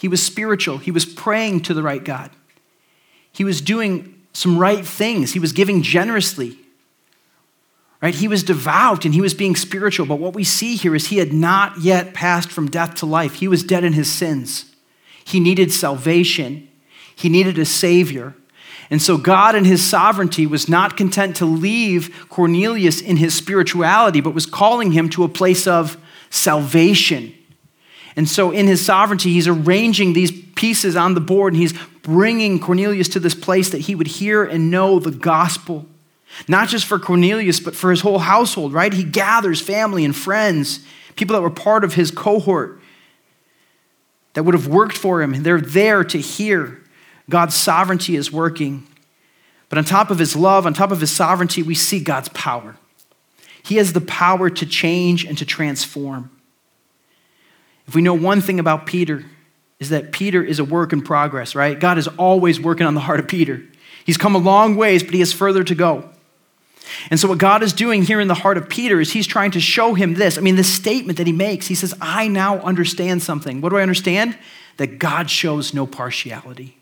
He 0.00 0.08
was 0.08 0.22
spiritual. 0.22 0.78
He 0.78 0.90
was 0.90 1.04
praying 1.04 1.62
to 1.62 1.74
the 1.74 1.82
right 1.82 2.02
God. 2.02 2.30
He 3.32 3.44
was 3.44 3.60
doing 3.60 4.20
some 4.32 4.58
right 4.58 4.84
things. 4.84 5.32
He 5.32 5.38
was 5.38 5.52
giving 5.52 5.82
generously. 5.82 6.58
Right? 8.00 8.14
He 8.14 8.26
was 8.26 8.42
devout 8.42 9.04
and 9.04 9.14
he 9.14 9.20
was 9.20 9.32
being 9.32 9.54
spiritual. 9.54 10.06
But 10.06 10.18
what 10.18 10.34
we 10.34 10.42
see 10.42 10.74
here 10.74 10.94
is 10.94 11.08
he 11.08 11.18
had 11.18 11.32
not 11.32 11.80
yet 11.80 12.14
passed 12.14 12.50
from 12.50 12.68
death 12.68 12.96
to 12.96 13.06
life. 13.06 13.34
He 13.34 13.46
was 13.46 13.62
dead 13.62 13.84
in 13.84 13.92
his 13.92 14.10
sins. 14.10 14.74
He 15.24 15.38
needed 15.38 15.70
salvation. 15.70 16.68
He 17.14 17.28
needed 17.28 17.58
a 17.58 17.64
savior. 17.64 18.34
And 18.90 19.00
so 19.00 19.16
God 19.16 19.54
in 19.54 19.64
his 19.64 19.84
sovereignty 19.84 20.46
was 20.46 20.68
not 20.68 20.96
content 20.96 21.36
to 21.36 21.46
leave 21.46 22.26
Cornelius 22.28 23.00
in 23.00 23.18
his 23.18 23.34
spirituality, 23.34 24.20
but 24.20 24.34
was 24.34 24.46
calling 24.46 24.92
him 24.92 25.08
to 25.10 25.22
a 25.22 25.28
place 25.28 25.68
of 25.68 25.96
salvation 26.28 27.32
and 28.14 28.28
so, 28.28 28.50
in 28.50 28.66
his 28.66 28.84
sovereignty, 28.84 29.32
he's 29.32 29.48
arranging 29.48 30.12
these 30.12 30.30
pieces 30.30 30.96
on 30.96 31.14
the 31.14 31.20
board 31.20 31.54
and 31.54 31.62
he's 31.62 31.72
bringing 32.02 32.60
Cornelius 32.60 33.08
to 33.10 33.20
this 33.20 33.34
place 33.34 33.70
that 33.70 33.82
he 33.82 33.94
would 33.94 34.06
hear 34.06 34.44
and 34.44 34.70
know 34.70 34.98
the 34.98 35.10
gospel. 35.10 35.86
Not 36.48 36.68
just 36.68 36.86
for 36.86 36.98
Cornelius, 36.98 37.60
but 37.60 37.74
for 37.74 37.90
his 37.90 38.00
whole 38.00 38.18
household, 38.18 38.72
right? 38.72 38.92
He 38.92 39.04
gathers 39.04 39.60
family 39.60 40.04
and 40.04 40.14
friends, 40.14 40.80
people 41.16 41.34
that 41.34 41.42
were 41.42 41.50
part 41.50 41.84
of 41.84 41.94
his 41.94 42.10
cohort 42.10 42.80
that 44.34 44.44
would 44.44 44.54
have 44.54 44.66
worked 44.66 44.96
for 44.96 45.22
him. 45.22 45.34
and 45.34 45.44
They're 45.44 45.60
there 45.60 46.04
to 46.04 46.18
hear 46.18 46.82
God's 47.28 47.54
sovereignty 47.54 48.16
is 48.16 48.32
working. 48.32 48.86
But 49.68 49.78
on 49.78 49.84
top 49.84 50.10
of 50.10 50.18
his 50.18 50.36
love, 50.36 50.66
on 50.66 50.74
top 50.74 50.90
of 50.90 51.00
his 51.00 51.10
sovereignty, 51.10 51.62
we 51.62 51.74
see 51.74 52.00
God's 52.02 52.28
power. 52.30 52.76
He 53.62 53.76
has 53.76 53.92
the 53.92 54.00
power 54.00 54.50
to 54.50 54.66
change 54.66 55.24
and 55.24 55.38
to 55.38 55.46
transform. 55.46 56.30
If 57.86 57.94
we 57.94 58.02
know 58.02 58.14
one 58.14 58.40
thing 58.40 58.60
about 58.60 58.86
Peter, 58.86 59.24
is 59.80 59.88
that 59.88 60.12
Peter 60.12 60.42
is 60.42 60.58
a 60.58 60.64
work 60.64 60.92
in 60.92 61.02
progress, 61.02 61.54
right? 61.54 61.78
God 61.78 61.98
is 61.98 62.06
always 62.06 62.60
working 62.60 62.86
on 62.86 62.94
the 62.94 63.00
heart 63.00 63.18
of 63.18 63.26
Peter. 63.26 63.62
He's 64.04 64.16
come 64.16 64.34
a 64.34 64.38
long 64.38 64.76
ways, 64.76 65.02
but 65.02 65.12
he 65.12 65.20
has 65.20 65.32
further 65.32 65.64
to 65.64 65.74
go. 65.74 66.08
And 67.10 67.18
so, 67.18 67.28
what 67.28 67.38
God 67.38 67.62
is 67.62 67.72
doing 67.72 68.02
here 68.02 68.20
in 68.20 68.28
the 68.28 68.34
heart 68.34 68.58
of 68.58 68.68
Peter 68.68 69.00
is 69.00 69.12
he's 69.12 69.26
trying 69.26 69.50
to 69.52 69.60
show 69.60 69.94
him 69.94 70.14
this. 70.14 70.38
I 70.38 70.40
mean, 70.40 70.56
this 70.56 70.72
statement 70.72 71.18
that 71.18 71.26
he 71.26 71.32
makes, 71.32 71.66
he 71.66 71.74
says, 71.74 71.94
I 72.00 72.28
now 72.28 72.58
understand 72.60 73.22
something. 73.22 73.60
What 73.60 73.70
do 73.70 73.76
I 73.76 73.82
understand? 73.82 74.38
That 74.76 74.98
God 74.98 75.30
shows 75.30 75.74
no 75.74 75.86
partiality. 75.86 76.76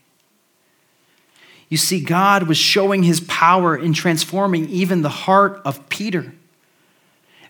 You 1.71 1.77
see, 1.77 2.03
God 2.03 2.49
was 2.49 2.59
showing 2.59 3.03
his 3.03 3.21
power 3.21 3.77
in 3.77 3.93
transforming 3.93 4.69
even 4.69 5.03
the 5.03 5.09
heart 5.09 5.63
of 5.65 5.89
Peter. 5.89 6.35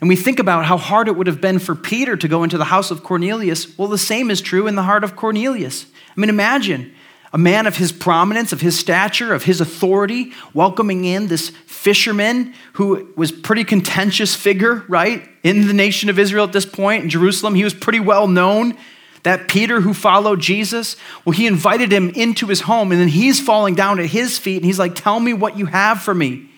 And 0.01 0.09
we 0.09 0.17
think 0.17 0.39
about 0.39 0.65
how 0.65 0.79
hard 0.79 1.09
it 1.09 1.17
would 1.17 1.27
have 1.27 1.41
been 1.41 1.59
for 1.59 1.75
Peter 1.75 2.17
to 2.17 2.29
go 2.29 2.43
into 2.43 2.57
the 2.57 2.65
house 2.65 2.91
of 2.91 3.03
Cornelius. 3.03 3.77
Well, 3.79 3.89
the 3.89 3.99
same 3.99 4.31
is 4.31 4.41
true 4.41 4.67
in 4.67 4.75
the 4.75 4.83
heart 4.83 5.05
of 5.05 5.15
Cornelius. 5.15 5.85
I 6.17 6.21
mean, 6.21 6.31
imagine 6.31 6.95
a 7.33 7.39
man 7.39 7.67
of 7.67 7.77
his 7.77 7.93
prominence, 7.93 8.53
of 8.53 8.61
his 8.61 8.79
stature, 8.79 9.35
of 9.35 9.45
his 9.45 9.61
authority, 9.61 10.33
welcoming 10.53 11.05
in 11.05 11.29
this 11.29 11.51
fisherman 11.67 12.55
who 12.75 13.13
was 13.15 13.31
pretty 13.31 13.63
contentious 13.63 14.35
figure, 14.35 14.85
right? 14.89 15.29
In 15.43 15.69
the 15.69 15.75
nation 15.75 16.11
of 16.11 16.19
Israel 16.19 16.45
at 16.45 16.53
this 16.53 16.67
point, 16.67 17.05
in 17.05 17.11
Jerusalem, 17.11 17.55
he 17.55 17.65
was 17.65 17.75
pretty 17.75 18.01
well 18.01 18.27
known. 18.27 18.77
That 19.23 19.49
Peter 19.49 19.83
who 19.83 19.93
followed 19.93 20.41
Jesus, 20.41 20.97
well, 21.27 21.35
he 21.35 21.47
invited 21.47 21.93
him 21.93 22.09
into 22.11 22.47
his 22.47 22.63
home, 22.63 22.91
and 22.91 22.99
then 22.99 23.09
he's 23.09 23.39
falling 23.39 23.75
down 23.75 24.01
at 24.01 24.07
his 24.07 24.39
feet, 24.39 24.57
and 24.57 24.65
he's 24.65 24.79
like, 24.79 24.95
Tell 24.95 25.21
me 25.21 25.35
what 25.35 25.59
you 25.59 25.67
have 25.67 26.01
for 26.01 26.15
me. 26.15 26.50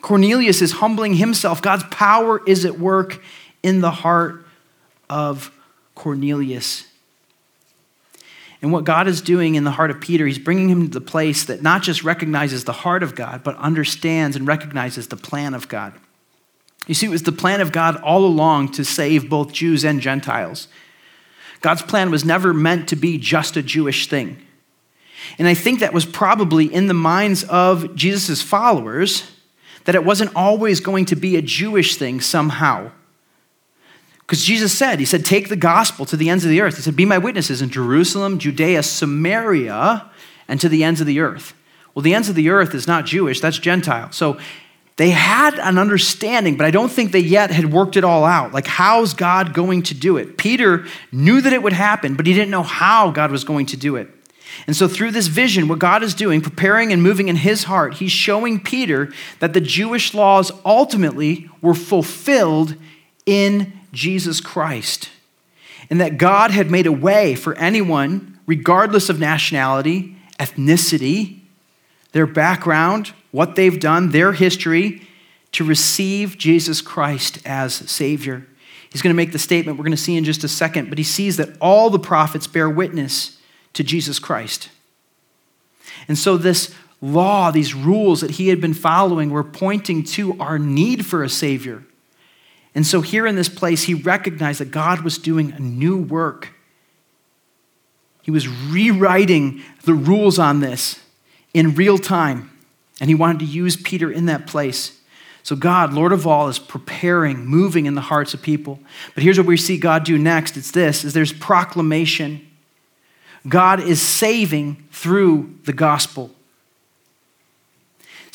Cornelius 0.00 0.62
is 0.62 0.72
humbling 0.72 1.14
himself. 1.14 1.62
God's 1.62 1.84
power 1.84 2.42
is 2.46 2.64
at 2.64 2.78
work 2.78 3.22
in 3.62 3.80
the 3.80 3.90
heart 3.90 4.46
of 5.08 5.50
Cornelius. 5.94 6.86
And 8.62 8.72
what 8.72 8.84
God 8.84 9.06
is 9.06 9.20
doing 9.20 9.54
in 9.54 9.64
the 9.64 9.70
heart 9.70 9.90
of 9.90 10.00
Peter, 10.00 10.26
he's 10.26 10.38
bringing 10.38 10.68
him 10.68 10.82
to 10.82 10.98
the 10.98 11.04
place 11.04 11.44
that 11.44 11.62
not 11.62 11.82
just 11.82 12.02
recognizes 12.02 12.64
the 12.64 12.72
heart 12.72 13.02
of 13.02 13.14
God, 13.14 13.44
but 13.44 13.56
understands 13.56 14.36
and 14.36 14.46
recognizes 14.46 15.08
the 15.08 15.16
plan 15.16 15.54
of 15.54 15.68
God. 15.68 15.94
You 16.86 16.94
see, 16.94 17.06
it 17.06 17.10
was 17.10 17.24
the 17.24 17.32
plan 17.32 17.60
of 17.60 17.72
God 17.72 17.96
all 17.96 18.24
along 18.24 18.72
to 18.72 18.84
save 18.84 19.28
both 19.28 19.52
Jews 19.52 19.84
and 19.84 20.00
Gentiles. 20.00 20.68
God's 21.60 21.82
plan 21.82 22.10
was 22.10 22.24
never 22.24 22.54
meant 22.54 22.88
to 22.88 22.96
be 22.96 23.18
just 23.18 23.56
a 23.56 23.62
Jewish 23.62 24.08
thing. 24.08 24.38
And 25.38 25.48
I 25.48 25.54
think 25.54 25.80
that 25.80 25.92
was 25.92 26.06
probably 26.06 26.72
in 26.72 26.86
the 26.86 26.94
minds 26.94 27.42
of 27.44 27.94
Jesus' 27.96 28.42
followers 28.42 29.30
that 29.86 29.94
it 29.94 30.04
wasn't 30.04 30.34
always 30.36 30.80
going 30.80 31.06
to 31.06 31.16
be 31.16 31.36
a 31.36 31.42
Jewish 31.42 31.96
thing 31.96 32.20
somehow. 32.20 32.90
Because 34.18 34.44
Jesus 34.44 34.76
said, 34.76 34.98
He 34.98 35.04
said, 35.04 35.24
take 35.24 35.48
the 35.48 35.56
gospel 35.56 36.04
to 36.06 36.16
the 36.16 36.28
ends 36.28 36.44
of 36.44 36.50
the 36.50 36.60
earth. 36.60 36.76
He 36.76 36.82
said, 36.82 36.96
Be 36.96 37.04
my 37.04 37.18
witnesses 37.18 37.62
in 37.62 37.70
Jerusalem, 37.70 38.38
Judea, 38.38 38.82
Samaria, 38.82 40.10
and 40.48 40.60
to 40.60 40.68
the 40.68 40.84
ends 40.84 41.00
of 41.00 41.06
the 41.06 41.20
earth. 41.20 41.54
Well, 41.94 42.02
the 42.02 42.14
ends 42.14 42.28
of 42.28 42.34
the 42.34 42.50
earth 42.50 42.74
is 42.74 42.86
not 42.86 43.06
Jewish, 43.06 43.40
that's 43.40 43.58
Gentile. 43.58 44.12
So 44.12 44.38
they 44.96 45.10
had 45.10 45.58
an 45.58 45.78
understanding, 45.78 46.56
but 46.56 46.66
I 46.66 46.70
don't 46.70 46.90
think 46.90 47.12
they 47.12 47.20
yet 47.20 47.50
had 47.50 47.72
worked 47.72 47.96
it 47.96 48.04
all 48.04 48.24
out. 48.24 48.52
Like, 48.52 48.66
how's 48.66 49.14
God 49.14 49.54
going 49.54 49.82
to 49.84 49.94
do 49.94 50.16
it? 50.16 50.36
Peter 50.36 50.86
knew 51.12 51.40
that 51.40 51.52
it 51.52 51.62
would 51.62 51.72
happen, 51.72 52.16
but 52.16 52.26
he 52.26 52.34
didn't 52.34 52.50
know 52.50 52.62
how 52.62 53.10
God 53.10 53.30
was 53.30 53.44
going 53.44 53.66
to 53.66 53.76
do 53.76 53.96
it. 53.96 54.08
And 54.66 54.76
so, 54.76 54.88
through 54.88 55.10
this 55.12 55.26
vision, 55.26 55.68
what 55.68 55.78
God 55.78 56.02
is 56.02 56.14
doing, 56.14 56.40
preparing 56.40 56.92
and 56.92 57.02
moving 57.02 57.28
in 57.28 57.36
his 57.36 57.64
heart, 57.64 57.94
he's 57.94 58.12
showing 58.12 58.60
Peter 58.60 59.12
that 59.40 59.52
the 59.52 59.60
Jewish 59.60 60.14
laws 60.14 60.52
ultimately 60.64 61.50
were 61.60 61.74
fulfilled 61.74 62.74
in 63.24 63.72
Jesus 63.92 64.40
Christ. 64.40 65.10
And 65.90 66.00
that 66.00 66.18
God 66.18 66.50
had 66.50 66.70
made 66.70 66.86
a 66.86 66.92
way 66.92 67.34
for 67.34 67.54
anyone, 67.54 68.38
regardless 68.46 69.08
of 69.08 69.20
nationality, 69.20 70.16
ethnicity, 70.38 71.40
their 72.12 72.26
background, 72.26 73.12
what 73.30 73.56
they've 73.56 73.78
done, 73.78 74.10
their 74.10 74.32
history, 74.32 75.02
to 75.52 75.64
receive 75.64 76.36
Jesus 76.36 76.80
Christ 76.80 77.38
as 77.46 77.74
Savior. 77.74 78.46
He's 78.90 79.02
going 79.02 79.14
to 79.14 79.16
make 79.16 79.32
the 79.32 79.38
statement 79.38 79.78
we're 79.78 79.84
going 79.84 79.90
to 79.92 79.96
see 79.96 80.16
in 80.16 80.24
just 80.24 80.44
a 80.44 80.48
second, 80.48 80.88
but 80.88 80.98
he 80.98 81.04
sees 81.04 81.36
that 81.36 81.50
all 81.60 81.90
the 81.90 81.98
prophets 81.98 82.46
bear 82.46 82.68
witness 82.68 83.35
to 83.76 83.84
Jesus 83.84 84.18
Christ. 84.18 84.70
And 86.08 86.18
so, 86.18 86.36
this 86.36 86.74
law, 87.00 87.50
these 87.50 87.74
rules 87.74 88.20
that 88.20 88.32
he 88.32 88.48
had 88.48 88.60
been 88.60 88.74
following, 88.74 89.30
were 89.30 89.44
pointing 89.44 90.02
to 90.02 90.38
our 90.40 90.58
need 90.58 91.06
for 91.06 91.22
a 91.22 91.28
Savior. 91.28 91.84
And 92.74 92.86
so, 92.86 93.00
here 93.00 93.26
in 93.26 93.36
this 93.36 93.48
place, 93.48 93.84
he 93.84 93.94
recognized 93.94 94.60
that 94.60 94.70
God 94.70 95.02
was 95.02 95.18
doing 95.18 95.52
a 95.52 95.60
new 95.60 95.96
work. 95.96 96.52
He 98.22 98.30
was 98.30 98.48
rewriting 98.48 99.62
the 99.84 99.94
rules 99.94 100.38
on 100.38 100.60
this 100.60 100.98
in 101.54 101.74
real 101.74 101.98
time, 101.98 102.50
and 103.00 103.08
he 103.08 103.14
wanted 103.14 103.38
to 103.40 103.44
use 103.44 103.76
Peter 103.76 104.10
in 104.10 104.26
that 104.26 104.46
place. 104.46 105.00
So, 105.42 105.54
God, 105.54 105.92
Lord 105.92 106.12
of 106.12 106.26
all, 106.26 106.48
is 106.48 106.58
preparing, 106.58 107.46
moving 107.46 107.86
in 107.86 107.94
the 107.94 108.00
hearts 108.00 108.34
of 108.34 108.42
people. 108.42 108.80
But 109.14 109.22
here's 109.22 109.38
what 109.38 109.46
we 109.46 109.56
see 109.56 109.78
God 109.78 110.04
do 110.04 110.18
next 110.18 110.56
it's 110.56 110.70
this 110.70 111.04
is 111.04 111.12
there's 111.12 111.32
proclamation. 111.32 112.45
God 113.48 113.80
is 113.80 114.00
saving 114.00 114.84
through 114.90 115.54
the 115.64 115.72
gospel. 115.72 116.30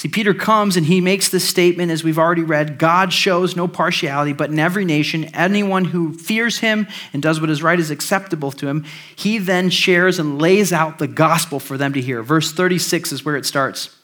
See, 0.02 0.10
Peter 0.10 0.34
comes 0.34 0.78
and 0.78 0.88
he 0.88 1.00
makes 1.00 1.30
this 1.30 1.48
statement, 1.48 1.92
as 1.92 2.04
we've 2.04 2.18
already 2.18 2.42
read 2.42 2.80
God 2.80 3.14
shows 3.14 3.56
no 3.56 3.68
partiality, 3.68 4.34
but 4.34 4.50
in 4.50 4.58
every 4.58 4.84
nation, 4.84 5.26
anyone 5.26 5.86
who 5.86 6.14
fears 6.14 6.58
him 6.58 6.88
and 7.14 7.22
does 7.22 7.40
what 7.40 7.52
is 7.52 7.62
right 7.62 7.80
is 7.80 7.92
acceptable 7.92 8.52
to 8.54 8.68
him. 8.68 8.84
He 9.16 9.38
then 9.38 9.70
shares 9.70 10.18
and 10.18 10.42
lays 10.42 10.74
out 10.74 10.98
the 10.98 11.08
gospel 11.08 11.60
for 11.60 11.78
them 11.78 11.94
to 11.94 12.02
hear. 12.02 12.24
Verse 12.24 12.52
36 12.52 13.12
is 13.12 13.24
where 13.24 13.36
it 13.36 13.46
starts. 13.46 13.96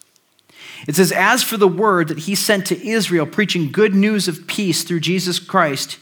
It 0.88 0.96
says, 0.96 1.12
As 1.12 1.41
for 1.41 1.58
the 1.58 1.67
word 1.67 2.10
that 2.10 2.20
he 2.20 2.36
sent 2.36 2.67
to 2.67 2.88
Israel, 2.88 3.26
preaching 3.26 3.72
good 3.72 3.96
news 3.96 4.28
of 4.28 4.46
peace 4.46 4.84
through 4.84 5.00
Jesus 5.00 5.39
Christ, 5.39 5.98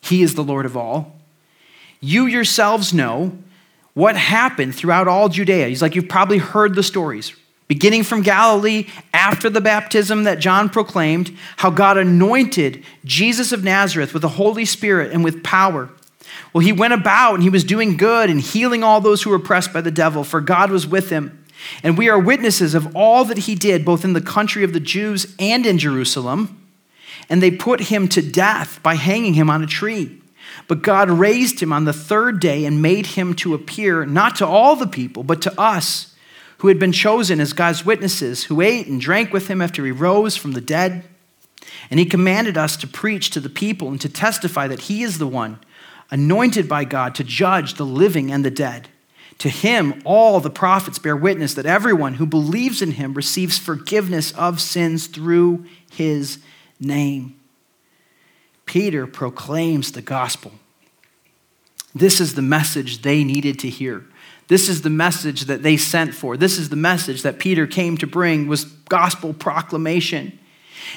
he 0.00 0.22
is 0.22 0.34
the 0.34 0.42
Lord 0.42 0.66
of 0.66 0.76
all. 0.76 1.14
You 2.00 2.26
yourselves 2.26 2.92
know 2.92 3.38
what 3.96 4.14
happened 4.14 4.74
throughout 4.74 5.08
all 5.08 5.30
Judea. 5.30 5.68
He's 5.68 5.80
like, 5.80 5.94
You've 5.94 6.08
probably 6.08 6.36
heard 6.36 6.74
the 6.74 6.82
stories 6.82 7.34
beginning 7.66 8.04
from 8.04 8.20
Galilee 8.20 8.86
after 9.12 9.50
the 9.50 9.60
baptism 9.60 10.24
that 10.24 10.38
John 10.38 10.68
proclaimed, 10.68 11.36
how 11.56 11.70
God 11.70 11.98
anointed 11.98 12.84
Jesus 13.04 13.52
of 13.52 13.64
Nazareth 13.64 14.12
with 14.12 14.22
the 14.22 14.28
Holy 14.28 14.66
Spirit 14.66 15.12
and 15.12 15.24
with 15.24 15.42
power. 15.42 15.88
Well, 16.52 16.62
he 16.62 16.72
went 16.72 16.92
about 16.92 17.34
and 17.34 17.42
he 17.42 17.50
was 17.50 17.64
doing 17.64 17.96
good 17.96 18.30
and 18.30 18.40
healing 18.40 18.84
all 18.84 19.00
those 19.00 19.22
who 19.22 19.30
were 19.30 19.36
oppressed 19.36 19.72
by 19.72 19.80
the 19.80 19.90
devil, 19.90 20.24
for 20.24 20.40
God 20.42 20.70
was 20.70 20.86
with 20.86 21.08
him. 21.10 21.44
And 21.82 21.96
we 21.96 22.10
are 22.10 22.18
witnesses 22.18 22.74
of 22.74 22.94
all 22.94 23.24
that 23.24 23.38
he 23.38 23.54
did, 23.54 23.84
both 23.84 24.04
in 24.04 24.12
the 24.12 24.20
country 24.20 24.62
of 24.62 24.74
the 24.74 24.78
Jews 24.78 25.34
and 25.38 25.64
in 25.64 25.78
Jerusalem. 25.78 26.66
And 27.30 27.42
they 27.42 27.50
put 27.50 27.80
him 27.80 28.08
to 28.08 28.22
death 28.22 28.78
by 28.82 28.94
hanging 28.94 29.34
him 29.34 29.48
on 29.50 29.64
a 29.64 29.66
tree. 29.66 30.20
But 30.68 30.82
God 30.82 31.10
raised 31.10 31.60
him 31.60 31.72
on 31.72 31.84
the 31.84 31.92
third 31.92 32.40
day 32.40 32.64
and 32.64 32.82
made 32.82 33.06
him 33.06 33.34
to 33.36 33.54
appear 33.54 34.04
not 34.06 34.36
to 34.36 34.46
all 34.46 34.76
the 34.76 34.86
people, 34.86 35.22
but 35.22 35.42
to 35.42 35.60
us 35.60 36.14
who 36.58 36.68
had 36.68 36.78
been 36.78 36.92
chosen 36.92 37.40
as 37.40 37.52
God's 37.52 37.84
witnesses, 37.84 38.44
who 38.44 38.60
ate 38.60 38.86
and 38.86 39.00
drank 39.00 39.32
with 39.32 39.48
him 39.48 39.60
after 39.60 39.84
he 39.84 39.92
rose 39.92 40.36
from 40.36 40.52
the 40.52 40.60
dead. 40.60 41.04
And 41.90 42.00
he 42.00 42.06
commanded 42.06 42.56
us 42.56 42.76
to 42.78 42.86
preach 42.86 43.30
to 43.30 43.40
the 43.40 43.50
people 43.50 43.88
and 43.88 44.00
to 44.00 44.08
testify 44.08 44.66
that 44.68 44.82
he 44.82 45.02
is 45.02 45.18
the 45.18 45.26
one 45.26 45.58
anointed 46.10 46.68
by 46.68 46.84
God 46.84 47.14
to 47.16 47.24
judge 47.24 47.74
the 47.74 47.84
living 47.84 48.30
and 48.30 48.44
the 48.44 48.50
dead. 48.50 48.88
To 49.38 49.48
him, 49.48 50.00
all 50.04 50.40
the 50.40 50.50
prophets 50.50 50.98
bear 50.98 51.16
witness 51.16 51.54
that 51.54 51.66
everyone 51.66 52.14
who 52.14 52.26
believes 52.26 52.80
in 52.80 52.92
him 52.92 53.12
receives 53.12 53.58
forgiveness 53.58 54.32
of 54.32 54.60
sins 54.60 55.08
through 55.08 55.66
his 55.90 56.38
name. 56.80 57.38
Peter 58.66 59.06
proclaims 59.06 59.92
the 59.92 60.02
gospel. 60.02 60.52
This 61.94 62.20
is 62.20 62.34
the 62.34 62.42
message 62.42 63.02
they 63.02 63.24
needed 63.24 63.58
to 63.60 63.70
hear. 63.70 64.04
This 64.48 64.68
is 64.68 64.82
the 64.82 64.90
message 64.90 65.42
that 65.42 65.62
they 65.62 65.76
sent 65.76 66.14
for. 66.14 66.36
This 66.36 66.58
is 66.58 66.68
the 66.68 66.76
message 66.76 67.22
that 67.22 67.38
Peter 67.38 67.66
came 67.66 67.96
to 67.98 68.06
bring 68.06 68.46
was 68.46 68.64
gospel 68.64 69.32
proclamation. 69.32 70.38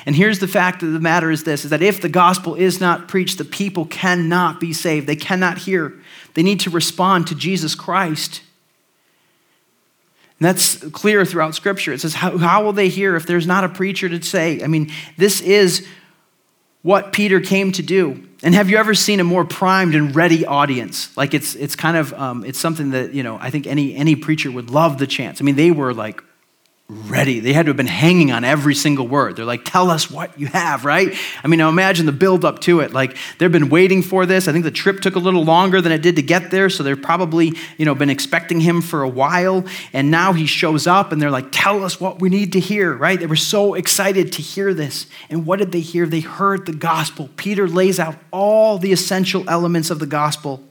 And 0.06 0.16
here's 0.16 0.40
the 0.40 0.48
fact 0.48 0.84
of 0.84 0.92
the 0.92 1.00
matter 1.00 1.32
is 1.32 1.44
this 1.44 1.64
is 1.64 1.72
that 1.72 1.82
if 1.82 2.02
the 2.02 2.10
gospel 2.10 2.56
is 2.56 2.80
not 2.80 3.08
preached, 3.08 3.38
the 3.38 3.46
people 3.46 3.86
cannot 3.86 4.60
be 4.60 4.74
saved. 4.74 5.08
They 5.08 5.16
cannot 5.16 5.60
hear. 5.60 5.94
They 6.34 6.44
need 6.44 6.60
to 6.62 6.70
respond 6.70 7.28
to 7.28 7.36
Jesus 7.36 7.76
Christ. 7.76 8.42
And 10.40 10.48
that's 10.48 10.78
clear 10.92 11.26
throughout 11.26 11.56
Scripture. 11.56 11.92
It 11.92 12.02
says, 12.02 12.14
how, 12.14 12.38
how 12.38 12.64
will 12.64 12.74
they 12.74 12.88
hear 12.88 13.16
if 13.16 13.26
there's 13.26 13.48
not 13.48 13.64
a 13.64 13.70
preacher 13.70 14.08
to 14.08 14.22
say? 14.22 14.64
I 14.64 14.68
mean, 14.68 14.92
this 15.18 15.42
is 15.42 15.88
what 16.82 17.12
Peter 17.12 17.40
came 17.40 17.72
to 17.74 17.82
do. 17.82 18.24
And 18.42 18.56
have 18.56 18.70
you 18.70 18.78
ever 18.78 18.94
seen 18.94 19.20
a 19.20 19.24
more 19.24 19.44
primed 19.44 19.96
and 19.96 20.16
ready 20.16 20.46
audience? 20.46 21.16
Like 21.18 21.34
it's, 21.34 21.56
it's 21.56 21.76
kind 21.76 21.98
of, 21.98 22.14
um, 22.14 22.46
it's 22.46 22.60
something 22.60 22.92
that, 22.92 23.14
you 23.14 23.22
know, 23.22 23.38
I 23.38 23.50
think 23.50 23.68
any, 23.68 23.96
any 23.96 24.16
preacher 24.16 24.50
would 24.50 24.70
love 24.70 24.98
the 24.98 25.08
chance. 25.08 25.42
I 25.42 25.44
mean, 25.44 25.56
they 25.56 25.72
were 25.72 25.94
like 25.94 26.24
ready. 26.90 27.40
They 27.40 27.54
had 27.54 27.68
to 27.68 27.70
have 27.70 27.78
been 27.78 27.86
hanging 27.86 28.32
on 28.32 28.44
every 28.44 28.74
single 28.74 29.08
word. 29.08 29.36
They're 29.36 29.46
like, 29.46 29.64
tell 29.64 29.92
us 29.92 30.10
what 30.10 30.40
you 30.40 30.48
have, 30.48 30.86
right? 30.86 31.16
I 31.44 31.48
mean, 31.48 31.60
now 31.60 31.70
imagine 31.70 32.08
the 32.08 32.12
build 32.12 32.44
up 32.44 32.62
to 32.62 32.80
it. 32.80 32.92
Like 32.92 33.16
they've 33.38 33.52
been 33.52 33.70
waiting 33.70 34.02
for 34.02 34.26
this. 34.26 34.48
I 34.48 34.52
think 34.52 34.64
the 34.64 34.72
trip 34.72 35.00
took 35.00 35.16
a 35.16 35.20
little 35.20 35.44
longer 35.44 35.82
than 35.82 35.92
it 35.92 36.02
did 36.02 36.16
to 36.16 36.24
get 36.24 36.50
there. 36.50 36.68
So 36.68 36.82
they've 36.82 37.00
probably, 37.00 37.54
you 37.78 37.86
know, 37.86 37.94
been 37.94 38.10
expecting 38.10 38.60
him 38.60 38.82
for 38.82 39.04
a 39.04 39.08
while. 39.08 39.66
And 39.94 40.10
now 40.10 40.34
he 40.34 40.48
shows 40.48 40.88
up 40.88 41.12
and 41.12 41.22
they're 41.22 41.30
like, 41.30 41.52
tell 41.52 41.84
us 41.84 42.02
what 42.02 42.20
we 42.20 42.30
need 42.30 42.54
to 42.54 42.60
hear, 42.60 42.92
right? 42.96 43.20
They 43.20 43.28
were 43.28 43.36
so 43.36 43.76
excited 43.76 44.34
to 44.34 44.42
hear 44.42 44.74
this. 44.74 45.06
And 45.30 45.46
what 45.46 45.60
did 45.60 45.72
they 45.72 45.82
hear? 45.82 46.08
They 46.08 46.22
heard 46.22 46.66
the 46.66 46.74
gospel. 46.74 47.30
Peter 47.38 47.68
lays 47.68 48.00
out 48.00 48.16
all 48.32 48.80
the 48.80 48.92
essential 48.92 49.48
elements 49.48 49.92
of 49.92 50.00
the 50.00 50.08
gospel. 50.08 50.64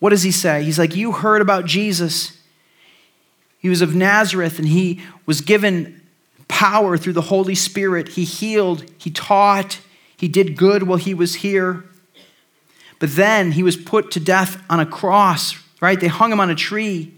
What 0.00 0.10
does 0.10 0.24
he 0.24 0.32
say? 0.32 0.64
He's 0.64 0.80
like, 0.80 0.96
you 0.96 1.12
heard 1.12 1.40
about 1.40 1.64
Jesus 1.64 2.41
he 3.62 3.68
was 3.68 3.80
of 3.80 3.94
Nazareth 3.94 4.58
and 4.58 4.66
he 4.66 5.00
was 5.24 5.40
given 5.40 6.02
power 6.48 6.98
through 6.98 7.12
the 7.12 7.22
Holy 7.22 7.54
Spirit. 7.54 8.08
He 8.08 8.24
healed, 8.24 8.84
he 8.98 9.10
taught, 9.10 9.80
he 10.16 10.26
did 10.28 10.56
good 10.56 10.82
while 10.82 10.98
he 10.98 11.14
was 11.14 11.36
here. 11.36 11.84
But 12.98 13.14
then 13.14 13.52
he 13.52 13.62
was 13.62 13.76
put 13.76 14.10
to 14.12 14.20
death 14.20 14.62
on 14.68 14.80
a 14.80 14.86
cross, 14.86 15.56
right? 15.80 15.98
They 15.98 16.08
hung 16.08 16.32
him 16.32 16.40
on 16.40 16.50
a 16.50 16.54
tree 16.54 17.14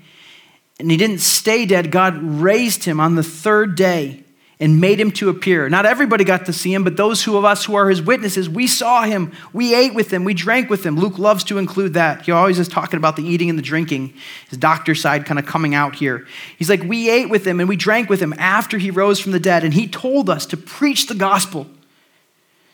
and 0.79 0.91
he 0.91 0.97
didn't 0.97 1.19
stay 1.19 1.67
dead. 1.67 1.91
God 1.91 2.23
raised 2.23 2.85
him 2.85 3.01
on 3.01 3.15
the 3.15 3.23
third 3.23 3.75
day 3.75 4.24
and 4.61 4.81
made 4.81 5.01
him 5.01 5.11
to 5.11 5.29
appear. 5.29 5.69
Not 5.69 5.85
everybody 5.85 6.23
got 6.25 6.47
to 6.47 6.53
see 6.53 6.73
him, 6.73 6.85
but 6.85 6.97
those 6.97 7.25
who 7.25 7.37
of 7.37 7.45
us 7.45 7.65
who 7.65 7.75
are 7.75 7.89
his 7.89 8.01
witnesses, 8.01 8.49
we 8.49 8.67
saw 8.67 9.03
him, 9.03 9.33
we 9.53 9.75
ate 9.75 9.95
with 9.95 10.13
him, 10.13 10.25
we 10.25 10.35
drank 10.35 10.71
with 10.71 10.87
him. 10.87 10.97
Luke 10.97 11.19
loves 11.19 11.43
to 11.45 11.59
include 11.59 11.95
that. 11.95 12.23
He 12.23 12.33
always 12.33 12.59
is 12.59 12.69
talking 12.69 12.97
about 12.97 13.17
the 13.17 13.25
eating 13.25 13.51
and 13.51 13.59
the 13.59 13.63
drinking, 13.63 14.15
his 14.49 14.59
doctor 14.59 14.95
side 14.95 15.27
kind 15.27 15.39
of 15.39 15.47
coming 15.47 15.75
out 15.75 15.97
here. 15.97 16.27
He's 16.57 16.71
like, 16.71 16.83
we 16.83 17.11
ate 17.11 17.29
with 17.29 17.47
him 17.47 17.59
and 17.59 17.69
we 17.69 17.77
drank 17.77 18.09
with 18.09 18.21
him 18.21 18.33
after 18.39 18.79
he 18.79 18.91
rose 18.91 19.19
from 19.19 19.33
the 19.33 19.41
dead, 19.41 19.65
and 19.65 19.75
he 19.75 19.89
told 19.89 20.31
us 20.31 20.47
to 20.47 20.57
preach 20.57 21.07
the 21.07 21.15
gospel 21.15 21.67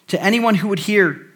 to 0.09 0.23
anyone 0.23 0.57
who 0.57 0.69
would 0.69 0.81
hear 0.81 1.30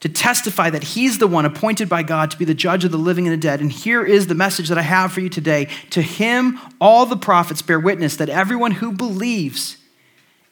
to 0.00 0.08
testify 0.08 0.70
that 0.70 0.84
he's 0.84 1.18
the 1.18 1.26
one 1.26 1.44
appointed 1.44 1.88
by 1.88 2.02
God 2.02 2.30
to 2.30 2.38
be 2.38 2.44
the 2.44 2.54
judge 2.54 2.84
of 2.84 2.92
the 2.92 2.98
living 2.98 3.26
and 3.26 3.32
the 3.32 3.40
dead. 3.40 3.60
And 3.60 3.72
here 3.72 4.04
is 4.04 4.26
the 4.26 4.34
message 4.34 4.68
that 4.68 4.78
I 4.78 4.82
have 4.82 5.12
for 5.12 5.20
you 5.20 5.28
today. 5.28 5.68
To 5.90 6.02
him, 6.02 6.58
all 6.80 7.04
the 7.04 7.16
prophets 7.16 7.62
bear 7.62 7.80
witness 7.80 8.16
that 8.16 8.28
everyone 8.28 8.72
who 8.72 8.92
believes 8.92 9.76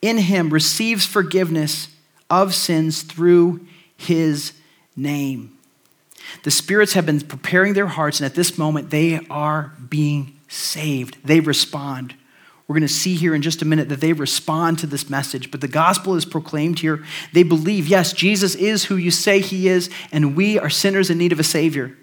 in 0.03 0.18
him 0.18 0.51
receives 0.51 1.07
forgiveness 1.07 1.88
of 2.28 2.55
sins 2.55 3.03
through 3.03 3.66
his 3.97 4.53
name. 4.97 5.57
The 6.42 6.51
spirits 6.51 6.94
have 6.94 7.07
been 7.07 7.20
preparing 7.20 7.74
their 7.74 7.86
hearts, 7.86 8.18
and 8.18 8.26
at 8.26 8.34
this 8.34 8.59
moment, 8.59 8.90
they 8.90 9.24
are 9.30 9.72
being 9.88 10.38
saved. 10.49 11.18
They 11.24 11.40
respond. 11.40 12.14
We're 12.68 12.74
going 12.74 12.82
to 12.82 12.88
see 12.88 13.14
here 13.14 13.34
in 13.34 13.42
just 13.42 13.62
a 13.62 13.64
minute 13.64 13.88
that 13.90 14.00
they 14.00 14.12
respond 14.12 14.80
to 14.80 14.88
this 14.88 15.08
message, 15.08 15.52
but 15.52 15.60
the 15.60 15.68
gospel 15.68 16.16
is 16.16 16.24
proclaimed 16.24 16.80
here. 16.80 17.04
They 17.32 17.44
believe, 17.44 17.86
yes, 17.86 18.12
Jesus 18.12 18.56
is 18.56 18.86
who 18.86 18.96
you 18.96 19.12
say 19.12 19.40
he 19.40 19.68
is, 19.68 19.88
and 20.10 20.34
we 20.34 20.58
are 20.58 20.70
sinners 20.70 21.08
in 21.08 21.18
need 21.18 21.32
of 21.32 21.38
a 21.38 21.44
Savior. 21.44 21.96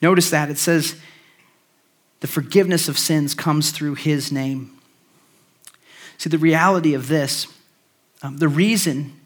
Notice 0.00 0.30
that 0.30 0.48
it 0.48 0.56
says 0.56 0.98
the 2.20 2.26
forgiveness 2.26 2.88
of 2.88 2.98
sins 2.98 3.34
comes 3.34 3.72
through 3.72 3.96
his 3.96 4.32
name. 4.32 4.78
See, 6.16 6.30
the 6.30 6.38
reality 6.38 6.94
of 6.94 7.08
this, 7.08 7.46
um, 8.22 8.38
the 8.38 8.48
reason 8.48 9.18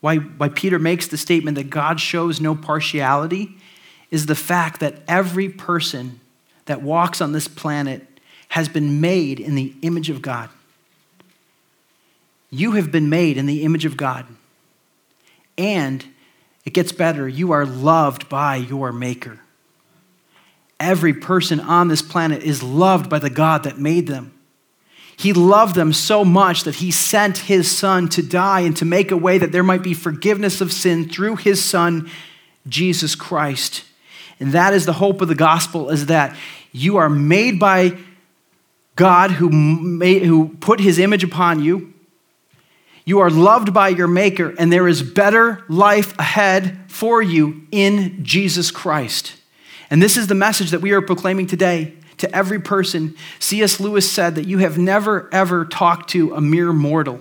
why, 0.00 0.16
why 0.16 0.48
Peter 0.48 0.78
makes 0.78 1.06
the 1.06 1.16
statement 1.16 1.56
that 1.56 1.70
God 1.70 2.00
shows 2.00 2.40
no 2.40 2.54
partiality 2.54 3.56
is 4.10 4.26
the 4.26 4.34
fact 4.34 4.80
that 4.80 5.02
every 5.08 5.48
person 5.48 6.20
that 6.66 6.82
walks 6.82 7.20
on 7.20 7.32
this 7.32 7.48
planet 7.48 8.06
has 8.48 8.68
been 8.68 9.00
made 9.00 9.40
in 9.40 9.54
the 9.54 9.74
image 9.82 10.10
of 10.10 10.22
God. 10.22 10.48
You 12.50 12.72
have 12.72 12.90
been 12.90 13.08
made 13.08 13.36
in 13.36 13.46
the 13.46 13.64
image 13.64 13.84
of 13.84 13.96
God. 13.96 14.26
And 15.58 16.04
it 16.64 16.72
gets 16.72 16.92
better, 16.92 17.28
you 17.28 17.52
are 17.52 17.64
loved 17.64 18.28
by 18.28 18.56
your 18.56 18.92
Maker. 18.92 19.40
Every 20.78 21.14
person 21.14 21.60
on 21.60 21.88
this 21.88 22.02
planet 22.02 22.42
is 22.42 22.62
loved 22.62 23.08
by 23.08 23.18
the 23.18 23.30
God 23.30 23.62
that 23.64 23.78
made 23.78 24.06
them. 24.06 24.32
He 25.18 25.32
loved 25.32 25.74
them 25.74 25.94
so 25.94 26.24
much 26.24 26.64
that 26.64 26.76
he 26.76 26.90
sent 26.90 27.38
his 27.38 27.70
son 27.70 28.08
to 28.10 28.22
die 28.22 28.60
and 28.60 28.76
to 28.76 28.84
make 28.84 29.10
a 29.10 29.16
way 29.16 29.38
that 29.38 29.50
there 29.50 29.62
might 29.62 29.82
be 29.82 29.94
forgiveness 29.94 30.60
of 30.60 30.72
sin 30.72 31.08
through 31.08 31.36
his 31.36 31.64
son, 31.64 32.10
Jesus 32.68 33.14
Christ. 33.14 33.84
And 34.38 34.52
that 34.52 34.74
is 34.74 34.84
the 34.84 34.92
hope 34.92 35.22
of 35.22 35.28
the 35.28 35.34
gospel 35.34 35.88
is 35.88 36.06
that 36.06 36.36
you 36.72 36.98
are 36.98 37.08
made 37.08 37.58
by 37.58 37.96
God 38.96 39.32
who, 39.32 39.50
made, 39.50 40.22
who 40.22 40.48
put 40.56 40.80
his 40.80 40.98
image 40.98 41.22
upon 41.22 41.62
you. 41.62 41.92
You 43.04 43.20
are 43.20 43.30
loved 43.30 43.72
by 43.72 43.90
your 43.90 44.08
Maker, 44.08 44.54
and 44.58 44.72
there 44.72 44.88
is 44.88 45.02
better 45.02 45.64
life 45.68 46.18
ahead 46.18 46.76
for 46.88 47.22
you 47.22 47.66
in 47.70 48.24
Jesus 48.24 48.72
Christ. 48.72 49.36
And 49.90 50.02
this 50.02 50.16
is 50.16 50.26
the 50.26 50.34
message 50.34 50.70
that 50.72 50.80
we 50.80 50.92
are 50.92 51.02
proclaiming 51.02 51.46
today 51.46 51.92
to 52.16 52.34
every 52.34 52.58
person. 52.58 53.14
C.S. 53.38 53.78
Lewis 53.78 54.10
said 54.10 54.34
that 54.34 54.46
you 54.48 54.58
have 54.58 54.78
never, 54.78 55.28
ever 55.32 55.64
talked 55.66 56.10
to 56.10 56.34
a 56.34 56.40
mere 56.40 56.72
mortal. 56.72 57.20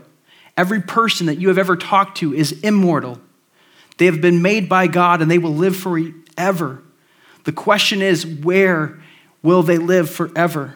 Every 0.58 0.82
person 0.82 1.28
that 1.28 1.38
you 1.38 1.50
have 1.50 1.58
ever 1.58 1.76
talked 1.76 2.18
to 2.20 2.34
is 2.34 2.54
immortal. 2.62 3.20
They 3.98 4.06
have 4.06 4.22
been 4.22 4.42
made 4.42 4.68
by 4.68 4.88
God 4.88 5.22
and 5.22 5.30
they 5.30 5.38
will 5.38 5.54
live 5.54 5.76
forever. 5.76 6.82
The 7.44 7.52
question 7.52 8.02
is, 8.02 8.26
where 8.26 9.00
will 9.44 9.62
they 9.62 9.78
live 9.78 10.10
forever? 10.10 10.76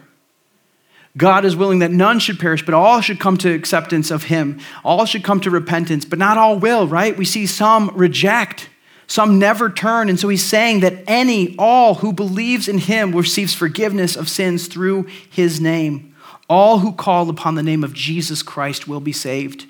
God 1.20 1.44
is 1.44 1.56
willing 1.56 1.80
that 1.80 1.92
none 1.92 2.20
should 2.20 2.40
perish, 2.40 2.64
but 2.64 2.74
all 2.74 3.02
should 3.02 3.20
come 3.20 3.38
to 3.40 3.54
acceptance 3.54 4.10
of 4.10 4.24
Him. 4.24 4.60
All 4.86 5.06
should 5.06 5.24
come 5.24 5.42
to 5.42 5.52
repentance, 5.52 6.06
but 6.06 6.18
not 6.18 6.38
all 6.38 6.58
will, 6.58 6.88
right? 6.88 7.16
We 7.16 7.26
see 7.26 7.46
some 7.46 7.92
reject, 7.94 8.70
some 9.06 9.38
never 9.38 9.70
turn. 9.70 10.08
And 10.08 10.18
so 10.18 10.30
He's 10.30 10.46
saying 10.46 10.80
that 10.80 11.04
any, 11.08 11.56
all 11.58 11.96
who 11.96 12.14
believes 12.14 12.70
in 12.70 12.78
Him 12.78 13.12
receives 13.12 13.54
forgiveness 13.54 14.16
of 14.16 14.30
sins 14.30 14.68
through 14.68 15.08
His 15.30 15.60
name. 15.60 16.16
All 16.50 16.80
who 16.80 16.94
call 16.94 17.30
upon 17.30 17.56
the 17.56 17.64
name 17.64 17.84
of 17.84 17.94
Jesus 17.94 18.42
Christ 18.42 18.88
will 18.88 19.02
be 19.02 19.12
saved. 19.12 19.66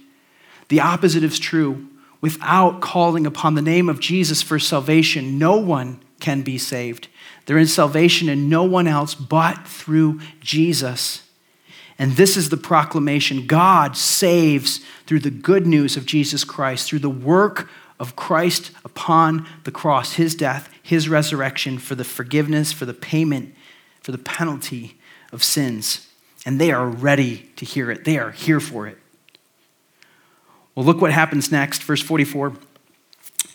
The 0.68 0.82
opposite 0.82 1.24
is 1.24 1.40
true. 1.40 1.88
Without 2.22 2.80
calling 2.80 3.26
upon 3.26 3.56
the 3.56 3.62
name 3.64 3.90
of 3.90 4.00
Jesus 4.00 4.44
for 4.44 4.60
salvation, 4.60 5.40
no 5.40 5.58
one 5.58 6.00
can 6.20 6.44
be 6.44 6.60
saved. 6.60 7.08
There 7.48 7.58
is 7.58 7.74
salvation 7.74 8.30
in 8.30 8.50
no 8.50 8.64
one 8.64 8.86
else 8.86 9.16
but 9.16 9.68
through 9.68 10.20
Jesus. 10.42 11.24
And 12.00 12.14
this 12.14 12.38
is 12.38 12.48
the 12.48 12.58
proclamation 12.58 13.46
God 13.46 13.98
saves 13.98 14.80
through 15.06 15.20
the 15.20 15.30
good 15.30 15.68
news 15.68 15.98
of 15.98 16.06
Jesus 16.06 16.46
Christ, 16.46 16.88
through 16.88 17.00
the 17.00 17.10
work 17.10 17.70
of 18.00 18.16
Christ 18.16 18.72
upon 18.86 19.46
the 19.66 19.72
cross, 19.72 20.14
his 20.14 20.34
death, 20.34 20.70
his 20.82 21.10
resurrection 21.10 21.78
for 21.78 21.96
the 21.96 22.06
forgiveness, 22.06 22.72
for 22.72 22.86
the 22.86 22.94
payment, 22.94 23.54
for 24.02 24.14
the 24.14 24.18
penalty 24.18 24.98
of 25.34 25.44
sins. 25.44 26.08
And 26.46 26.60
they 26.60 26.72
are 26.72 26.88
ready 26.88 27.50
to 27.58 27.66
hear 27.66 27.92
it, 27.92 28.06
they 28.06 28.18
are 28.18 28.32
here 28.32 28.62
for 28.62 28.88
it. 28.88 28.98
Well, 30.74 30.86
look 30.86 31.02
what 31.02 31.12
happens 31.12 31.52
next, 31.52 31.84
verse 31.84 32.02
44. 32.02 32.54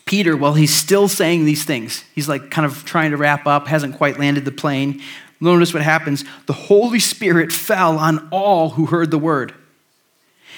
Peter, 0.05 0.37
while 0.37 0.53
he's 0.53 0.73
still 0.73 1.07
saying 1.07 1.45
these 1.45 1.65
things, 1.65 2.03
he's 2.13 2.29
like 2.29 2.51
kind 2.51 2.65
of 2.65 2.85
trying 2.85 3.09
to 3.09 3.17
wrap 3.17 3.47
up, 3.47 3.67
hasn't 3.67 3.97
quite 3.97 4.19
landed 4.19 4.45
the 4.45 4.51
plane. 4.51 5.01
Notice 5.39 5.73
what 5.73 5.83
happens. 5.83 6.23
The 6.45 6.53
Holy 6.53 6.99
Spirit 6.99 7.51
fell 7.51 7.99
on 7.99 8.27
all 8.31 8.71
who 8.71 8.85
heard 8.85 9.11
the 9.11 9.17
word. 9.17 9.53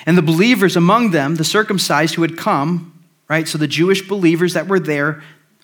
And 0.05 0.17
the 0.17 0.21
believers 0.21 0.75
among 0.75 1.11
them, 1.11 1.35
the 1.35 1.43
circumcised 1.43 2.15
who 2.15 2.21
had 2.21 2.37
come, 2.37 2.93
right? 3.27 3.47
So 3.47 3.57
the 3.57 3.67
Jewish 3.67 4.07
believers 4.07 4.53
that 4.53 4.67
were 4.67 4.79
there 4.79 5.23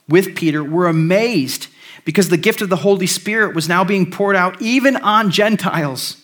with 0.10 0.36
Peter 0.36 0.64
were 0.64 0.88
amazed 0.88 1.68
because 2.06 2.30
the 2.30 2.38
gift 2.38 2.62
of 2.62 2.70
the 2.70 2.78
Holy 2.78 3.08
Spirit 3.08 3.56
was 3.56 3.70
now 3.70 3.84
being 3.84 4.10
poured 4.10 4.36
out 4.36 4.62
even 4.62 4.98
on 4.98 5.32
Gentiles. 5.32 6.18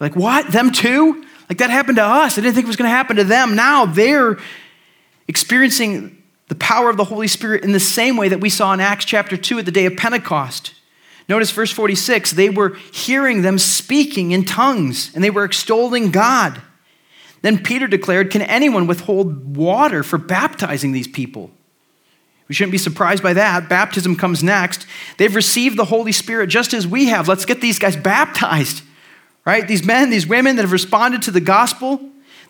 Like, 0.00 0.16
what? 0.16 0.52
Them 0.52 0.72
too? 0.72 1.24
Like, 1.48 1.58
that 1.58 1.70
happened 1.70 1.96
to 1.96 2.04
us. 2.04 2.36
I 2.36 2.42
didn't 2.42 2.54
think 2.54 2.64
it 2.64 2.68
was 2.68 2.76
going 2.76 2.90
to 2.90 2.96
happen 2.96 3.16
to 3.16 3.24
them. 3.24 3.54
Now 3.54 3.86
they're 3.86 4.38
experiencing 5.28 6.22
the 6.48 6.54
power 6.56 6.90
of 6.90 6.96
the 6.96 7.04
Holy 7.04 7.28
Spirit 7.28 7.64
in 7.64 7.72
the 7.72 7.80
same 7.80 8.16
way 8.16 8.28
that 8.28 8.40
we 8.40 8.50
saw 8.50 8.72
in 8.74 8.80
Acts 8.80 9.04
chapter 9.04 9.36
2 9.36 9.60
at 9.60 9.64
the 9.64 9.70
day 9.70 9.86
of 9.86 9.96
Pentecost. 9.96 10.74
Notice 11.28 11.50
verse 11.50 11.70
46 11.70 12.32
they 12.32 12.50
were 12.50 12.76
hearing 12.92 13.42
them 13.42 13.58
speaking 13.58 14.32
in 14.32 14.44
tongues 14.44 15.10
and 15.14 15.24
they 15.24 15.30
were 15.30 15.44
extolling 15.44 16.10
God. 16.10 16.60
Then 17.42 17.62
Peter 17.62 17.86
declared, 17.86 18.30
Can 18.30 18.42
anyone 18.42 18.86
withhold 18.86 19.56
water 19.56 20.02
for 20.02 20.18
baptizing 20.18 20.92
these 20.92 21.08
people? 21.08 21.50
We 22.48 22.54
shouldn't 22.54 22.72
be 22.72 22.78
surprised 22.78 23.22
by 23.22 23.32
that. 23.34 23.68
Baptism 23.68 24.16
comes 24.16 24.42
next. 24.42 24.86
They've 25.16 25.34
received 25.34 25.78
the 25.78 25.86
Holy 25.86 26.12
Spirit 26.12 26.48
just 26.48 26.74
as 26.74 26.86
we 26.86 27.06
have. 27.06 27.26
Let's 27.26 27.46
get 27.46 27.60
these 27.60 27.78
guys 27.78 27.96
baptized, 27.96 28.82
right? 29.46 29.66
These 29.66 29.84
men, 29.84 30.10
these 30.10 30.26
women 30.26 30.56
that 30.56 30.62
have 30.62 30.72
responded 30.72 31.22
to 31.22 31.30
the 31.30 31.40
gospel, 31.40 32.00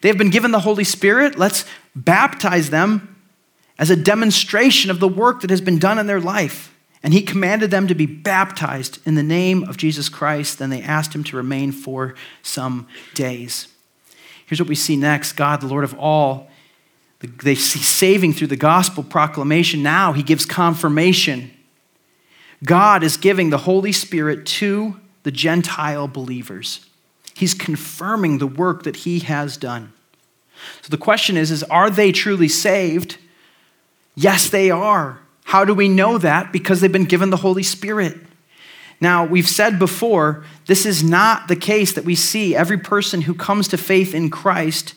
they 0.00 0.08
have 0.08 0.18
been 0.18 0.30
given 0.30 0.50
the 0.50 0.60
Holy 0.60 0.84
Spirit. 0.84 1.38
Let's 1.38 1.64
baptize 1.94 2.70
them 2.70 3.16
as 3.78 3.90
a 3.90 3.96
demonstration 3.96 4.90
of 4.90 5.00
the 5.00 5.08
work 5.08 5.40
that 5.42 5.50
has 5.50 5.60
been 5.60 5.78
done 5.78 5.98
in 5.98 6.06
their 6.06 6.20
life. 6.20 6.73
And 7.04 7.12
he 7.12 7.20
commanded 7.20 7.70
them 7.70 7.86
to 7.86 7.94
be 7.94 8.06
baptized 8.06 8.98
in 9.06 9.14
the 9.14 9.22
name 9.22 9.62
of 9.64 9.76
Jesus 9.76 10.08
Christ. 10.08 10.58
Then 10.58 10.70
they 10.70 10.80
asked 10.80 11.14
him 11.14 11.22
to 11.24 11.36
remain 11.36 11.70
for 11.70 12.14
some 12.42 12.88
days. 13.12 13.68
Here's 14.46 14.58
what 14.58 14.70
we 14.70 14.74
see 14.74 14.96
next 14.96 15.34
God, 15.34 15.60
the 15.60 15.66
Lord 15.66 15.84
of 15.84 15.96
all, 15.98 16.48
they 17.20 17.54
see 17.54 17.80
saving 17.80 18.32
through 18.32 18.48
the 18.48 18.56
gospel 18.56 19.04
proclamation. 19.04 19.82
Now 19.82 20.12
he 20.12 20.22
gives 20.22 20.46
confirmation. 20.46 21.50
God 22.64 23.02
is 23.02 23.18
giving 23.18 23.50
the 23.50 23.58
Holy 23.58 23.92
Spirit 23.92 24.46
to 24.46 24.98
the 25.24 25.30
Gentile 25.30 26.08
believers. 26.08 26.86
He's 27.34 27.52
confirming 27.52 28.38
the 28.38 28.46
work 28.46 28.84
that 28.84 28.96
he 28.96 29.18
has 29.20 29.58
done. 29.58 29.92
So 30.80 30.88
the 30.88 30.96
question 30.96 31.36
is, 31.36 31.50
is 31.50 31.62
are 31.64 31.90
they 31.90 32.12
truly 32.12 32.48
saved? 32.48 33.18
Yes, 34.14 34.48
they 34.48 34.70
are. 34.70 35.20
How 35.44 35.64
do 35.64 35.72
we 35.72 35.88
know 35.88 36.18
that? 36.18 36.52
Because 36.52 36.80
they've 36.80 36.90
been 36.90 37.04
given 37.04 37.30
the 37.30 37.36
Holy 37.36 37.62
Spirit. 37.62 38.18
Now, 39.00 39.24
we've 39.24 39.48
said 39.48 39.78
before, 39.78 40.44
this 40.66 40.86
is 40.86 41.04
not 41.04 41.48
the 41.48 41.56
case 41.56 41.92
that 41.92 42.04
we 42.04 42.14
see 42.14 42.56
every 42.56 42.78
person 42.78 43.22
who 43.22 43.34
comes 43.34 43.68
to 43.68 43.76
faith 43.76 44.14
in 44.14 44.30
Christ 44.30 44.94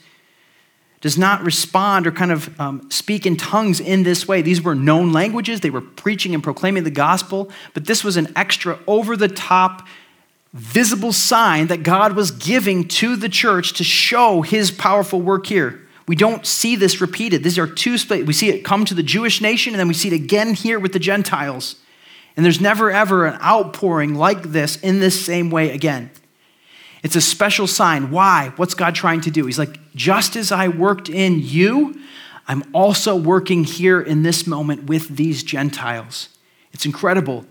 does 1.01 1.17
not 1.17 1.43
respond 1.43 2.07
or 2.07 2.11
kind 2.11 2.31
of 2.31 2.59
um, 2.59 2.89
speak 2.89 3.25
in 3.25 3.37
tongues 3.37 3.79
in 3.79 4.03
this 4.03 4.27
way. 4.27 4.41
These 4.41 4.61
were 4.61 4.73
known 4.73 5.11
languages, 5.11 5.61
they 5.61 5.69
were 5.69 5.81
preaching 5.81 6.33
and 6.33 6.43
proclaiming 6.43 6.83
the 6.83 6.91
gospel, 6.91 7.51
but 7.73 7.85
this 7.85 8.03
was 8.03 8.17
an 8.17 8.31
extra 8.35 8.79
over 8.87 9.15
the 9.15 9.27
top, 9.27 9.87
visible 10.53 11.13
sign 11.13 11.67
that 11.67 11.83
God 11.83 12.13
was 12.13 12.31
giving 12.31 12.87
to 12.87 13.15
the 13.15 13.29
church 13.29 13.73
to 13.73 13.83
show 13.83 14.41
his 14.41 14.71
powerful 14.71 15.21
work 15.21 15.45
here. 15.45 15.86
We 16.07 16.15
don't 16.15 16.45
see 16.45 16.75
this 16.75 17.01
repeated. 17.01 17.43
These 17.43 17.59
are 17.59 17.67
two 17.67 17.97
split. 17.97 18.25
We 18.25 18.33
see 18.33 18.49
it 18.49 18.63
come 18.63 18.85
to 18.85 18.93
the 18.93 19.03
Jewish 19.03 19.41
nation, 19.41 19.73
and 19.73 19.79
then 19.79 19.87
we 19.87 19.93
see 19.93 20.07
it 20.07 20.13
again 20.13 20.53
here 20.53 20.79
with 20.79 20.93
the 20.93 20.99
Gentiles. 20.99 21.75
And 22.35 22.45
there's 22.45 22.61
never 22.61 22.91
ever 22.91 23.25
an 23.25 23.41
outpouring 23.41 24.15
like 24.15 24.43
this 24.43 24.77
in 24.77 24.99
this 24.99 25.25
same 25.25 25.49
way 25.49 25.71
again. 25.71 26.11
It's 27.03 27.15
a 27.15 27.21
special 27.21 27.67
sign. 27.67 28.09
Why? 28.09 28.53
What's 28.55 28.73
God 28.73 28.95
trying 28.95 29.21
to 29.21 29.31
do? 29.31 29.45
He's 29.45 29.59
like, 29.59 29.79
just 29.95 30.35
as 30.35 30.51
I 30.51 30.67
worked 30.67 31.09
in 31.09 31.39
you, 31.39 31.99
I'm 32.47 32.63
also 32.73 33.15
working 33.15 33.65
here 33.65 33.99
in 34.01 34.23
this 34.23 34.47
moment 34.47 34.85
with 34.85 35.15
these 35.15 35.43
Gentiles. 35.43 36.29
It's 36.71 36.85
incredible. 36.85 37.45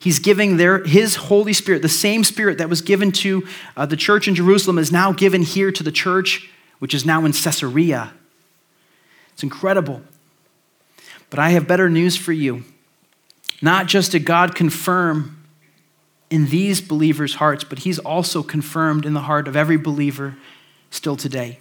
He's 0.00 0.18
giving 0.18 0.56
their, 0.56 0.82
his 0.84 1.16
Holy 1.16 1.52
Spirit, 1.52 1.82
the 1.82 1.88
same 1.88 2.24
Spirit 2.24 2.58
that 2.58 2.68
was 2.68 2.80
given 2.80 3.12
to 3.12 3.46
uh, 3.76 3.86
the 3.86 3.96
church 3.96 4.26
in 4.26 4.34
Jerusalem, 4.34 4.78
is 4.78 4.90
now 4.90 5.12
given 5.12 5.42
here 5.42 5.70
to 5.70 5.82
the 5.82 5.92
church 5.92 6.50
which 6.80 6.92
is 6.92 7.06
now 7.06 7.24
in 7.24 7.32
Caesarea. 7.32 8.12
It's 9.32 9.44
incredible. 9.44 10.02
But 11.30 11.38
I 11.38 11.50
have 11.50 11.68
better 11.68 11.88
news 11.88 12.16
for 12.16 12.32
you. 12.32 12.64
Not 13.62 13.86
just 13.86 14.12
did 14.12 14.24
God 14.24 14.54
confirm 14.54 15.36
in 16.28 16.46
these 16.46 16.80
believers' 16.80 17.36
hearts, 17.36 17.62
but 17.62 17.80
He's 17.80 17.98
also 17.98 18.42
confirmed 18.42 19.06
in 19.06 19.14
the 19.14 19.20
heart 19.20 19.46
of 19.46 19.56
every 19.56 19.76
believer 19.76 20.36
still 20.90 21.16
today. 21.16 21.58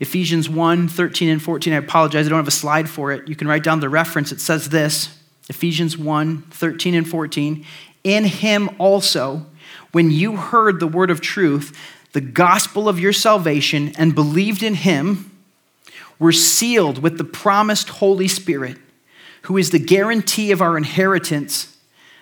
Ephesians 0.00 0.48
1 0.48 0.88
13 0.88 1.28
and 1.28 1.42
14. 1.42 1.72
I 1.72 1.76
apologize, 1.76 2.26
I 2.26 2.28
don't 2.28 2.38
have 2.38 2.48
a 2.48 2.50
slide 2.50 2.88
for 2.88 3.12
it. 3.12 3.28
You 3.28 3.36
can 3.36 3.48
write 3.48 3.64
down 3.64 3.80
the 3.80 3.88
reference. 3.88 4.32
It 4.32 4.40
says 4.40 4.68
this 4.68 5.18
Ephesians 5.48 5.96
1 5.96 6.42
13 6.50 6.94
and 6.94 7.08
14. 7.08 7.64
In 8.04 8.24
Him 8.24 8.70
also, 8.78 9.46
when 9.92 10.10
you 10.10 10.36
heard 10.36 10.80
the 10.80 10.86
word 10.86 11.10
of 11.10 11.20
truth, 11.20 11.76
the 12.16 12.22
gospel 12.22 12.88
of 12.88 12.98
your 12.98 13.12
salvation 13.12 13.92
and 13.98 14.14
believed 14.14 14.62
in 14.62 14.72
him 14.72 15.30
were 16.18 16.32
sealed 16.32 17.02
with 17.02 17.18
the 17.18 17.24
promised 17.24 17.90
Holy 17.90 18.26
Spirit, 18.26 18.78
who 19.42 19.58
is 19.58 19.68
the 19.68 19.78
guarantee 19.78 20.50
of 20.50 20.62
our 20.62 20.78
inheritance 20.78 21.76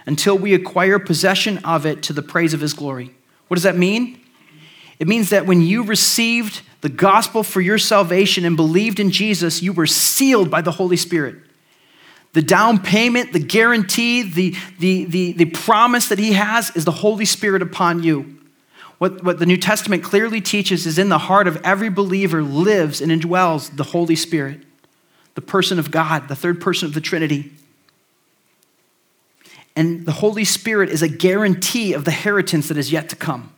until 0.04 0.36
we 0.36 0.52
acquire 0.52 0.98
possession 0.98 1.58
of 1.58 1.86
it 1.86 2.02
to 2.02 2.12
the 2.12 2.22
praise 2.22 2.52
of 2.52 2.60
his 2.60 2.74
glory. 2.74 3.14
What 3.46 3.54
does 3.54 3.62
that 3.62 3.76
mean? 3.76 4.20
It 4.98 5.06
means 5.06 5.30
that 5.30 5.46
when 5.46 5.62
you 5.62 5.84
received 5.84 6.62
the 6.80 6.88
gospel 6.88 7.44
for 7.44 7.60
your 7.60 7.78
salvation 7.78 8.44
and 8.44 8.56
believed 8.56 8.98
in 8.98 9.12
Jesus, 9.12 9.62
you 9.62 9.72
were 9.72 9.86
sealed 9.86 10.50
by 10.50 10.60
the 10.60 10.72
Holy 10.72 10.96
Spirit. 10.96 11.36
The 12.32 12.42
down 12.42 12.82
payment, 12.82 13.32
the 13.32 13.38
guarantee, 13.38 14.22
the, 14.22 14.56
the, 14.80 15.04
the, 15.04 15.32
the 15.34 15.44
promise 15.44 16.08
that 16.08 16.18
he 16.18 16.32
has 16.32 16.74
is 16.74 16.84
the 16.84 16.90
Holy 16.90 17.26
Spirit 17.26 17.62
upon 17.62 18.02
you. 18.02 18.40
What, 19.04 19.22
what 19.22 19.38
the 19.38 19.44
New 19.44 19.58
Testament 19.58 20.02
clearly 20.02 20.40
teaches 20.40 20.86
is 20.86 20.98
in 20.98 21.10
the 21.10 21.18
heart 21.18 21.46
of 21.46 21.60
every 21.62 21.90
believer 21.90 22.42
lives 22.42 23.02
and 23.02 23.12
indwells 23.12 23.76
the 23.76 23.84
Holy 23.84 24.16
Spirit, 24.16 24.62
the 25.34 25.42
person 25.42 25.78
of 25.78 25.90
God, 25.90 26.28
the 26.28 26.34
third 26.34 26.58
person 26.58 26.88
of 26.88 26.94
the 26.94 27.02
Trinity. 27.02 27.52
And 29.76 30.06
the 30.06 30.12
Holy 30.12 30.46
Spirit 30.46 30.88
is 30.88 31.02
a 31.02 31.08
guarantee 31.08 31.92
of 31.92 32.06
the 32.06 32.12
inheritance 32.12 32.68
that 32.68 32.78
is 32.78 32.90
yet 32.90 33.10
to 33.10 33.16
come. 33.16 33.52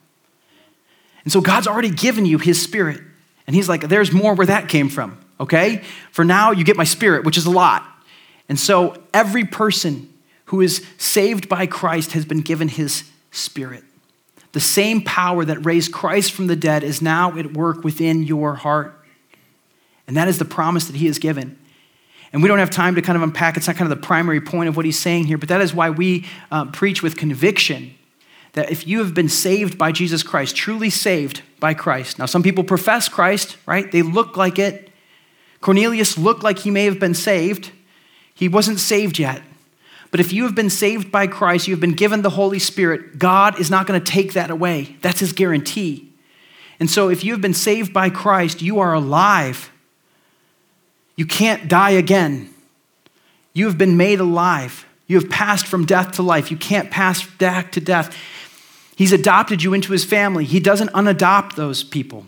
And 1.22 1.32
so 1.32 1.40
God's 1.40 1.68
already 1.68 1.90
given 1.90 2.26
you 2.26 2.38
his 2.38 2.60
spirit. 2.60 3.00
And 3.46 3.54
he's 3.54 3.68
like, 3.68 3.82
there's 3.82 4.10
more 4.10 4.34
where 4.34 4.48
that 4.48 4.68
came 4.68 4.88
from, 4.88 5.16
okay? 5.38 5.84
For 6.10 6.24
now, 6.24 6.50
you 6.50 6.64
get 6.64 6.76
my 6.76 6.82
spirit, 6.82 7.24
which 7.24 7.38
is 7.38 7.46
a 7.46 7.52
lot. 7.52 7.86
And 8.48 8.58
so 8.58 9.00
every 9.14 9.44
person 9.44 10.12
who 10.46 10.60
is 10.60 10.84
saved 10.98 11.48
by 11.48 11.68
Christ 11.68 12.14
has 12.14 12.24
been 12.24 12.40
given 12.40 12.66
his 12.66 13.04
spirit. 13.30 13.84
The 14.52 14.60
same 14.60 15.02
power 15.02 15.44
that 15.44 15.64
raised 15.64 15.92
Christ 15.92 16.32
from 16.32 16.46
the 16.46 16.56
dead 16.56 16.82
is 16.82 17.02
now 17.02 17.36
at 17.36 17.52
work 17.52 17.84
within 17.84 18.22
your 18.22 18.54
heart. 18.54 18.94
And 20.06 20.16
that 20.16 20.28
is 20.28 20.38
the 20.38 20.44
promise 20.44 20.86
that 20.86 20.96
he 20.96 21.06
has 21.06 21.18
given. 21.18 21.58
And 22.32 22.42
we 22.42 22.48
don't 22.48 22.58
have 22.58 22.70
time 22.70 22.94
to 22.96 23.02
kind 23.02 23.16
of 23.16 23.22
unpack, 23.22 23.56
it's 23.56 23.66
not 23.66 23.76
kind 23.76 23.90
of 23.90 23.98
the 23.98 24.06
primary 24.06 24.40
point 24.40 24.68
of 24.68 24.76
what 24.76 24.84
he's 24.84 24.98
saying 24.98 25.24
here, 25.24 25.38
but 25.38 25.48
that 25.48 25.60
is 25.60 25.72
why 25.72 25.90
we 25.90 26.26
uh, 26.50 26.66
preach 26.66 27.02
with 27.02 27.16
conviction 27.16 27.94
that 28.56 28.70
if 28.70 28.86
you 28.86 28.98
have 29.00 29.12
been 29.12 29.28
saved 29.28 29.76
by 29.76 29.92
Jesus 29.92 30.22
Christ, 30.22 30.56
truly 30.56 30.88
saved 30.88 31.42
by 31.60 31.74
Christ. 31.74 32.18
Now, 32.18 32.24
some 32.24 32.42
people 32.42 32.64
profess 32.64 33.06
Christ, 33.06 33.58
right? 33.66 33.92
They 33.92 34.00
look 34.00 34.36
like 34.36 34.58
it. 34.58 34.90
Cornelius 35.60 36.16
looked 36.16 36.42
like 36.42 36.60
he 36.60 36.70
may 36.70 36.86
have 36.86 36.98
been 36.98 37.12
saved. 37.12 37.70
He 38.34 38.48
wasn't 38.48 38.78
saved 38.78 39.18
yet. 39.18 39.42
But 40.10 40.20
if 40.20 40.32
you 40.32 40.44
have 40.44 40.54
been 40.54 40.70
saved 40.70 41.10
by 41.10 41.26
Christ, 41.26 41.66
you 41.68 41.74
have 41.74 41.80
been 41.80 41.94
given 41.94 42.22
the 42.22 42.30
Holy 42.30 42.58
Spirit, 42.58 43.18
God 43.18 43.60
is 43.60 43.70
not 43.70 43.86
going 43.86 44.00
to 44.00 44.12
take 44.12 44.32
that 44.34 44.50
away. 44.50 44.96
That's 45.02 45.20
his 45.20 45.32
guarantee. 45.32 46.12
And 46.78 46.90
so 46.90 47.08
if 47.08 47.24
you 47.24 47.32
have 47.32 47.40
been 47.40 47.54
saved 47.54 47.92
by 47.92 48.10
Christ, 48.10 48.62
you 48.62 48.78
are 48.78 48.92
alive. 48.94 49.70
You 51.16 51.26
can't 51.26 51.68
die 51.68 51.90
again. 51.90 52.50
You 53.52 53.66
have 53.66 53.78
been 53.78 53.96
made 53.96 54.20
alive. 54.20 54.86
You 55.06 55.18
have 55.18 55.30
passed 55.30 55.66
from 55.66 55.86
death 55.86 56.12
to 56.12 56.22
life. 56.22 56.50
You 56.50 56.56
can't 56.56 56.90
pass 56.90 57.24
back 57.24 57.72
to 57.72 57.80
death. 57.80 58.16
He's 58.96 59.12
adopted 59.12 59.62
you 59.62 59.72
into 59.72 59.92
his 59.92 60.04
family. 60.04 60.44
He 60.44 60.60
doesn't 60.60 60.88
unadopt 60.90 61.54
those 61.54 61.82
people. 61.84 62.26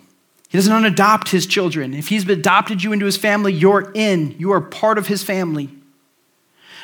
He 0.49 0.57
doesn't 0.57 0.72
unadopt 0.72 1.29
his 1.29 1.47
children. 1.47 1.93
If 1.93 2.09
he's 2.09 2.26
adopted 2.29 2.83
you 2.83 2.93
into 2.93 3.05
his 3.05 3.18
family, 3.18 3.53
you're 3.53 3.91
in. 3.95 4.35
You 4.39 4.53
are 4.53 4.61
part 4.61 4.97
of 4.97 5.07
his 5.07 5.22
family. 5.22 5.68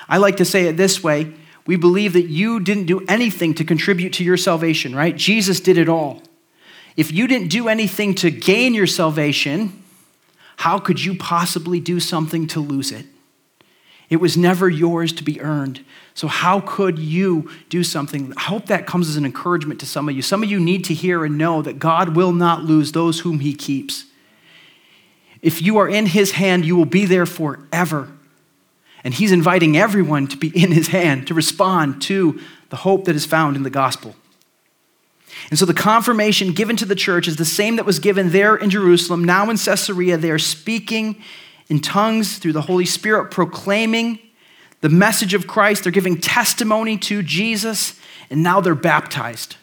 I 0.08 0.18
like 0.18 0.36
to 0.36 0.44
say 0.44 0.66
it 0.66 0.76
this 0.76 1.02
way 1.02 1.32
we 1.66 1.76
believe 1.76 2.12
that 2.12 2.26
you 2.26 2.60
didn't 2.60 2.86
do 2.86 3.04
anything 3.06 3.54
to 3.54 3.64
contribute 3.64 4.12
to 4.14 4.24
your 4.24 4.36
salvation, 4.36 4.94
right? 4.94 5.16
Jesus 5.16 5.60
did 5.60 5.78
it 5.78 5.88
all. 5.88 6.22
If 6.96 7.10
you 7.10 7.26
didn't 7.26 7.48
do 7.48 7.68
anything 7.68 8.14
to 8.16 8.30
gain 8.30 8.74
your 8.74 8.86
salvation, 8.86 9.82
how 10.56 10.78
could 10.78 11.02
you 11.02 11.16
possibly 11.16 11.80
do 11.80 12.00
something 12.00 12.46
to 12.48 12.60
lose 12.60 12.92
it? 12.92 13.06
It 14.10 14.16
was 14.16 14.36
never 14.36 14.68
yours 14.68 15.12
to 15.14 15.24
be 15.24 15.40
earned. 15.40 15.84
So, 16.12 16.28
how 16.28 16.60
could 16.60 16.98
you 16.98 17.50
do 17.68 17.82
something? 17.82 18.32
I 18.36 18.42
hope 18.42 18.66
that 18.66 18.86
comes 18.86 19.08
as 19.08 19.16
an 19.16 19.24
encouragement 19.24 19.80
to 19.80 19.86
some 19.86 20.08
of 20.08 20.14
you. 20.14 20.22
Some 20.22 20.42
of 20.42 20.50
you 20.50 20.60
need 20.60 20.84
to 20.84 20.94
hear 20.94 21.24
and 21.24 21.38
know 21.38 21.62
that 21.62 21.78
God 21.78 22.14
will 22.14 22.32
not 22.32 22.62
lose 22.62 22.92
those 22.92 23.20
whom 23.20 23.40
He 23.40 23.54
keeps. 23.54 24.04
If 25.42 25.60
you 25.62 25.78
are 25.78 25.88
in 25.88 26.06
His 26.06 26.32
hand, 26.32 26.64
you 26.64 26.76
will 26.76 26.84
be 26.84 27.06
there 27.06 27.26
forever. 27.26 28.12
And 29.04 29.14
he's 29.14 29.32
inviting 29.32 29.76
everyone 29.76 30.26
to 30.28 30.36
be 30.36 30.48
in 30.48 30.72
his 30.72 30.88
hand 30.88 31.26
to 31.28 31.34
respond 31.34 32.00
to 32.02 32.40
the 32.70 32.76
hope 32.76 33.04
that 33.04 33.14
is 33.14 33.26
found 33.26 33.54
in 33.54 33.62
the 33.62 33.70
gospel. 33.70 34.16
And 35.50 35.58
so 35.58 35.66
the 35.66 35.74
confirmation 35.74 36.52
given 36.52 36.76
to 36.76 36.86
the 36.86 36.94
church 36.94 37.28
is 37.28 37.36
the 37.36 37.44
same 37.44 37.76
that 37.76 37.84
was 37.84 37.98
given 37.98 38.30
there 38.30 38.56
in 38.56 38.70
Jerusalem. 38.70 39.22
Now 39.22 39.50
in 39.50 39.58
Caesarea, 39.58 40.16
they 40.16 40.30
are 40.30 40.38
speaking 40.38 41.22
in 41.68 41.80
tongues 41.80 42.38
through 42.38 42.52
the 42.52 42.62
Holy 42.62 42.86
Spirit, 42.86 43.30
proclaiming 43.30 44.18
the 44.80 44.88
message 44.88 45.34
of 45.34 45.46
Christ. 45.46 45.82
They're 45.82 45.92
giving 45.92 46.20
testimony 46.20 46.96
to 46.98 47.22
Jesus, 47.22 47.98
and 48.30 48.42
now 48.42 48.60
they're 48.60 48.74
baptized. 48.74 49.56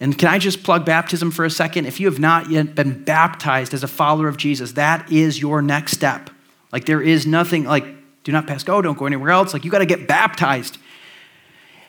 And 0.00 0.18
can 0.18 0.28
I 0.28 0.38
just 0.38 0.62
plug 0.62 0.84
baptism 0.84 1.30
for 1.30 1.44
a 1.44 1.50
second? 1.50 1.86
If 1.86 2.00
you 2.00 2.06
have 2.06 2.18
not 2.18 2.50
yet 2.50 2.74
been 2.74 3.04
baptized 3.04 3.72
as 3.72 3.84
a 3.84 3.88
follower 3.88 4.28
of 4.28 4.36
Jesus, 4.36 4.72
that 4.72 5.10
is 5.10 5.40
your 5.40 5.62
next 5.62 5.92
step. 5.92 6.30
Like 6.72 6.86
there 6.86 7.00
is 7.00 7.26
nothing 7.26 7.64
like 7.64 7.86
do 8.24 8.32
not 8.32 8.46
pass 8.46 8.64
go, 8.64 8.82
don't 8.82 8.98
go 8.98 9.06
anywhere 9.06 9.30
else. 9.30 9.52
Like, 9.52 9.64
you 9.64 9.70
got 9.70 9.78
to 9.78 9.86
get 9.86 10.08
baptized. 10.08 10.78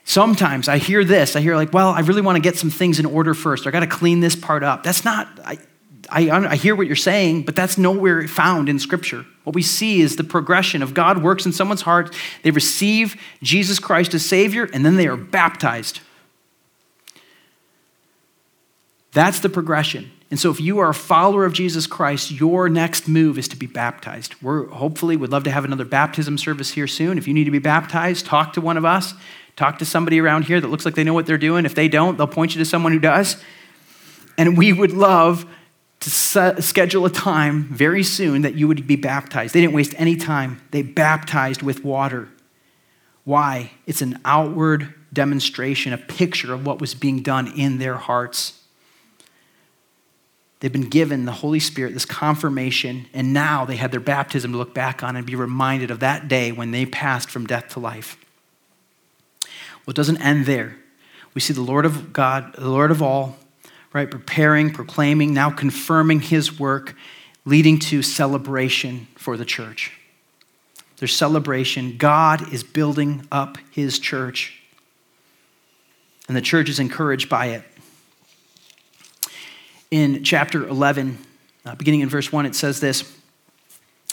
Sometimes 0.04 0.68
I 0.68 0.78
hear 0.78 1.04
this. 1.04 1.36
I 1.36 1.42
hear, 1.42 1.56
like, 1.56 1.74
well, 1.74 1.90
I 1.90 2.02
really 2.02 2.22
want 2.22 2.36
to 2.36 2.42
get 2.42 2.58
some 2.58 2.70
things 2.70 3.00
in 3.00 3.06
order 3.06 3.34
first. 3.34 3.66
I 3.66 3.72
got 3.72 3.80
to 3.80 3.88
clean 3.88 4.20
this 4.20 4.36
part 4.36 4.62
up. 4.62 4.84
That's 4.84 5.04
not, 5.04 5.28
I, 5.44 5.58
I, 6.10 6.30
I 6.30 6.56
hear 6.56 6.76
what 6.76 6.86
you're 6.86 6.96
saying, 6.96 7.44
but 7.44 7.56
that's 7.56 7.78
nowhere 7.78 8.28
found 8.28 8.70
in 8.70 8.78
Scripture. 8.78 9.26
What 9.46 9.56
we 9.56 9.62
see 9.62 10.02
is 10.02 10.16
the 10.16 10.24
progression 10.24 10.84
of 10.84 10.94
God 10.94 11.24
works 11.24 11.46
in 11.46 11.54
someone's 11.54 11.82
heart. 11.82 12.14
They 12.44 12.52
receive 12.52 13.20
Jesus 13.42 13.80
Christ 13.80 14.14
as 14.14 14.26
Savior, 14.26 14.70
and 14.74 14.86
then 14.86 14.98
they 14.98 15.08
are 15.08 15.18
baptized. 15.18 16.02
That's 19.14 19.40
the 19.40 19.50
progression. 19.50 20.12
And 20.32 20.40
so, 20.40 20.50
if 20.50 20.60
you 20.60 20.80
are 20.80 20.90
a 20.90 20.94
follower 20.94 21.46
of 21.46 21.54
Jesus 21.54 21.86
Christ, 21.86 22.32
your 22.32 22.68
next 22.68 23.08
move 23.08 23.38
is 23.38 23.48
to 23.50 23.56
be 23.56 23.68
baptized. 23.68 24.36
We're 24.42 24.68
hopefully 24.68 25.16
would 25.16 25.32
love 25.32 25.44
to 25.44 25.52
have 25.52 25.66
another 25.66 25.86
baptism 25.86 26.38
service 26.38 26.72
here 26.72 26.88
soon. 26.88 27.18
If 27.18 27.28
you 27.28 27.34
need 27.34 27.44
to 27.44 27.52
be 27.52 27.60
baptized, 27.60 28.26
talk 28.26 28.54
to 28.54 28.62
one 28.62 28.78
of 28.78 28.86
us. 28.86 29.14
Talk 29.56 29.80
to 29.80 29.86
somebody 29.86 30.20
around 30.20 30.46
here 30.46 30.60
that 30.60 30.68
looks 30.68 30.84
like 30.84 30.96
they 30.96 31.04
know 31.04 31.14
what 31.14 31.26
they're 31.26 31.38
doing. 31.38 31.66
If 31.66 31.76
they 31.76 31.88
don't, 31.88 32.18
they'll 32.18 32.28
point 32.28 32.56
you 32.56 32.60
to 32.60 32.66
someone 32.66 32.92
who 32.92 33.00
does. 33.00 33.38
And 34.38 34.58
we 34.58 34.74
would 34.74 34.92
love 34.92 35.46
to 36.02 36.10
set, 36.10 36.64
schedule 36.64 37.06
a 37.06 37.10
time 37.10 37.64
very 37.64 38.04
soon 38.04 38.42
that 38.42 38.56
you 38.56 38.68
would 38.68 38.86
be 38.86 38.96
baptized. 38.96 39.54
They 39.54 39.62
didn't 39.62 39.74
waste 39.74 39.94
any 39.98 40.18
time. 40.18 40.62
They 40.72 40.82
baptized 40.82 41.62
with 41.62 41.86
water. 41.86 42.28
Why? 43.24 43.72
It's 43.88 44.02
an 44.02 44.20
outward 44.26 44.94
demonstration, 45.14 45.94
a 45.94 45.98
picture 45.98 46.54
of 46.54 46.66
what 46.66 46.82
was 46.82 46.94
being 46.94 47.22
done 47.22 47.48
in 47.58 47.78
their 47.78 47.96
hearts. 47.96 48.62
They've 50.60 50.72
been 50.72 50.90
given 50.90 51.26
the 51.26 51.32
Holy 51.32 51.60
Spirit, 51.60 51.94
this 51.94 52.06
confirmation, 52.06 53.08
and 53.14 53.34
now 53.34 53.66
they 53.66 53.76
had 53.76 53.92
their 53.92 54.00
baptism 54.00 54.54
to 54.54 54.58
look 54.58 54.74
back 54.74 55.04
on 55.04 55.16
and 55.16 55.26
be 55.26 55.36
reminded 55.36 55.92
of 55.92 56.00
that 56.00 56.28
day 56.28 56.52
when 56.52 56.72
they 56.72 56.86
passed 56.86 57.30
from 57.30 57.46
death 57.46 57.70
to 57.70 57.80
life. 57.80 58.18
Well, 59.44 59.92
it 59.92 59.96
doesn't 59.96 60.22
end 60.22 60.46
there. 60.46 60.78
We 61.34 61.42
see 61.42 61.54
the 61.54 61.62
Lord 61.62 61.86
of 61.86 62.14
God, 62.14 62.56
the 62.56 62.70
Lord 62.70 62.90
of 62.90 63.02
all, 63.02 63.38
right, 63.94 64.10
preparing, 64.10 64.72
proclaiming, 64.72 65.34
now 65.34 65.50
confirming 65.50 66.22
his 66.22 66.58
work, 66.58 66.96
leading 67.44 67.78
to 67.80 68.02
celebration 68.02 69.08
for 69.16 69.38
the 69.38 69.46
church. 69.46 69.92
There's 70.98 71.16
celebration. 71.16 71.98
God 71.98 72.54
is 72.54 72.64
building 72.64 73.28
up 73.32 73.58
his 73.70 74.00
church, 74.00 74.62
and 76.28 76.36
the 76.36 76.42
church 76.42 76.70
is 76.70 76.80
encouraged 76.80 77.30
by 77.30 77.48
it. 77.48 77.64
In 79.96 80.26
chapter 80.26 80.68
11, 80.68 81.18
uh, 81.66 81.76
beginning 81.76 82.02
in 82.02 82.10
verse 82.10 82.30
1, 82.30 82.46
it 82.46 82.54
says 82.54 82.82
this 82.82 83.16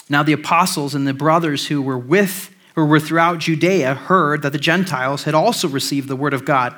Now 0.07 0.23
the 0.23 0.31
apostles 0.31 0.95
and 0.95 1.05
the 1.05 1.13
brothers 1.13 1.67
who 1.67 1.81
were 1.81 1.97
with 1.97 2.55
or 2.77 2.85
were 2.85 3.01
throughout 3.01 3.39
Judea 3.39 3.93
heard 3.93 4.43
that 4.43 4.53
the 4.53 4.57
Gentiles 4.57 5.23
had 5.23 5.33
also 5.33 5.67
received 5.67 6.07
the 6.07 6.15
word 6.15 6.33
of 6.33 6.45
God. 6.45 6.73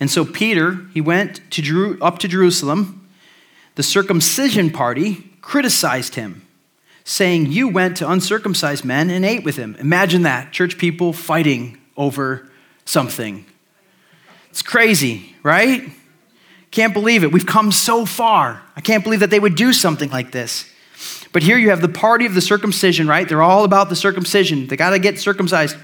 And 0.00 0.10
so 0.10 0.24
Peter, 0.24 0.86
he 0.94 1.02
went 1.02 1.42
to 1.50 1.60
Jeru- 1.60 1.98
up 2.00 2.18
to 2.20 2.26
Jerusalem. 2.26 3.06
The 3.74 3.82
circumcision 3.82 4.70
party 4.70 5.30
criticized 5.42 6.14
him, 6.14 6.48
saying, 7.04 7.52
You 7.52 7.68
went 7.68 7.98
to 7.98 8.10
uncircumcised 8.10 8.86
men 8.86 9.10
and 9.10 9.22
ate 9.22 9.44
with 9.44 9.56
him. 9.56 9.76
Imagine 9.78 10.22
that, 10.22 10.50
church 10.50 10.78
people 10.78 11.12
fighting 11.12 11.76
over 11.94 12.48
something. 12.86 13.44
It's 14.48 14.62
crazy, 14.62 15.36
right? 15.42 15.90
Can't 16.74 16.92
believe 16.92 17.22
it. 17.22 17.30
We've 17.30 17.46
come 17.46 17.70
so 17.70 18.04
far. 18.04 18.60
I 18.74 18.80
can't 18.80 19.04
believe 19.04 19.20
that 19.20 19.30
they 19.30 19.38
would 19.38 19.54
do 19.54 19.72
something 19.72 20.10
like 20.10 20.32
this. 20.32 20.68
But 21.32 21.44
here 21.44 21.56
you 21.56 21.70
have 21.70 21.80
the 21.80 21.88
party 21.88 22.26
of 22.26 22.34
the 22.34 22.40
circumcision, 22.40 23.06
right? 23.06 23.28
They're 23.28 23.42
all 23.42 23.62
about 23.62 23.90
the 23.90 23.94
circumcision. 23.94 24.66
They 24.66 24.76
got 24.76 24.90
to 24.90 24.98
get 24.98 25.20
circumcised. 25.20 25.76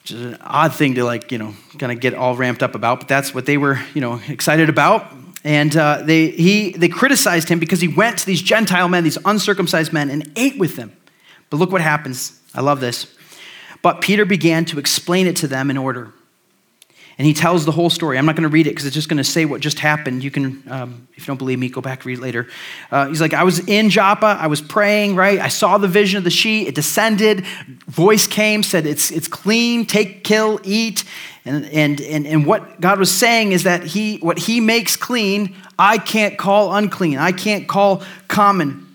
Which 0.00 0.12
is 0.12 0.22
an 0.22 0.38
odd 0.40 0.74
thing 0.74 0.94
to 0.94 1.04
like, 1.04 1.30
you 1.30 1.36
know, 1.36 1.52
kind 1.76 1.92
of 1.92 2.00
get 2.00 2.14
all 2.14 2.36
ramped 2.36 2.62
up 2.62 2.74
about, 2.74 3.00
but 3.00 3.08
that's 3.08 3.34
what 3.34 3.44
they 3.44 3.58
were, 3.58 3.78
you 3.92 4.00
know, 4.00 4.18
excited 4.28 4.70
about. 4.70 5.12
And 5.44 5.76
uh, 5.76 6.00
they, 6.04 6.28
he, 6.30 6.70
they 6.70 6.88
criticized 6.88 7.50
him 7.50 7.58
because 7.58 7.82
he 7.82 7.88
went 7.88 8.20
to 8.20 8.24
these 8.26 8.40
Gentile 8.40 8.88
men, 8.88 9.04
these 9.04 9.18
uncircumcised 9.26 9.92
men, 9.92 10.08
and 10.08 10.32
ate 10.36 10.58
with 10.58 10.76
them. 10.76 10.96
But 11.50 11.58
look 11.58 11.70
what 11.70 11.82
happens. 11.82 12.40
I 12.54 12.62
love 12.62 12.80
this. 12.80 13.14
But 13.82 14.00
Peter 14.00 14.24
began 14.24 14.64
to 14.64 14.78
explain 14.78 15.26
it 15.26 15.36
to 15.36 15.48
them 15.48 15.70
in 15.70 15.76
order 15.76 16.14
and 17.18 17.26
he 17.26 17.34
tells 17.34 17.64
the 17.64 17.72
whole 17.72 17.90
story. 17.90 18.16
I'm 18.16 18.26
not 18.26 18.36
going 18.36 18.44
to 18.44 18.48
read 18.48 18.68
it 18.68 18.70
because 18.70 18.86
it's 18.86 18.94
just 18.94 19.08
going 19.08 19.18
to 19.18 19.24
say 19.24 19.44
what 19.44 19.60
just 19.60 19.80
happened. 19.80 20.22
You 20.22 20.30
can, 20.30 20.62
um, 20.68 21.08
if 21.14 21.24
you 21.24 21.26
don't 21.26 21.36
believe 21.36 21.58
me, 21.58 21.68
go 21.68 21.80
back 21.80 22.04
read 22.04 22.20
later. 22.20 22.46
Uh, 22.92 23.08
he's 23.08 23.20
like, 23.20 23.34
I 23.34 23.42
was 23.42 23.58
in 23.66 23.90
Joppa, 23.90 24.38
I 24.40 24.46
was 24.46 24.60
praying, 24.60 25.16
right? 25.16 25.40
I 25.40 25.48
saw 25.48 25.78
the 25.78 25.88
vision 25.88 26.18
of 26.18 26.24
the 26.24 26.30
sheet. 26.30 26.68
It 26.68 26.76
descended. 26.76 27.44
Voice 27.88 28.28
came, 28.28 28.62
said, 28.62 28.86
"It's 28.86 29.10
it's 29.10 29.26
clean. 29.26 29.84
Take, 29.84 30.22
kill, 30.22 30.60
eat." 30.62 31.02
And 31.44 31.66
and 31.66 32.00
and 32.00 32.24
and 32.24 32.46
what 32.46 32.80
God 32.80 33.00
was 33.00 33.10
saying 33.10 33.50
is 33.50 33.64
that 33.64 33.82
he 33.82 34.18
what 34.18 34.38
He 34.38 34.60
makes 34.60 34.94
clean, 34.94 35.56
I 35.76 35.98
can't 35.98 36.38
call 36.38 36.72
unclean. 36.72 37.18
I 37.18 37.32
can't 37.32 37.66
call 37.66 38.04
common. 38.28 38.86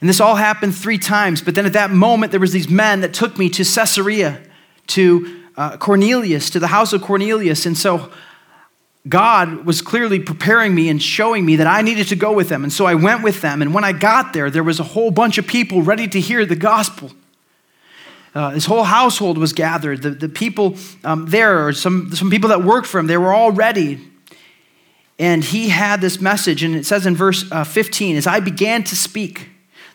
And 0.00 0.08
this 0.08 0.20
all 0.20 0.36
happened 0.36 0.74
three 0.74 0.98
times. 0.98 1.40
But 1.40 1.54
then 1.54 1.64
at 1.64 1.72
that 1.72 1.90
moment, 1.90 2.30
there 2.30 2.40
was 2.40 2.52
these 2.52 2.68
men 2.68 3.00
that 3.00 3.14
took 3.14 3.38
me 3.38 3.48
to 3.50 3.64
Caesarea 3.64 4.40
to 4.88 5.37
uh, 5.58 5.76
Cornelius, 5.76 6.50
to 6.50 6.60
the 6.60 6.68
house 6.68 6.92
of 6.92 7.02
Cornelius. 7.02 7.66
And 7.66 7.76
so 7.76 8.10
God 9.08 9.66
was 9.66 9.82
clearly 9.82 10.20
preparing 10.20 10.72
me 10.72 10.88
and 10.88 11.02
showing 11.02 11.44
me 11.44 11.56
that 11.56 11.66
I 11.66 11.82
needed 11.82 12.06
to 12.08 12.16
go 12.16 12.32
with 12.32 12.48
them. 12.48 12.62
And 12.62 12.72
so 12.72 12.86
I 12.86 12.94
went 12.94 13.24
with 13.24 13.40
them. 13.40 13.60
And 13.60 13.74
when 13.74 13.82
I 13.82 13.92
got 13.92 14.32
there, 14.32 14.50
there 14.50 14.62
was 14.62 14.78
a 14.78 14.84
whole 14.84 15.10
bunch 15.10 15.36
of 15.36 15.48
people 15.48 15.82
ready 15.82 16.06
to 16.08 16.20
hear 16.20 16.46
the 16.46 16.54
gospel. 16.54 17.10
Uh, 18.36 18.50
his 18.50 18.66
whole 18.66 18.84
household 18.84 19.36
was 19.36 19.52
gathered. 19.52 20.02
The, 20.02 20.10
the 20.10 20.28
people 20.28 20.76
um, 21.02 21.26
there, 21.26 21.66
or 21.66 21.72
some, 21.72 22.14
some 22.14 22.30
people 22.30 22.50
that 22.50 22.62
worked 22.62 22.86
for 22.86 23.00
him, 23.00 23.08
they 23.08 23.16
were 23.16 23.34
all 23.34 23.50
ready. 23.50 24.00
And 25.18 25.42
he 25.42 25.70
had 25.70 26.00
this 26.00 26.20
message, 26.20 26.62
and 26.62 26.76
it 26.76 26.86
says 26.86 27.04
in 27.04 27.16
verse 27.16 27.50
uh, 27.50 27.64
15 27.64 28.16
As 28.16 28.28
I 28.28 28.38
began 28.38 28.84
to 28.84 28.94
speak, 28.94 29.48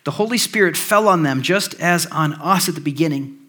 the 0.03 0.11
Holy 0.11 0.37
Spirit 0.37 0.75
fell 0.75 1.07
on 1.07 1.23
them 1.23 1.41
just 1.41 1.75
as 1.75 2.05
on 2.07 2.33
us 2.33 2.67
at 2.67 2.75
the 2.75 2.81
beginning. 2.81 3.39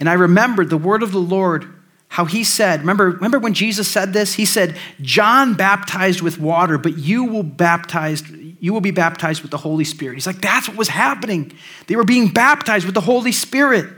And 0.00 0.08
I 0.08 0.14
remembered 0.14 0.70
the 0.70 0.78
word 0.78 1.02
of 1.02 1.12
the 1.12 1.18
Lord, 1.18 1.66
how 2.08 2.24
he 2.24 2.44
said, 2.44 2.80
remember, 2.80 3.10
remember 3.10 3.38
when 3.38 3.54
Jesus 3.54 3.88
said 3.88 4.12
this? 4.12 4.34
He 4.34 4.44
said, 4.44 4.76
John 5.00 5.54
baptized 5.54 6.20
with 6.20 6.38
water, 6.38 6.76
but 6.78 6.98
you 6.98 7.24
will 7.24 7.42
baptized, 7.42 8.26
you 8.28 8.72
will 8.72 8.82
be 8.82 8.90
baptized 8.90 9.42
with 9.42 9.50
the 9.50 9.58
Holy 9.58 9.84
Spirit. 9.84 10.14
He's 10.14 10.26
like, 10.26 10.40
that's 10.42 10.68
what 10.68 10.76
was 10.76 10.88
happening. 10.88 11.52
They 11.86 11.96
were 11.96 12.04
being 12.04 12.28
baptized 12.28 12.84
with 12.84 12.94
the 12.94 13.00
Holy 13.00 13.32
Spirit. 13.32 13.88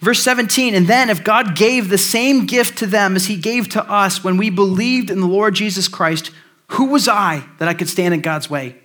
Verse 0.00 0.22
17, 0.22 0.74
and 0.74 0.86
then 0.86 1.08
if 1.08 1.24
God 1.24 1.56
gave 1.56 1.88
the 1.88 1.96
same 1.96 2.44
gift 2.44 2.78
to 2.78 2.86
them 2.86 3.16
as 3.16 3.26
he 3.26 3.36
gave 3.36 3.70
to 3.70 3.90
us 3.90 4.22
when 4.22 4.36
we 4.36 4.50
believed 4.50 5.10
in 5.10 5.20
the 5.20 5.26
Lord 5.26 5.54
Jesus 5.54 5.88
Christ, 5.88 6.30
who 6.72 6.86
was 6.86 7.08
I 7.08 7.44
that 7.58 7.68
I 7.68 7.74
could 7.74 7.88
stand 7.88 8.12
in 8.12 8.20
God's 8.20 8.50
way? 8.50 8.76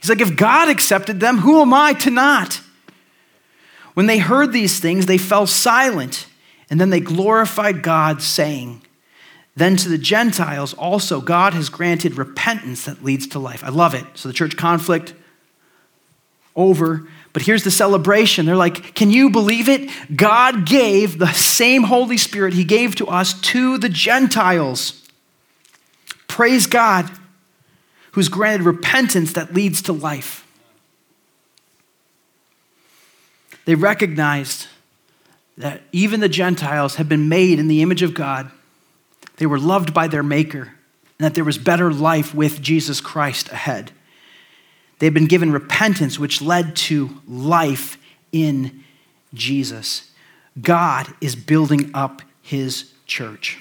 He's 0.00 0.10
like, 0.10 0.20
if 0.20 0.36
God 0.36 0.68
accepted 0.68 1.20
them, 1.20 1.38
who 1.38 1.62
am 1.62 1.72
I 1.72 1.94
to 1.94 2.10
not? 2.10 2.60
When 3.98 4.06
they 4.06 4.18
heard 4.18 4.52
these 4.52 4.78
things, 4.78 5.06
they 5.06 5.18
fell 5.18 5.44
silent, 5.44 6.28
and 6.70 6.80
then 6.80 6.90
they 6.90 7.00
glorified 7.00 7.82
God, 7.82 8.22
saying, 8.22 8.82
Then 9.56 9.76
to 9.76 9.88
the 9.88 9.98
Gentiles 9.98 10.72
also 10.72 11.20
God 11.20 11.52
has 11.52 11.68
granted 11.68 12.16
repentance 12.16 12.84
that 12.84 13.02
leads 13.02 13.26
to 13.26 13.40
life. 13.40 13.64
I 13.64 13.70
love 13.70 13.94
it. 13.94 14.04
So 14.14 14.28
the 14.28 14.34
church 14.34 14.56
conflict 14.56 15.14
over. 16.54 17.08
But 17.32 17.42
here's 17.42 17.64
the 17.64 17.72
celebration. 17.72 18.46
They're 18.46 18.54
like, 18.54 18.94
Can 18.94 19.10
you 19.10 19.30
believe 19.30 19.68
it? 19.68 19.90
God 20.14 20.64
gave 20.64 21.18
the 21.18 21.32
same 21.32 21.82
Holy 21.82 22.18
Spirit 22.18 22.54
He 22.54 22.62
gave 22.62 22.94
to 22.94 23.08
us 23.08 23.40
to 23.40 23.78
the 23.78 23.88
Gentiles. 23.88 25.08
Praise 26.28 26.66
God, 26.66 27.10
who's 28.12 28.28
granted 28.28 28.64
repentance 28.64 29.32
that 29.32 29.54
leads 29.54 29.82
to 29.82 29.92
life. 29.92 30.47
They 33.68 33.74
recognized 33.74 34.66
that 35.58 35.82
even 35.92 36.20
the 36.20 36.28
Gentiles 36.30 36.94
had 36.94 37.06
been 37.06 37.28
made 37.28 37.58
in 37.58 37.68
the 37.68 37.82
image 37.82 38.00
of 38.00 38.14
God. 38.14 38.50
They 39.36 39.44
were 39.44 39.58
loved 39.58 39.92
by 39.92 40.08
their 40.08 40.22
Maker, 40.22 40.72
and 41.18 41.26
that 41.26 41.34
there 41.34 41.44
was 41.44 41.58
better 41.58 41.92
life 41.92 42.34
with 42.34 42.62
Jesus 42.62 43.02
Christ 43.02 43.50
ahead. 43.50 43.92
They 45.00 45.06
had 45.06 45.12
been 45.12 45.26
given 45.26 45.52
repentance, 45.52 46.18
which 46.18 46.40
led 46.40 46.76
to 46.76 47.20
life 47.28 47.98
in 48.32 48.84
Jesus. 49.34 50.12
God 50.58 51.06
is 51.20 51.36
building 51.36 51.90
up 51.92 52.22
his 52.40 52.90
church. 53.04 53.58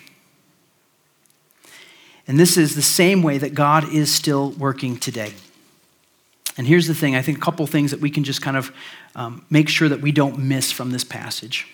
And 2.29 2.39
this 2.39 2.55
is 2.55 2.75
the 2.75 2.81
same 2.81 3.23
way 3.23 3.39
that 3.39 3.53
God 3.53 3.93
is 3.93 4.09
still 4.09 4.51
working 4.51 4.95
today. 4.95 5.33
And 6.57 6.65
here's 6.65 6.87
the 6.87 6.95
thing 6.95 7.15
I 7.15 7.21
think 7.21 7.37
a 7.37 7.41
couple 7.41 7.67
things 7.67 7.91
that 7.91 7.99
we 7.99 8.09
can 8.09 8.23
just 8.23 8.41
kind 8.41 8.57
of 8.57 8.71
um, 9.17 9.45
make 9.49 9.67
sure 9.67 9.89
that 9.89 9.99
we 9.99 10.13
don't 10.13 10.37
miss 10.37 10.71
from 10.71 10.91
this 10.91 11.03
passage. 11.03 11.67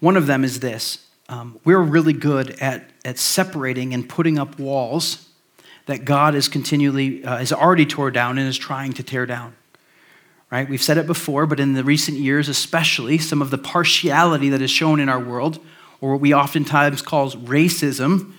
One 0.00 0.16
of 0.16 0.26
them 0.26 0.44
is 0.44 0.60
this 0.60 1.06
um, 1.28 1.58
we're 1.64 1.80
really 1.80 2.12
good 2.12 2.50
at, 2.60 2.90
at 3.04 3.18
separating 3.18 3.92
and 3.92 4.08
putting 4.08 4.38
up 4.38 4.58
walls 4.58 5.28
that 5.86 6.04
God 6.04 6.34
is 6.34 6.48
continually, 6.48 7.24
uh, 7.24 7.38
has 7.38 7.52
already 7.52 7.84
tore 7.84 8.10
down 8.10 8.38
and 8.38 8.48
is 8.48 8.56
trying 8.56 8.92
to 8.94 9.02
tear 9.02 9.26
down. 9.26 9.54
Right? 10.50 10.68
We've 10.68 10.82
said 10.82 10.98
it 10.98 11.06
before, 11.06 11.46
but 11.46 11.58
in 11.58 11.72
the 11.72 11.82
recent 11.82 12.18
years, 12.18 12.48
especially, 12.48 13.18
some 13.18 13.42
of 13.42 13.50
the 13.50 13.58
partiality 13.58 14.50
that 14.50 14.62
is 14.62 14.70
shown 14.70 15.00
in 15.00 15.08
our 15.08 15.18
world, 15.18 15.58
or 16.00 16.12
what 16.12 16.20
we 16.20 16.32
oftentimes 16.32 17.02
call 17.02 17.30
racism, 17.32 18.34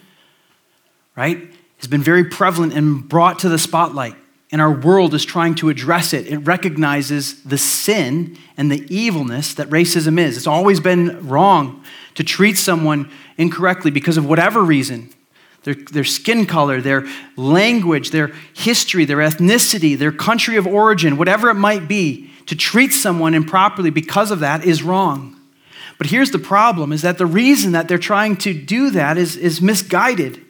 right, 1.15 1.51
has 1.77 1.87
been 1.87 2.01
very 2.01 2.23
prevalent 2.23 2.73
and 2.73 3.07
brought 3.09 3.39
to 3.39 3.49
the 3.49 3.59
spotlight. 3.59 4.15
And 4.51 4.61
our 4.61 4.71
world 4.71 5.13
is 5.13 5.25
trying 5.25 5.55
to 5.55 5.69
address 5.69 6.13
it. 6.13 6.27
It 6.27 6.37
recognizes 6.37 7.43
the 7.43 7.57
sin 7.57 8.37
and 8.57 8.71
the 8.71 8.85
evilness 8.95 9.53
that 9.55 9.69
racism 9.69 10.19
is. 10.19 10.37
It's 10.37 10.47
always 10.47 10.79
been 10.79 11.27
wrong 11.27 11.83
to 12.13 12.23
treat 12.23 12.57
someone 12.57 13.11
incorrectly 13.37 13.91
because 13.91 14.17
of 14.17 14.25
whatever 14.25 14.61
reason 14.61 15.11
their, 15.65 15.73
their 15.73 16.03
skin 16.03 16.45
color, 16.45 16.79
their 16.79 17.07
language, 17.35 18.11
their 18.11 18.31
history, 18.53 19.03
their 19.03 19.17
ethnicity, 19.17 19.97
their 19.97 20.11
country 20.11 20.57
of 20.57 20.67
origin, 20.67 21.17
whatever 21.17 21.49
it 21.49 21.55
might 21.55 21.87
be. 21.87 22.29
To 22.45 22.55
treat 22.55 22.93
someone 22.93 23.33
improperly 23.33 23.89
because 23.89 24.29
of 24.29 24.39
that 24.41 24.63
is 24.63 24.83
wrong. 24.83 25.35
But 25.97 26.07
here's 26.07 26.29
the 26.29 26.37
problem 26.37 26.91
is 26.91 27.01
that 27.01 27.17
the 27.17 27.25
reason 27.25 27.71
that 27.71 27.87
they're 27.87 27.97
trying 27.97 28.35
to 28.37 28.53
do 28.53 28.91
that 28.91 29.17
is, 29.17 29.35
is 29.35 29.61
misguided. 29.61 30.44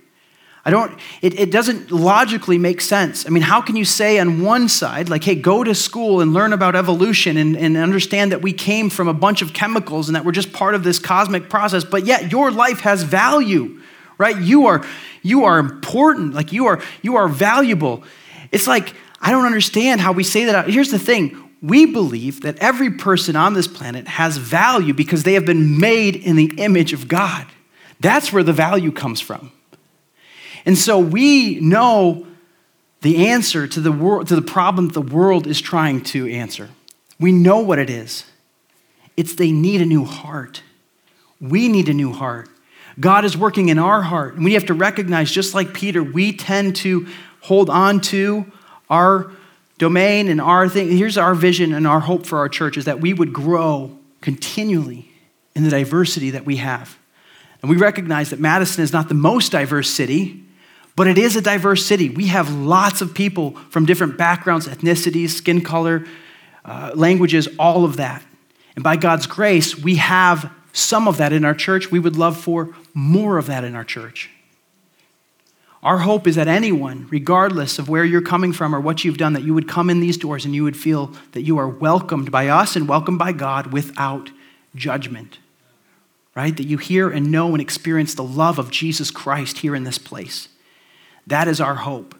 I 0.67 0.71
don't, 0.71 0.91
it, 1.21 1.39
it 1.39 1.51
doesn't 1.51 1.91
logically 1.91 2.57
make 2.57 2.81
sense. 2.81 3.27
I 3.27 3.29
mean, 3.29 3.43
how 3.43 3.61
can 3.61 3.75
you 3.75 3.85
say 3.85 4.17
on 4.17 4.41
one 4.41 4.67
side, 4.67 5.09
like, 5.09 5.23
hey, 5.23 5.35
go 5.35 5.63
to 5.63 5.75
school 5.75 6.21
and 6.21 6.33
learn 6.33 6.53
about 6.53 6.75
evolution 6.75 7.37
and, 7.37 7.55
and 7.55 7.77
understand 7.77 8.31
that 8.31 8.41
we 8.41 8.51
came 8.51 8.89
from 8.89 9.07
a 9.07 9.13
bunch 9.13 9.43
of 9.43 9.53
chemicals 9.53 10.09
and 10.09 10.15
that 10.15 10.25
we're 10.25 10.31
just 10.31 10.53
part 10.53 10.73
of 10.73 10.83
this 10.83 10.97
cosmic 10.97 11.49
process, 11.49 11.83
but 11.83 12.07
yet 12.07 12.31
your 12.31 12.49
life 12.49 12.79
has 12.79 13.03
value, 13.03 13.79
right? 14.17 14.35
You 14.41 14.65
are, 14.65 14.83
you 15.21 15.43
are 15.43 15.59
important, 15.59 16.33
like 16.33 16.51
you 16.51 16.65
are, 16.65 16.81
you 17.03 17.15
are 17.15 17.27
valuable. 17.27 18.03
It's 18.51 18.65
like, 18.65 18.95
I 19.21 19.29
don't 19.29 19.45
understand 19.45 20.01
how 20.01 20.13
we 20.13 20.23
say 20.23 20.45
that. 20.45 20.67
Here's 20.67 20.89
the 20.89 20.99
thing 20.99 21.43
we 21.61 21.85
believe 21.85 22.41
that 22.41 22.57
every 22.57 22.91
person 22.91 23.35
on 23.35 23.53
this 23.53 23.67
planet 23.67 24.07
has 24.07 24.37
value 24.37 24.93
because 24.95 25.23
they 25.23 25.33
have 25.33 25.45
been 25.45 25.79
made 25.79 26.15
in 26.15 26.35
the 26.35 26.53
image 26.57 26.91
of 26.91 27.07
God. 27.07 27.45
That's 27.99 28.33
where 28.33 28.43
the 28.43 28.53
value 28.53 28.91
comes 28.91 29.21
from. 29.21 29.51
And 30.65 30.77
so 30.77 30.99
we 30.99 31.59
know 31.59 32.25
the 33.01 33.27
answer 33.27 33.67
to 33.67 33.79
the, 33.79 33.91
wor- 33.91 34.23
to 34.23 34.35
the 34.35 34.41
problem 34.41 34.87
that 34.87 34.93
the 34.93 35.01
world 35.01 35.45
is 35.45 35.61
trying 35.61 36.01
to 36.01 36.27
answer. 36.27 36.69
We 37.19 37.31
know 37.31 37.59
what 37.59 37.79
it 37.79 37.89
is 37.89 38.25
it's 39.17 39.35
they 39.35 39.51
need 39.51 39.81
a 39.81 39.85
new 39.85 40.03
heart. 40.03 40.61
We 41.39 41.69
need 41.69 41.87
a 41.87 41.93
new 41.93 42.11
heart. 42.11 42.49
God 42.99 43.25
is 43.25 43.37
working 43.37 43.69
in 43.69 43.79
our 43.79 44.01
heart. 44.01 44.35
And 44.35 44.43
we 44.43 44.53
have 44.53 44.65
to 44.65 44.73
recognize, 44.73 45.31
just 45.31 45.53
like 45.53 45.73
Peter, 45.73 46.03
we 46.03 46.33
tend 46.33 46.75
to 46.77 47.07
hold 47.41 47.69
on 47.69 47.99
to 48.01 48.51
our 48.89 49.31
domain 49.77 50.27
and 50.29 50.39
our 50.39 50.69
thing. 50.69 50.95
Here's 50.95 51.17
our 51.17 51.35
vision 51.35 51.73
and 51.73 51.85
our 51.85 51.99
hope 51.99 52.25
for 52.25 52.39
our 52.39 52.49
church 52.49 52.77
is 52.77 52.85
that 52.85 53.01
we 53.01 53.13
would 53.13 53.33
grow 53.33 53.97
continually 54.21 55.11
in 55.55 55.63
the 55.63 55.69
diversity 55.69 56.31
that 56.31 56.45
we 56.45 56.57
have. 56.57 56.97
And 57.61 57.69
we 57.69 57.77
recognize 57.77 58.29
that 58.29 58.39
Madison 58.39 58.83
is 58.83 58.93
not 58.93 59.09
the 59.09 59.15
most 59.15 59.51
diverse 59.51 59.89
city, 59.89 60.44
but 60.95 61.07
it 61.07 61.17
is 61.17 61.35
a 61.35 61.41
diverse 61.41 61.85
city. 61.85 62.09
We 62.09 62.27
have 62.27 62.51
lots 62.51 63.01
of 63.01 63.13
people 63.13 63.51
from 63.69 63.85
different 63.85 64.17
backgrounds, 64.17 64.67
ethnicities, 64.67 65.29
skin 65.29 65.61
color, 65.61 66.05
uh, 66.63 66.91
languages, 66.95 67.47
all 67.59 67.83
of 67.85 67.97
that. 67.97 68.23
And 68.75 68.83
by 68.83 68.95
God's 68.95 69.27
grace, 69.27 69.77
we 69.77 69.95
have 69.95 70.51
some 70.73 71.07
of 71.07 71.17
that 71.17 71.33
in 71.33 71.45
our 71.45 71.53
church. 71.53 71.91
We 71.91 71.99
would 71.99 72.15
love 72.15 72.37
for 72.37 72.75
more 72.93 73.37
of 73.37 73.47
that 73.47 73.63
in 73.63 73.75
our 73.75 73.83
church. 73.83 74.29
Our 75.83 75.99
hope 75.99 76.25
is 76.25 76.35
that 76.35 76.47
anyone, 76.47 77.07
regardless 77.11 77.77
of 77.77 77.87
where 77.87 78.03
you're 78.03 78.21
coming 78.21 78.53
from 78.53 78.73
or 78.73 78.79
what 78.79 79.05
you've 79.05 79.19
done, 79.19 79.33
that 79.33 79.43
you 79.43 79.53
would 79.53 79.67
come 79.67 79.89
in 79.89 79.99
these 79.99 80.17
doors 80.17 80.43
and 80.43 80.55
you 80.55 80.63
would 80.63 80.75
feel 80.75 81.13
that 81.33 81.43
you 81.43 81.59
are 81.59 81.67
welcomed 81.67 82.31
by 82.31 82.47
us 82.47 82.75
and 82.75 82.87
welcomed 82.87 83.19
by 83.19 83.31
God 83.31 83.71
without 83.71 84.31
judgment. 84.75 85.37
Right? 86.35 86.57
That 86.57 86.65
you 86.65 86.77
hear 86.77 87.09
and 87.09 87.31
know 87.31 87.49
and 87.49 87.61
experience 87.61 88.15
the 88.15 88.23
love 88.23 88.57
of 88.57 88.71
Jesus 88.71 89.11
Christ 89.11 89.59
here 89.59 89.75
in 89.75 89.83
this 89.83 89.99
place. 89.99 90.49
That 91.27 91.47
is 91.47 91.59
our 91.59 91.75
hope. 91.75 92.15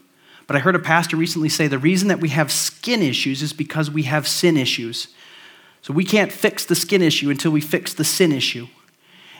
But 0.48 0.56
I 0.56 0.60
heard 0.60 0.76
a 0.76 0.80
pastor 0.80 1.18
recently 1.18 1.50
say 1.50 1.68
the 1.68 1.80
reason 1.80 2.08
that 2.10 2.20
we 2.20 2.30
have 2.30 2.52
skin 2.52 3.02
issues 3.02 3.42
is 3.42 3.54
because 3.54 3.90
we 3.90 4.04
have 4.04 4.28
sin 4.28 4.58
issues. 4.58 5.08
So 5.82 5.94
we 5.94 6.04
can't 6.04 6.32
fix 6.32 6.66
the 6.66 6.76
skin 6.76 7.02
issue 7.02 7.30
until 7.30 7.52
we 7.52 7.62
fix 7.62 7.94
the 7.94 8.04
sin 8.04 8.32
issue. 8.32 8.68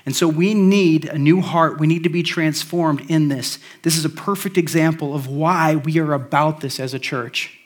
And 0.06 0.16
so 0.16 0.28
we 0.28 0.54
need 0.54 1.06
a 1.06 1.18
new 1.18 1.42
heart. 1.42 1.80
We 1.80 1.88
need 1.88 2.04
to 2.04 2.10
be 2.10 2.22
transformed 2.22 3.10
in 3.10 3.30
this. 3.30 3.58
This 3.82 3.98
is 3.98 4.06
a 4.06 4.10
perfect 4.10 4.58
example 4.58 5.16
of 5.16 5.28
why 5.28 5.76
we 5.76 6.00
are 6.00 6.14
about 6.14 6.62
this 6.62 6.80
as 6.80 6.94
a 6.94 7.00
church. 7.00 7.58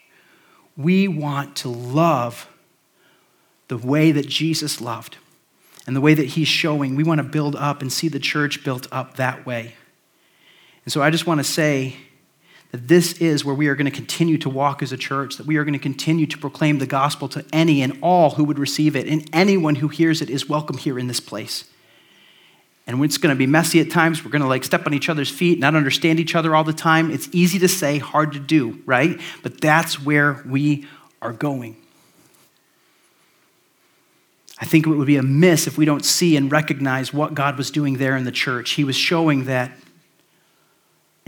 We 0.78 1.10
want 1.10 1.58
to 1.58 1.70
love 1.70 2.48
the 3.68 3.78
way 3.78 4.12
that 4.14 4.28
Jesus 4.28 4.80
loved 4.80 5.18
and 5.86 5.96
the 5.96 6.02
way 6.02 6.14
that 6.14 6.28
he's 6.28 6.48
showing. 6.48 6.96
We 6.96 7.04
want 7.04 7.20
to 7.20 7.24
build 7.24 7.56
up 7.58 7.82
and 7.82 7.92
see 7.92 8.08
the 8.08 8.20
church 8.20 8.64
built 8.64 8.88
up 8.92 9.18
that 9.18 9.46
way. 9.46 9.76
And 10.90 10.92
so 10.92 11.04
I 11.04 11.12
just 11.12 11.28
want 11.28 11.38
to 11.38 11.44
say 11.44 11.98
that 12.72 12.88
this 12.88 13.14
is 13.20 13.46
where 13.46 13.54
we 13.54 13.68
are 13.68 13.76
going 13.76 13.86
to 13.86 13.92
continue 13.92 14.40
to 14.40 14.50
walk 14.50 14.82
as 14.82 14.92
a 14.92 14.98
church, 14.98 15.38
that 15.38 15.46
we 15.46 15.58
are 15.58 15.64
going 15.64 15.74
to 15.74 15.80
continue 15.80 16.26
to 16.26 16.36
proclaim 16.36 16.80
the 16.80 16.88
gospel 16.88 17.30
to 17.30 17.46
any 17.54 17.84
and 17.84 18.00
all 18.02 18.32
who 18.32 18.44
would 18.44 18.58
receive 18.58 18.96
it, 18.96 19.06
and 19.06 19.30
anyone 19.32 19.76
who 19.76 19.88
hears 19.88 20.20
it 20.20 20.32
is 20.32 20.50
welcome 20.50 20.80
here 20.80 20.98
in 20.98 21.06
this 21.06 21.20
place. 21.20 21.66
And 22.88 23.04
it's 23.04 23.20
going 23.20 23.30
to 23.32 23.38
be 23.38 23.46
messy 23.46 23.80
at 23.80 23.92
times. 23.92 24.26
We're 24.26 24.32
going 24.32 24.42
to 24.42 24.48
like 24.48 24.64
step 24.64 24.88
on 24.88 24.96
each 24.96 25.10
other's 25.10 25.30
feet, 25.30 25.60
not 25.60 25.76
understand 25.76 26.20
each 26.20 26.34
other 26.34 26.56
all 26.56 26.64
the 26.64 26.74
time. 26.74 27.12
It's 27.12 27.30
easy 27.32 27.60
to 27.60 27.68
say, 27.68 28.00
hard 28.00 28.32
to 28.32 28.40
do, 28.40 28.82
right? 28.88 29.22
But 29.44 29.62
that's 29.62 30.04
where 30.04 30.42
we 30.44 30.88
are 31.22 31.34
going. 31.34 31.78
I 34.60 34.66
think 34.66 34.88
it 34.88 34.90
would 34.90 35.06
be 35.06 35.18
amiss 35.18 35.68
if 35.68 35.78
we 35.78 35.86
don't 35.86 36.04
see 36.04 36.36
and 36.36 36.52
recognize 36.52 37.14
what 37.14 37.36
God 37.36 37.60
was 37.60 37.70
doing 37.70 37.98
there 37.98 38.18
in 38.18 38.24
the 38.24 38.32
church. 38.32 38.72
He 38.72 38.84
was 38.84 38.96
showing 38.96 39.46
that 39.46 39.72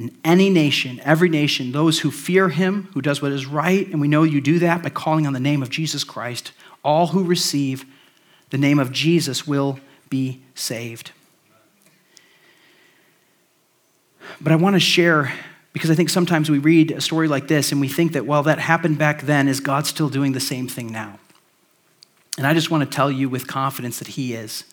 in 0.02 0.18
any 0.26 0.50
nation, 0.50 1.00
every 1.04 1.30
nation, 1.30 1.72
those 1.72 2.00
who 2.00 2.10
fear 2.10 2.50
him, 2.50 2.90
who 2.94 3.02
does 3.02 3.22
what 3.22 3.32
is 3.32 3.46
right, 3.46 3.88
and 3.88 4.02
we 4.02 4.08
know 4.08 4.24
you 4.24 4.42
do 4.42 4.58
that 4.58 4.82
by 4.82 4.90
calling 4.90 5.28
on 5.28 5.34
the 5.34 5.40
name 5.40 5.62
of 5.62 5.70
Jesus 5.70 6.04
Christ, 6.04 6.54
all 6.84 7.08
who 7.08 7.24
receive 7.24 7.86
the 8.50 8.58
name 8.58 8.80
of 8.80 8.92
Jesus 8.92 9.46
will 9.46 9.80
be 10.10 10.42
saved. 10.56 11.12
But 14.40 14.52
I 14.52 14.56
want 14.56 14.76
to 14.76 14.80
share, 14.80 15.32
because 15.72 15.92
I 15.92 15.96
think 15.96 16.10
sometimes 16.10 16.50
we 16.50 16.58
read 16.58 16.92
a 16.92 17.02
story 17.02 17.28
like 17.28 17.48
this 17.48 17.72
and 17.72 17.80
we 17.80 17.88
think 17.88 18.14
that, 18.14 18.26
well, 18.26 18.42
that 18.44 18.58
happened 18.58 18.98
back 18.98 19.22
then. 19.22 19.48
Is 19.48 19.60
God 19.60 19.86
still 19.86 20.10
doing 20.10 20.32
the 20.32 20.40
same 20.40 20.68
thing 20.68 20.92
now? 20.92 21.20
And 22.40 22.48
I 22.48 22.56
just 22.56 22.72
want 22.72 22.84
to 22.84 22.90
tell 22.90 23.12
you 23.12 23.30
with 23.30 23.46
confidence 23.46 24.00
that 24.00 24.10
He 24.10 24.34
is. 24.34 24.64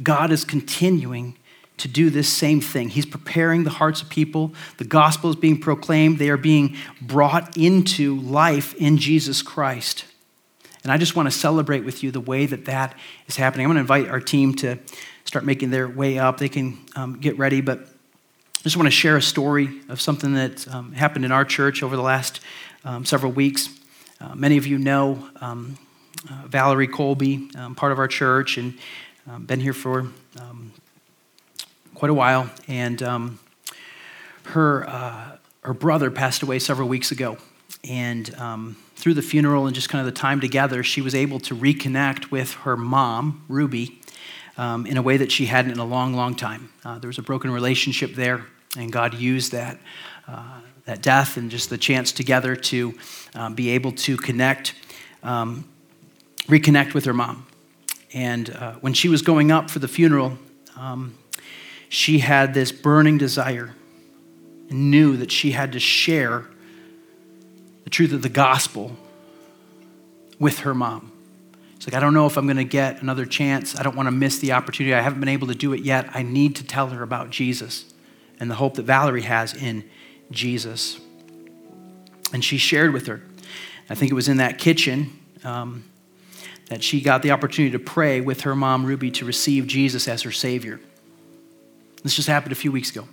God 0.00 0.30
is 0.30 0.44
continuing 0.44 1.36
to 1.82 1.88
do 1.88 2.10
this 2.10 2.32
same 2.32 2.60
thing. 2.60 2.90
He's 2.90 3.04
preparing 3.04 3.64
the 3.64 3.70
hearts 3.70 4.02
of 4.02 4.08
people. 4.08 4.54
The 4.78 4.84
gospel 4.84 5.30
is 5.30 5.36
being 5.36 5.58
proclaimed. 5.58 6.20
They 6.20 6.28
are 6.28 6.36
being 6.36 6.76
brought 7.00 7.56
into 7.56 8.20
life 8.20 8.72
in 8.74 8.98
Jesus 8.98 9.42
Christ. 9.42 10.04
And 10.84 10.92
I 10.92 10.96
just 10.96 11.16
want 11.16 11.26
to 11.26 11.36
celebrate 11.36 11.80
with 11.80 12.04
you 12.04 12.12
the 12.12 12.20
way 12.20 12.46
that 12.46 12.66
that 12.66 12.96
is 13.26 13.34
happening. 13.34 13.66
I'm 13.66 13.70
going 13.72 13.84
to 13.84 13.94
invite 13.94 14.08
our 14.08 14.20
team 14.20 14.54
to 14.56 14.78
start 15.24 15.44
making 15.44 15.70
their 15.70 15.88
way 15.88 16.20
up. 16.20 16.38
They 16.38 16.48
can 16.48 16.78
um, 16.94 17.18
get 17.18 17.36
ready, 17.36 17.60
but 17.60 17.80
I 17.80 18.62
just 18.62 18.76
want 18.76 18.86
to 18.86 18.92
share 18.92 19.16
a 19.16 19.22
story 19.22 19.80
of 19.88 20.00
something 20.00 20.34
that 20.34 20.72
um, 20.72 20.92
happened 20.92 21.24
in 21.24 21.32
our 21.32 21.44
church 21.44 21.82
over 21.82 21.96
the 21.96 22.02
last 22.02 22.38
um, 22.84 23.04
several 23.04 23.32
weeks. 23.32 23.68
Uh, 24.20 24.36
many 24.36 24.56
of 24.56 24.68
you 24.68 24.78
know 24.78 25.28
um, 25.40 25.76
uh, 26.30 26.46
Valerie 26.46 26.86
Colby, 26.86 27.50
um, 27.56 27.74
part 27.74 27.90
of 27.90 27.98
our 27.98 28.06
church, 28.06 28.56
and 28.56 28.78
um, 29.28 29.46
been 29.46 29.58
here 29.58 29.72
for 29.72 30.06
quite 32.02 32.10
a 32.10 32.14
while, 32.14 32.50
and 32.66 33.00
um, 33.00 33.38
her, 34.42 34.84
uh, 34.88 35.36
her 35.62 35.72
brother 35.72 36.10
passed 36.10 36.42
away 36.42 36.58
several 36.58 36.88
weeks 36.88 37.12
ago. 37.12 37.36
And 37.88 38.34
um, 38.40 38.76
through 38.96 39.14
the 39.14 39.22
funeral 39.22 39.66
and 39.66 39.74
just 39.76 39.88
kind 39.88 40.04
of 40.04 40.12
the 40.12 40.20
time 40.20 40.40
together, 40.40 40.82
she 40.82 41.00
was 41.00 41.14
able 41.14 41.38
to 41.38 41.54
reconnect 41.54 42.32
with 42.32 42.54
her 42.54 42.76
mom, 42.76 43.44
Ruby, 43.48 44.00
um, 44.58 44.84
in 44.84 44.96
a 44.96 45.02
way 45.02 45.16
that 45.16 45.30
she 45.30 45.46
hadn't 45.46 45.70
in 45.70 45.78
a 45.78 45.84
long, 45.84 46.12
long 46.12 46.34
time. 46.34 46.70
Uh, 46.84 46.98
there 46.98 47.06
was 47.06 47.18
a 47.18 47.22
broken 47.22 47.52
relationship 47.52 48.16
there, 48.16 48.46
and 48.76 48.90
God 48.90 49.14
used 49.14 49.52
that, 49.52 49.78
uh, 50.26 50.58
that 50.86 51.02
death 51.02 51.36
and 51.36 51.52
just 51.52 51.70
the 51.70 51.78
chance 51.78 52.10
together 52.10 52.56
to 52.56 52.98
um, 53.36 53.54
be 53.54 53.70
able 53.70 53.92
to 53.92 54.16
connect, 54.16 54.74
um, 55.22 55.68
reconnect 56.48 56.94
with 56.94 57.04
her 57.04 57.14
mom. 57.14 57.46
And 58.12 58.50
uh, 58.50 58.72
when 58.80 58.92
she 58.92 59.08
was 59.08 59.22
going 59.22 59.52
up 59.52 59.70
for 59.70 59.78
the 59.78 59.86
funeral, 59.86 60.36
um, 60.76 61.14
she 61.92 62.20
had 62.20 62.54
this 62.54 62.72
burning 62.72 63.18
desire 63.18 63.74
and 64.70 64.90
knew 64.90 65.18
that 65.18 65.30
she 65.30 65.50
had 65.50 65.72
to 65.72 65.78
share 65.78 66.46
the 67.84 67.90
truth 67.90 68.14
of 68.14 68.22
the 68.22 68.30
gospel 68.30 68.96
with 70.38 70.60
her 70.60 70.72
mom. 70.72 71.12
It's 71.76 71.86
like, 71.86 71.92
I 71.92 72.00
don't 72.00 72.14
know 72.14 72.24
if 72.24 72.38
I'm 72.38 72.46
going 72.46 72.56
to 72.56 72.64
get 72.64 73.02
another 73.02 73.26
chance. 73.26 73.78
I 73.78 73.82
don't 73.82 73.94
want 73.94 74.06
to 74.06 74.10
miss 74.10 74.38
the 74.38 74.52
opportunity. 74.52 74.94
I 74.94 75.02
haven't 75.02 75.20
been 75.20 75.28
able 75.28 75.48
to 75.48 75.54
do 75.54 75.74
it 75.74 75.82
yet. 75.82 76.08
I 76.14 76.22
need 76.22 76.56
to 76.56 76.64
tell 76.64 76.86
her 76.86 77.02
about 77.02 77.28
Jesus 77.28 77.84
and 78.40 78.50
the 78.50 78.54
hope 78.54 78.76
that 78.76 78.84
Valerie 78.84 79.20
has 79.20 79.52
in 79.52 79.84
Jesus. 80.30 80.98
And 82.32 82.42
she 82.42 82.56
shared 82.56 82.94
with 82.94 83.06
her. 83.06 83.20
I 83.90 83.96
think 83.96 84.10
it 84.10 84.14
was 84.14 84.28
in 84.28 84.38
that 84.38 84.56
kitchen 84.56 85.12
um, 85.44 85.84
that 86.70 86.82
she 86.82 87.02
got 87.02 87.20
the 87.20 87.32
opportunity 87.32 87.72
to 87.72 87.78
pray 87.78 88.22
with 88.22 88.40
her 88.40 88.56
mom, 88.56 88.86
Ruby, 88.86 89.10
to 89.10 89.26
receive 89.26 89.66
Jesus 89.66 90.08
as 90.08 90.22
her 90.22 90.32
Savior. 90.32 90.80
This 92.02 92.14
just 92.14 92.26
happened 92.26 92.50
a 92.50 92.56
few 92.56 92.72
weeks 92.72 92.90
ago. 92.90 93.06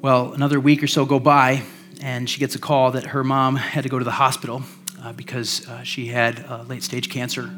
Well, 0.00 0.34
another 0.34 0.60
week 0.60 0.84
or 0.84 0.86
so 0.86 1.04
go 1.04 1.18
by, 1.18 1.64
and 2.00 2.30
she 2.30 2.38
gets 2.38 2.54
a 2.54 2.60
call 2.60 2.92
that 2.92 3.06
her 3.06 3.24
mom 3.24 3.56
had 3.56 3.82
to 3.82 3.88
go 3.88 3.98
to 3.98 4.04
the 4.04 4.12
hospital 4.12 4.62
uh, 5.02 5.12
because 5.12 5.68
uh, 5.68 5.82
she 5.82 6.06
had 6.06 6.44
uh, 6.48 6.62
late 6.62 6.84
stage 6.84 7.10
cancer. 7.10 7.50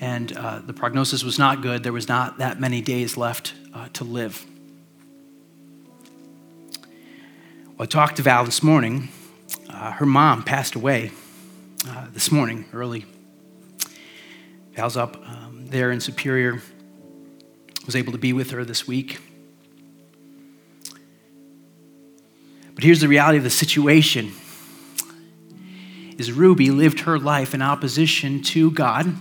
And 0.00 0.36
uh, 0.36 0.60
the 0.66 0.74
prognosis 0.74 1.24
was 1.24 1.38
not 1.38 1.62
good. 1.62 1.82
There 1.82 1.94
was 1.94 2.08
not 2.08 2.38
that 2.38 2.60
many 2.60 2.82
days 2.82 3.16
left 3.16 3.54
uh, 3.72 3.88
to 3.94 4.04
live. 4.04 4.44
Well, 7.78 7.84
I 7.84 7.86
talked 7.86 8.16
to 8.16 8.22
Val 8.22 8.44
this 8.44 8.62
morning. 8.62 9.08
Uh, 9.70 9.92
her 9.92 10.06
mom 10.06 10.42
passed 10.42 10.74
away 10.74 11.10
this 12.12 12.30
morning 12.30 12.66
early. 12.74 13.06
Val's 14.74 14.98
up 14.98 15.16
um, 15.26 15.66
there 15.68 15.90
in 15.90 16.00
Superior. 16.00 16.60
Was 17.86 17.96
able 17.96 18.12
to 18.12 18.18
be 18.18 18.32
with 18.32 18.50
her 18.52 18.64
this 18.64 18.86
week. 18.86 19.18
But 22.74 22.84
here's 22.84 23.00
the 23.00 23.08
reality 23.08 23.38
of 23.38 23.44
the 23.44 23.50
situation 23.50 24.32
is 26.18 26.30
Ruby 26.30 26.70
lived 26.70 27.00
her 27.00 27.18
life 27.18 27.54
in 27.54 27.62
opposition 27.62 28.42
to 28.42 28.70
God 28.70 29.12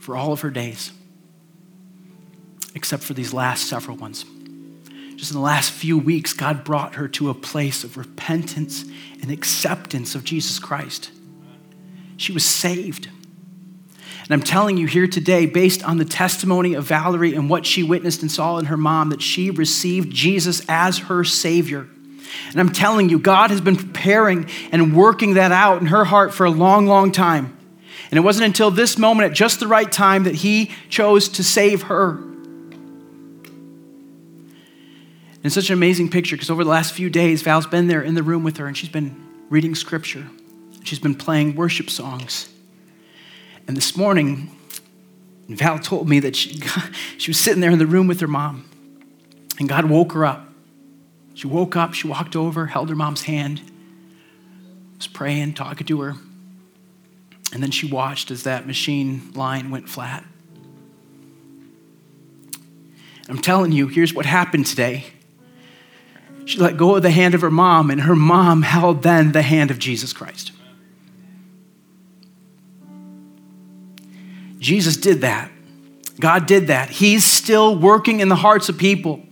for 0.00 0.16
all 0.16 0.32
of 0.32 0.40
her 0.40 0.50
days, 0.50 0.90
except 2.74 3.02
for 3.02 3.14
these 3.14 3.32
last 3.32 3.68
several 3.68 3.96
ones. 3.96 4.24
Just 5.16 5.32
in 5.32 5.36
the 5.36 5.42
last 5.42 5.70
few 5.70 5.98
weeks, 5.98 6.32
God 6.32 6.64
brought 6.64 6.94
her 6.94 7.08
to 7.08 7.28
a 7.28 7.34
place 7.34 7.84
of 7.84 7.96
repentance 7.96 8.84
and 9.20 9.30
acceptance 9.30 10.14
of 10.14 10.24
Jesus 10.24 10.58
Christ. 10.58 11.10
She 12.16 12.32
was 12.32 12.44
saved. 12.44 13.08
And 14.28 14.34
I'm 14.34 14.44
telling 14.46 14.76
you 14.76 14.86
here 14.86 15.06
today, 15.06 15.46
based 15.46 15.82
on 15.82 15.96
the 15.96 16.04
testimony 16.04 16.74
of 16.74 16.84
Valerie 16.84 17.34
and 17.34 17.48
what 17.48 17.64
she 17.64 17.82
witnessed 17.82 18.20
and 18.20 18.30
saw 18.30 18.58
in 18.58 18.66
her 18.66 18.76
mom, 18.76 19.08
that 19.08 19.22
she 19.22 19.50
received 19.50 20.12
Jesus 20.12 20.60
as 20.68 20.98
her 20.98 21.24
Savior. 21.24 21.86
And 22.50 22.60
I'm 22.60 22.70
telling 22.70 23.08
you, 23.08 23.18
God 23.18 23.48
has 23.48 23.62
been 23.62 23.76
preparing 23.76 24.50
and 24.70 24.94
working 24.94 25.34
that 25.34 25.50
out 25.50 25.80
in 25.80 25.86
her 25.86 26.04
heart 26.04 26.34
for 26.34 26.44
a 26.44 26.50
long, 26.50 26.86
long 26.86 27.10
time. 27.10 27.56
And 28.10 28.18
it 28.18 28.20
wasn't 28.20 28.44
until 28.44 28.70
this 28.70 28.98
moment, 28.98 29.30
at 29.30 29.34
just 29.34 29.60
the 29.60 29.66
right 29.66 29.90
time, 29.90 30.24
that 30.24 30.34
He 30.34 30.72
chose 30.90 31.30
to 31.30 31.42
save 31.42 31.84
her. 31.84 32.10
And 35.36 35.46
it's 35.46 35.54
such 35.54 35.70
an 35.70 35.74
amazing 35.74 36.10
picture 36.10 36.36
because 36.36 36.50
over 36.50 36.64
the 36.64 36.70
last 36.70 36.92
few 36.92 37.08
days, 37.08 37.40
Val's 37.40 37.66
been 37.66 37.86
there 37.86 38.02
in 38.02 38.14
the 38.14 38.22
room 38.22 38.44
with 38.44 38.58
her 38.58 38.66
and 38.66 38.76
she's 38.76 38.90
been 38.90 39.16
reading 39.48 39.74
scripture. 39.74 40.26
She's 40.84 40.98
been 40.98 41.14
playing 41.14 41.54
worship 41.54 41.88
songs. 41.88 42.50
And 43.68 43.76
this 43.76 43.96
morning, 43.98 44.50
Val 45.46 45.78
told 45.78 46.08
me 46.08 46.20
that 46.20 46.34
she, 46.34 46.60
she 47.18 47.30
was 47.30 47.38
sitting 47.38 47.60
there 47.60 47.70
in 47.70 47.78
the 47.78 47.86
room 47.86 48.06
with 48.06 48.18
her 48.20 48.26
mom, 48.26 48.68
and 49.58 49.68
God 49.68 49.84
woke 49.84 50.12
her 50.12 50.24
up. 50.24 50.48
She 51.34 51.46
woke 51.46 51.76
up, 51.76 51.92
she 51.92 52.08
walked 52.08 52.34
over, 52.34 52.66
held 52.66 52.88
her 52.88 52.96
mom's 52.96 53.24
hand, 53.24 53.60
was 54.96 55.06
praying, 55.06 55.54
talking 55.54 55.86
to 55.86 56.00
her. 56.00 56.14
And 57.52 57.62
then 57.62 57.70
she 57.70 57.86
watched 57.86 58.30
as 58.30 58.42
that 58.44 58.66
machine 58.66 59.32
line 59.34 59.70
went 59.70 59.88
flat. 59.88 60.24
I'm 63.28 63.38
telling 63.38 63.72
you, 63.72 63.86
here's 63.86 64.14
what 64.14 64.24
happened 64.24 64.64
today. 64.66 65.04
She 66.46 66.58
let 66.58 66.78
go 66.78 66.96
of 66.96 67.02
the 67.02 67.10
hand 67.10 67.34
of 67.34 67.42
her 67.42 67.50
mom, 67.50 67.90
and 67.90 68.00
her 68.00 68.16
mom 68.16 68.62
held 68.62 69.02
then 69.02 69.32
the 69.32 69.42
hand 69.42 69.70
of 69.70 69.78
Jesus 69.78 70.14
Christ. 70.14 70.52
Jesus 74.58 74.96
did 74.96 75.20
that. 75.22 75.50
God 76.20 76.46
did 76.46 76.66
that. 76.66 76.90
He's 76.90 77.24
still 77.24 77.76
working 77.76 78.20
in 78.20 78.28
the 78.28 78.36
hearts 78.36 78.68
of 78.68 78.76
people. 78.78 79.22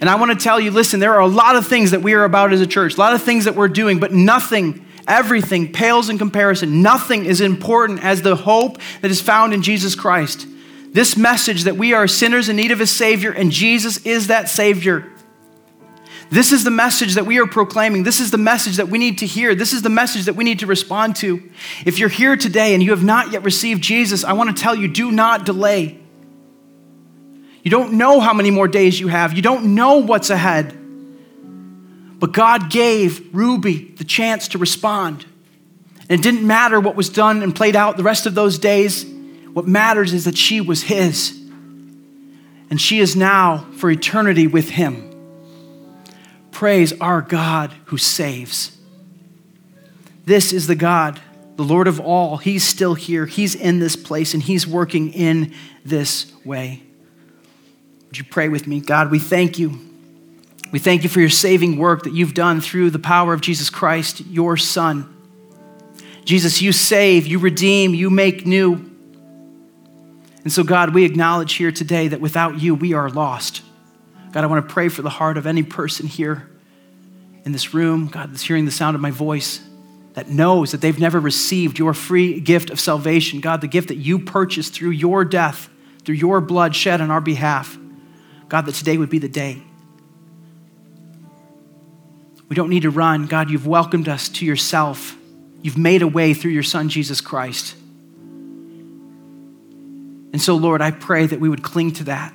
And 0.00 0.10
I 0.10 0.16
want 0.16 0.32
to 0.32 0.42
tell 0.42 0.58
you 0.58 0.70
listen, 0.70 1.00
there 1.00 1.14
are 1.14 1.20
a 1.20 1.26
lot 1.26 1.56
of 1.56 1.66
things 1.66 1.92
that 1.92 2.02
we 2.02 2.14
are 2.14 2.24
about 2.24 2.52
as 2.52 2.60
a 2.60 2.66
church, 2.66 2.94
a 2.94 3.00
lot 3.00 3.14
of 3.14 3.22
things 3.22 3.44
that 3.44 3.54
we're 3.54 3.68
doing, 3.68 4.00
but 4.00 4.12
nothing, 4.12 4.84
everything 5.06 5.72
pales 5.72 6.08
in 6.08 6.18
comparison. 6.18 6.82
Nothing 6.82 7.24
is 7.24 7.40
important 7.40 8.02
as 8.04 8.22
the 8.22 8.36
hope 8.36 8.78
that 9.00 9.10
is 9.10 9.20
found 9.20 9.54
in 9.54 9.62
Jesus 9.62 9.94
Christ. 9.94 10.46
This 10.92 11.16
message 11.16 11.64
that 11.64 11.76
we 11.76 11.92
are 11.92 12.06
sinners 12.06 12.48
in 12.48 12.56
need 12.56 12.70
of 12.70 12.80
a 12.80 12.86
Savior, 12.86 13.30
and 13.30 13.50
Jesus 13.50 14.04
is 14.04 14.28
that 14.28 14.48
Savior. 14.48 15.10
This 16.30 16.52
is 16.52 16.64
the 16.64 16.70
message 16.70 17.14
that 17.14 17.26
we 17.26 17.38
are 17.38 17.46
proclaiming. 17.46 18.02
This 18.02 18.20
is 18.20 18.30
the 18.30 18.38
message 18.38 18.76
that 18.76 18.88
we 18.88 18.98
need 18.98 19.18
to 19.18 19.26
hear. 19.26 19.54
This 19.54 19.72
is 19.72 19.82
the 19.82 19.90
message 19.90 20.24
that 20.24 20.36
we 20.36 20.44
need 20.44 20.60
to 20.60 20.66
respond 20.66 21.16
to. 21.16 21.50
If 21.84 21.98
you're 21.98 22.08
here 22.08 22.36
today 22.36 22.74
and 22.74 22.82
you 22.82 22.90
have 22.90 23.04
not 23.04 23.32
yet 23.32 23.44
received 23.44 23.82
Jesus, 23.82 24.24
I 24.24 24.32
want 24.32 24.56
to 24.56 24.62
tell 24.62 24.74
you 24.74 24.88
do 24.88 25.12
not 25.12 25.44
delay. 25.44 25.98
You 27.62 27.70
don't 27.70 27.94
know 27.94 28.20
how 28.20 28.34
many 28.34 28.50
more 28.50 28.68
days 28.68 29.00
you 29.00 29.08
have, 29.08 29.32
you 29.32 29.42
don't 29.42 29.74
know 29.74 29.98
what's 29.98 30.30
ahead. 30.30 30.78
But 32.18 32.32
God 32.32 32.70
gave 32.70 33.34
Ruby 33.34 33.92
the 33.96 34.04
chance 34.04 34.48
to 34.48 34.58
respond. 34.58 35.26
And 36.08 36.20
it 36.20 36.22
didn't 36.22 36.46
matter 36.46 36.80
what 36.80 36.96
was 36.96 37.08
done 37.08 37.42
and 37.42 37.54
played 37.54 37.76
out 37.76 37.96
the 37.96 38.02
rest 38.02 38.26
of 38.26 38.34
those 38.34 38.58
days. 38.58 39.04
What 39.52 39.66
matters 39.66 40.12
is 40.12 40.24
that 40.24 40.36
she 40.36 40.60
was 40.60 40.82
His. 40.82 41.38
And 42.70 42.80
she 42.80 43.00
is 43.00 43.14
now 43.14 43.66
for 43.76 43.90
eternity 43.90 44.46
with 44.46 44.70
Him. 44.70 45.13
Praise 46.54 46.92
our 47.00 47.20
God 47.20 47.74
who 47.86 47.98
saves. 47.98 48.78
This 50.24 50.52
is 50.52 50.68
the 50.68 50.76
God, 50.76 51.20
the 51.56 51.64
Lord 51.64 51.88
of 51.88 51.98
all. 51.98 52.36
He's 52.36 52.64
still 52.64 52.94
here. 52.94 53.26
He's 53.26 53.56
in 53.56 53.80
this 53.80 53.96
place 53.96 54.34
and 54.34 54.42
He's 54.42 54.64
working 54.64 55.12
in 55.12 55.52
this 55.84 56.32
way. 56.44 56.80
Would 58.06 58.18
you 58.18 58.24
pray 58.24 58.48
with 58.48 58.68
me? 58.68 58.78
God, 58.78 59.10
we 59.10 59.18
thank 59.18 59.58
you. 59.58 59.80
We 60.70 60.78
thank 60.78 61.02
you 61.02 61.08
for 61.08 61.18
your 61.18 61.28
saving 61.28 61.76
work 61.76 62.04
that 62.04 62.12
you've 62.12 62.34
done 62.34 62.60
through 62.60 62.90
the 62.90 63.00
power 63.00 63.34
of 63.34 63.40
Jesus 63.40 63.68
Christ, 63.68 64.20
your 64.20 64.56
Son. 64.56 65.12
Jesus, 66.24 66.62
you 66.62 66.70
save, 66.70 67.26
you 67.26 67.40
redeem, 67.40 67.94
you 67.94 68.10
make 68.10 68.46
new. 68.46 68.74
And 70.44 70.52
so, 70.52 70.62
God, 70.62 70.94
we 70.94 71.04
acknowledge 71.04 71.54
here 71.54 71.72
today 71.72 72.06
that 72.06 72.20
without 72.20 72.60
you, 72.60 72.76
we 72.76 72.92
are 72.92 73.10
lost. 73.10 73.63
God, 74.34 74.42
I 74.42 74.48
want 74.48 74.68
to 74.68 74.74
pray 74.74 74.88
for 74.88 75.00
the 75.00 75.10
heart 75.10 75.36
of 75.36 75.46
any 75.46 75.62
person 75.62 76.08
here 76.08 76.50
in 77.44 77.52
this 77.52 77.72
room, 77.72 78.08
God, 78.08 78.32
that's 78.32 78.42
hearing 78.42 78.64
the 78.64 78.72
sound 78.72 78.96
of 78.96 79.00
my 79.00 79.12
voice, 79.12 79.60
that 80.14 80.28
knows 80.28 80.72
that 80.72 80.80
they've 80.80 80.98
never 80.98 81.20
received 81.20 81.78
your 81.78 81.94
free 81.94 82.40
gift 82.40 82.70
of 82.70 82.80
salvation. 82.80 83.38
God, 83.40 83.60
the 83.60 83.68
gift 83.68 83.86
that 83.88 83.94
you 83.94 84.18
purchased 84.18 84.74
through 84.74 84.90
your 84.90 85.24
death, 85.24 85.68
through 86.04 86.16
your 86.16 86.40
blood 86.40 86.74
shed 86.74 87.00
on 87.00 87.12
our 87.12 87.20
behalf. 87.20 87.78
God, 88.48 88.66
that 88.66 88.74
today 88.74 88.98
would 88.98 89.08
be 89.08 89.20
the 89.20 89.28
day. 89.28 89.62
We 92.48 92.56
don't 92.56 92.70
need 92.70 92.82
to 92.82 92.90
run. 92.90 93.26
God, 93.26 93.50
you've 93.50 93.68
welcomed 93.68 94.08
us 94.08 94.28
to 94.30 94.44
yourself. 94.44 95.16
You've 95.62 95.78
made 95.78 96.02
a 96.02 96.08
way 96.08 96.34
through 96.34 96.50
your 96.50 96.64
Son, 96.64 96.88
Jesus 96.88 97.20
Christ. 97.20 97.76
And 100.32 100.42
so, 100.42 100.56
Lord, 100.56 100.82
I 100.82 100.90
pray 100.90 101.24
that 101.24 101.38
we 101.38 101.48
would 101.48 101.62
cling 101.62 101.92
to 101.92 102.04
that, 102.04 102.34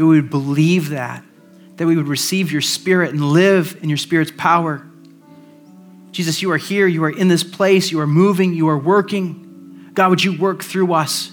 that 0.00 0.06
we 0.06 0.18
would 0.18 0.30
believe 0.30 0.88
that, 0.88 1.22
that 1.76 1.86
we 1.86 1.94
would 1.94 2.08
receive 2.08 2.50
your 2.50 2.62
Spirit 2.62 3.10
and 3.10 3.22
live 3.22 3.76
in 3.82 3.90
your 3.90 3.98
Spirit's 3.98 4.32
power. 4.34 4.82
Jesus, 6.10 6.40
you 6.40 6.50
are 6.52 6.56
here. 6.56 6.86
You 6.86 7.04
are 7.04 7.10
in 7.10 7.28
this 7.28 7.44
place. 7.44 7.90
You 7.90 8.00
are 8.00 8.06
moving. 8.06 8.54
You 8.54 8.70
are 8.70 8.78
working. 8.78 9.90
God, 9.92 10.08
would 10.08 10.24
you 10.24 10.38
work 10.38 10.62
through 10.62 10.94
us? 10.94 11.32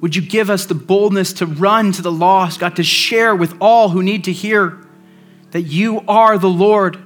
Would 0.00 0.16
you 0.16 0.22
give 0.22 0.50
us 0.50 0.66
the 0.66 0.74
boldness 0.74 1.34
to 1.34 1.46
run 1.46 1.92
to 1.92 2.02
the 2.02 2.10
lost, 2.10 2.58
God, 2.58 2.74
to 2.74 2.82
share 2.82 3.36
with 3.36 3.54
all 3.60 3.90
who 3.90 4.02
need 4.02 4.24
to 4.24 4.32
hear 4.32 4.84
that 5.52 5.62
you 5.62 6.00
are 6.08 6.38
the 6.38 6.48
Lord, 6.48 6.98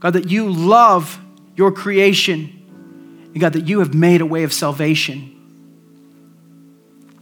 God, 0.00 0.14
that 0.14 0.30
you 0.30 0.50
love 0.50 1.20
your 1.54 1.70
creation, 1.70 3.28
and 3.34 3.40
God, 3.42 3.52
that 3.52 3.68
you 3.68 3.80
have 3.80 3.92
made 3.92 4.22
a 4.22 4.26
way 4.26 4.44
of 4.44 4.54
salvation. 4.54 5.32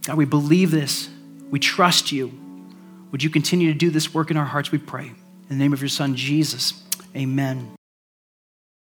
God, 0.03 0.15
we 0.15 0.23
believe 0.23 0.71
this. 0.71 1.09
We 1.51 1.59
trust 1.59 2.13
you. 2.13 2.39
Would 3.13 3.21
you 3.21 3.29
continue 3.29 3.71
to 3.71 3.77
do 3.77 3.91
this 3.91 4.11
work 4.11 4.31
in 4.31 4.37
our 4.37 4.45
hearts, 4.45 4.71
we 4.71 4.79
pray. 4.79 5.05
In 5.05 5.47
the 5.47 5.55
name 5.55 5.71
of 5.71 5.79
your 5.81 5.87
Son, 5.87 6.15
Jesus, 6.15 6.83
amen. 7.15 7.75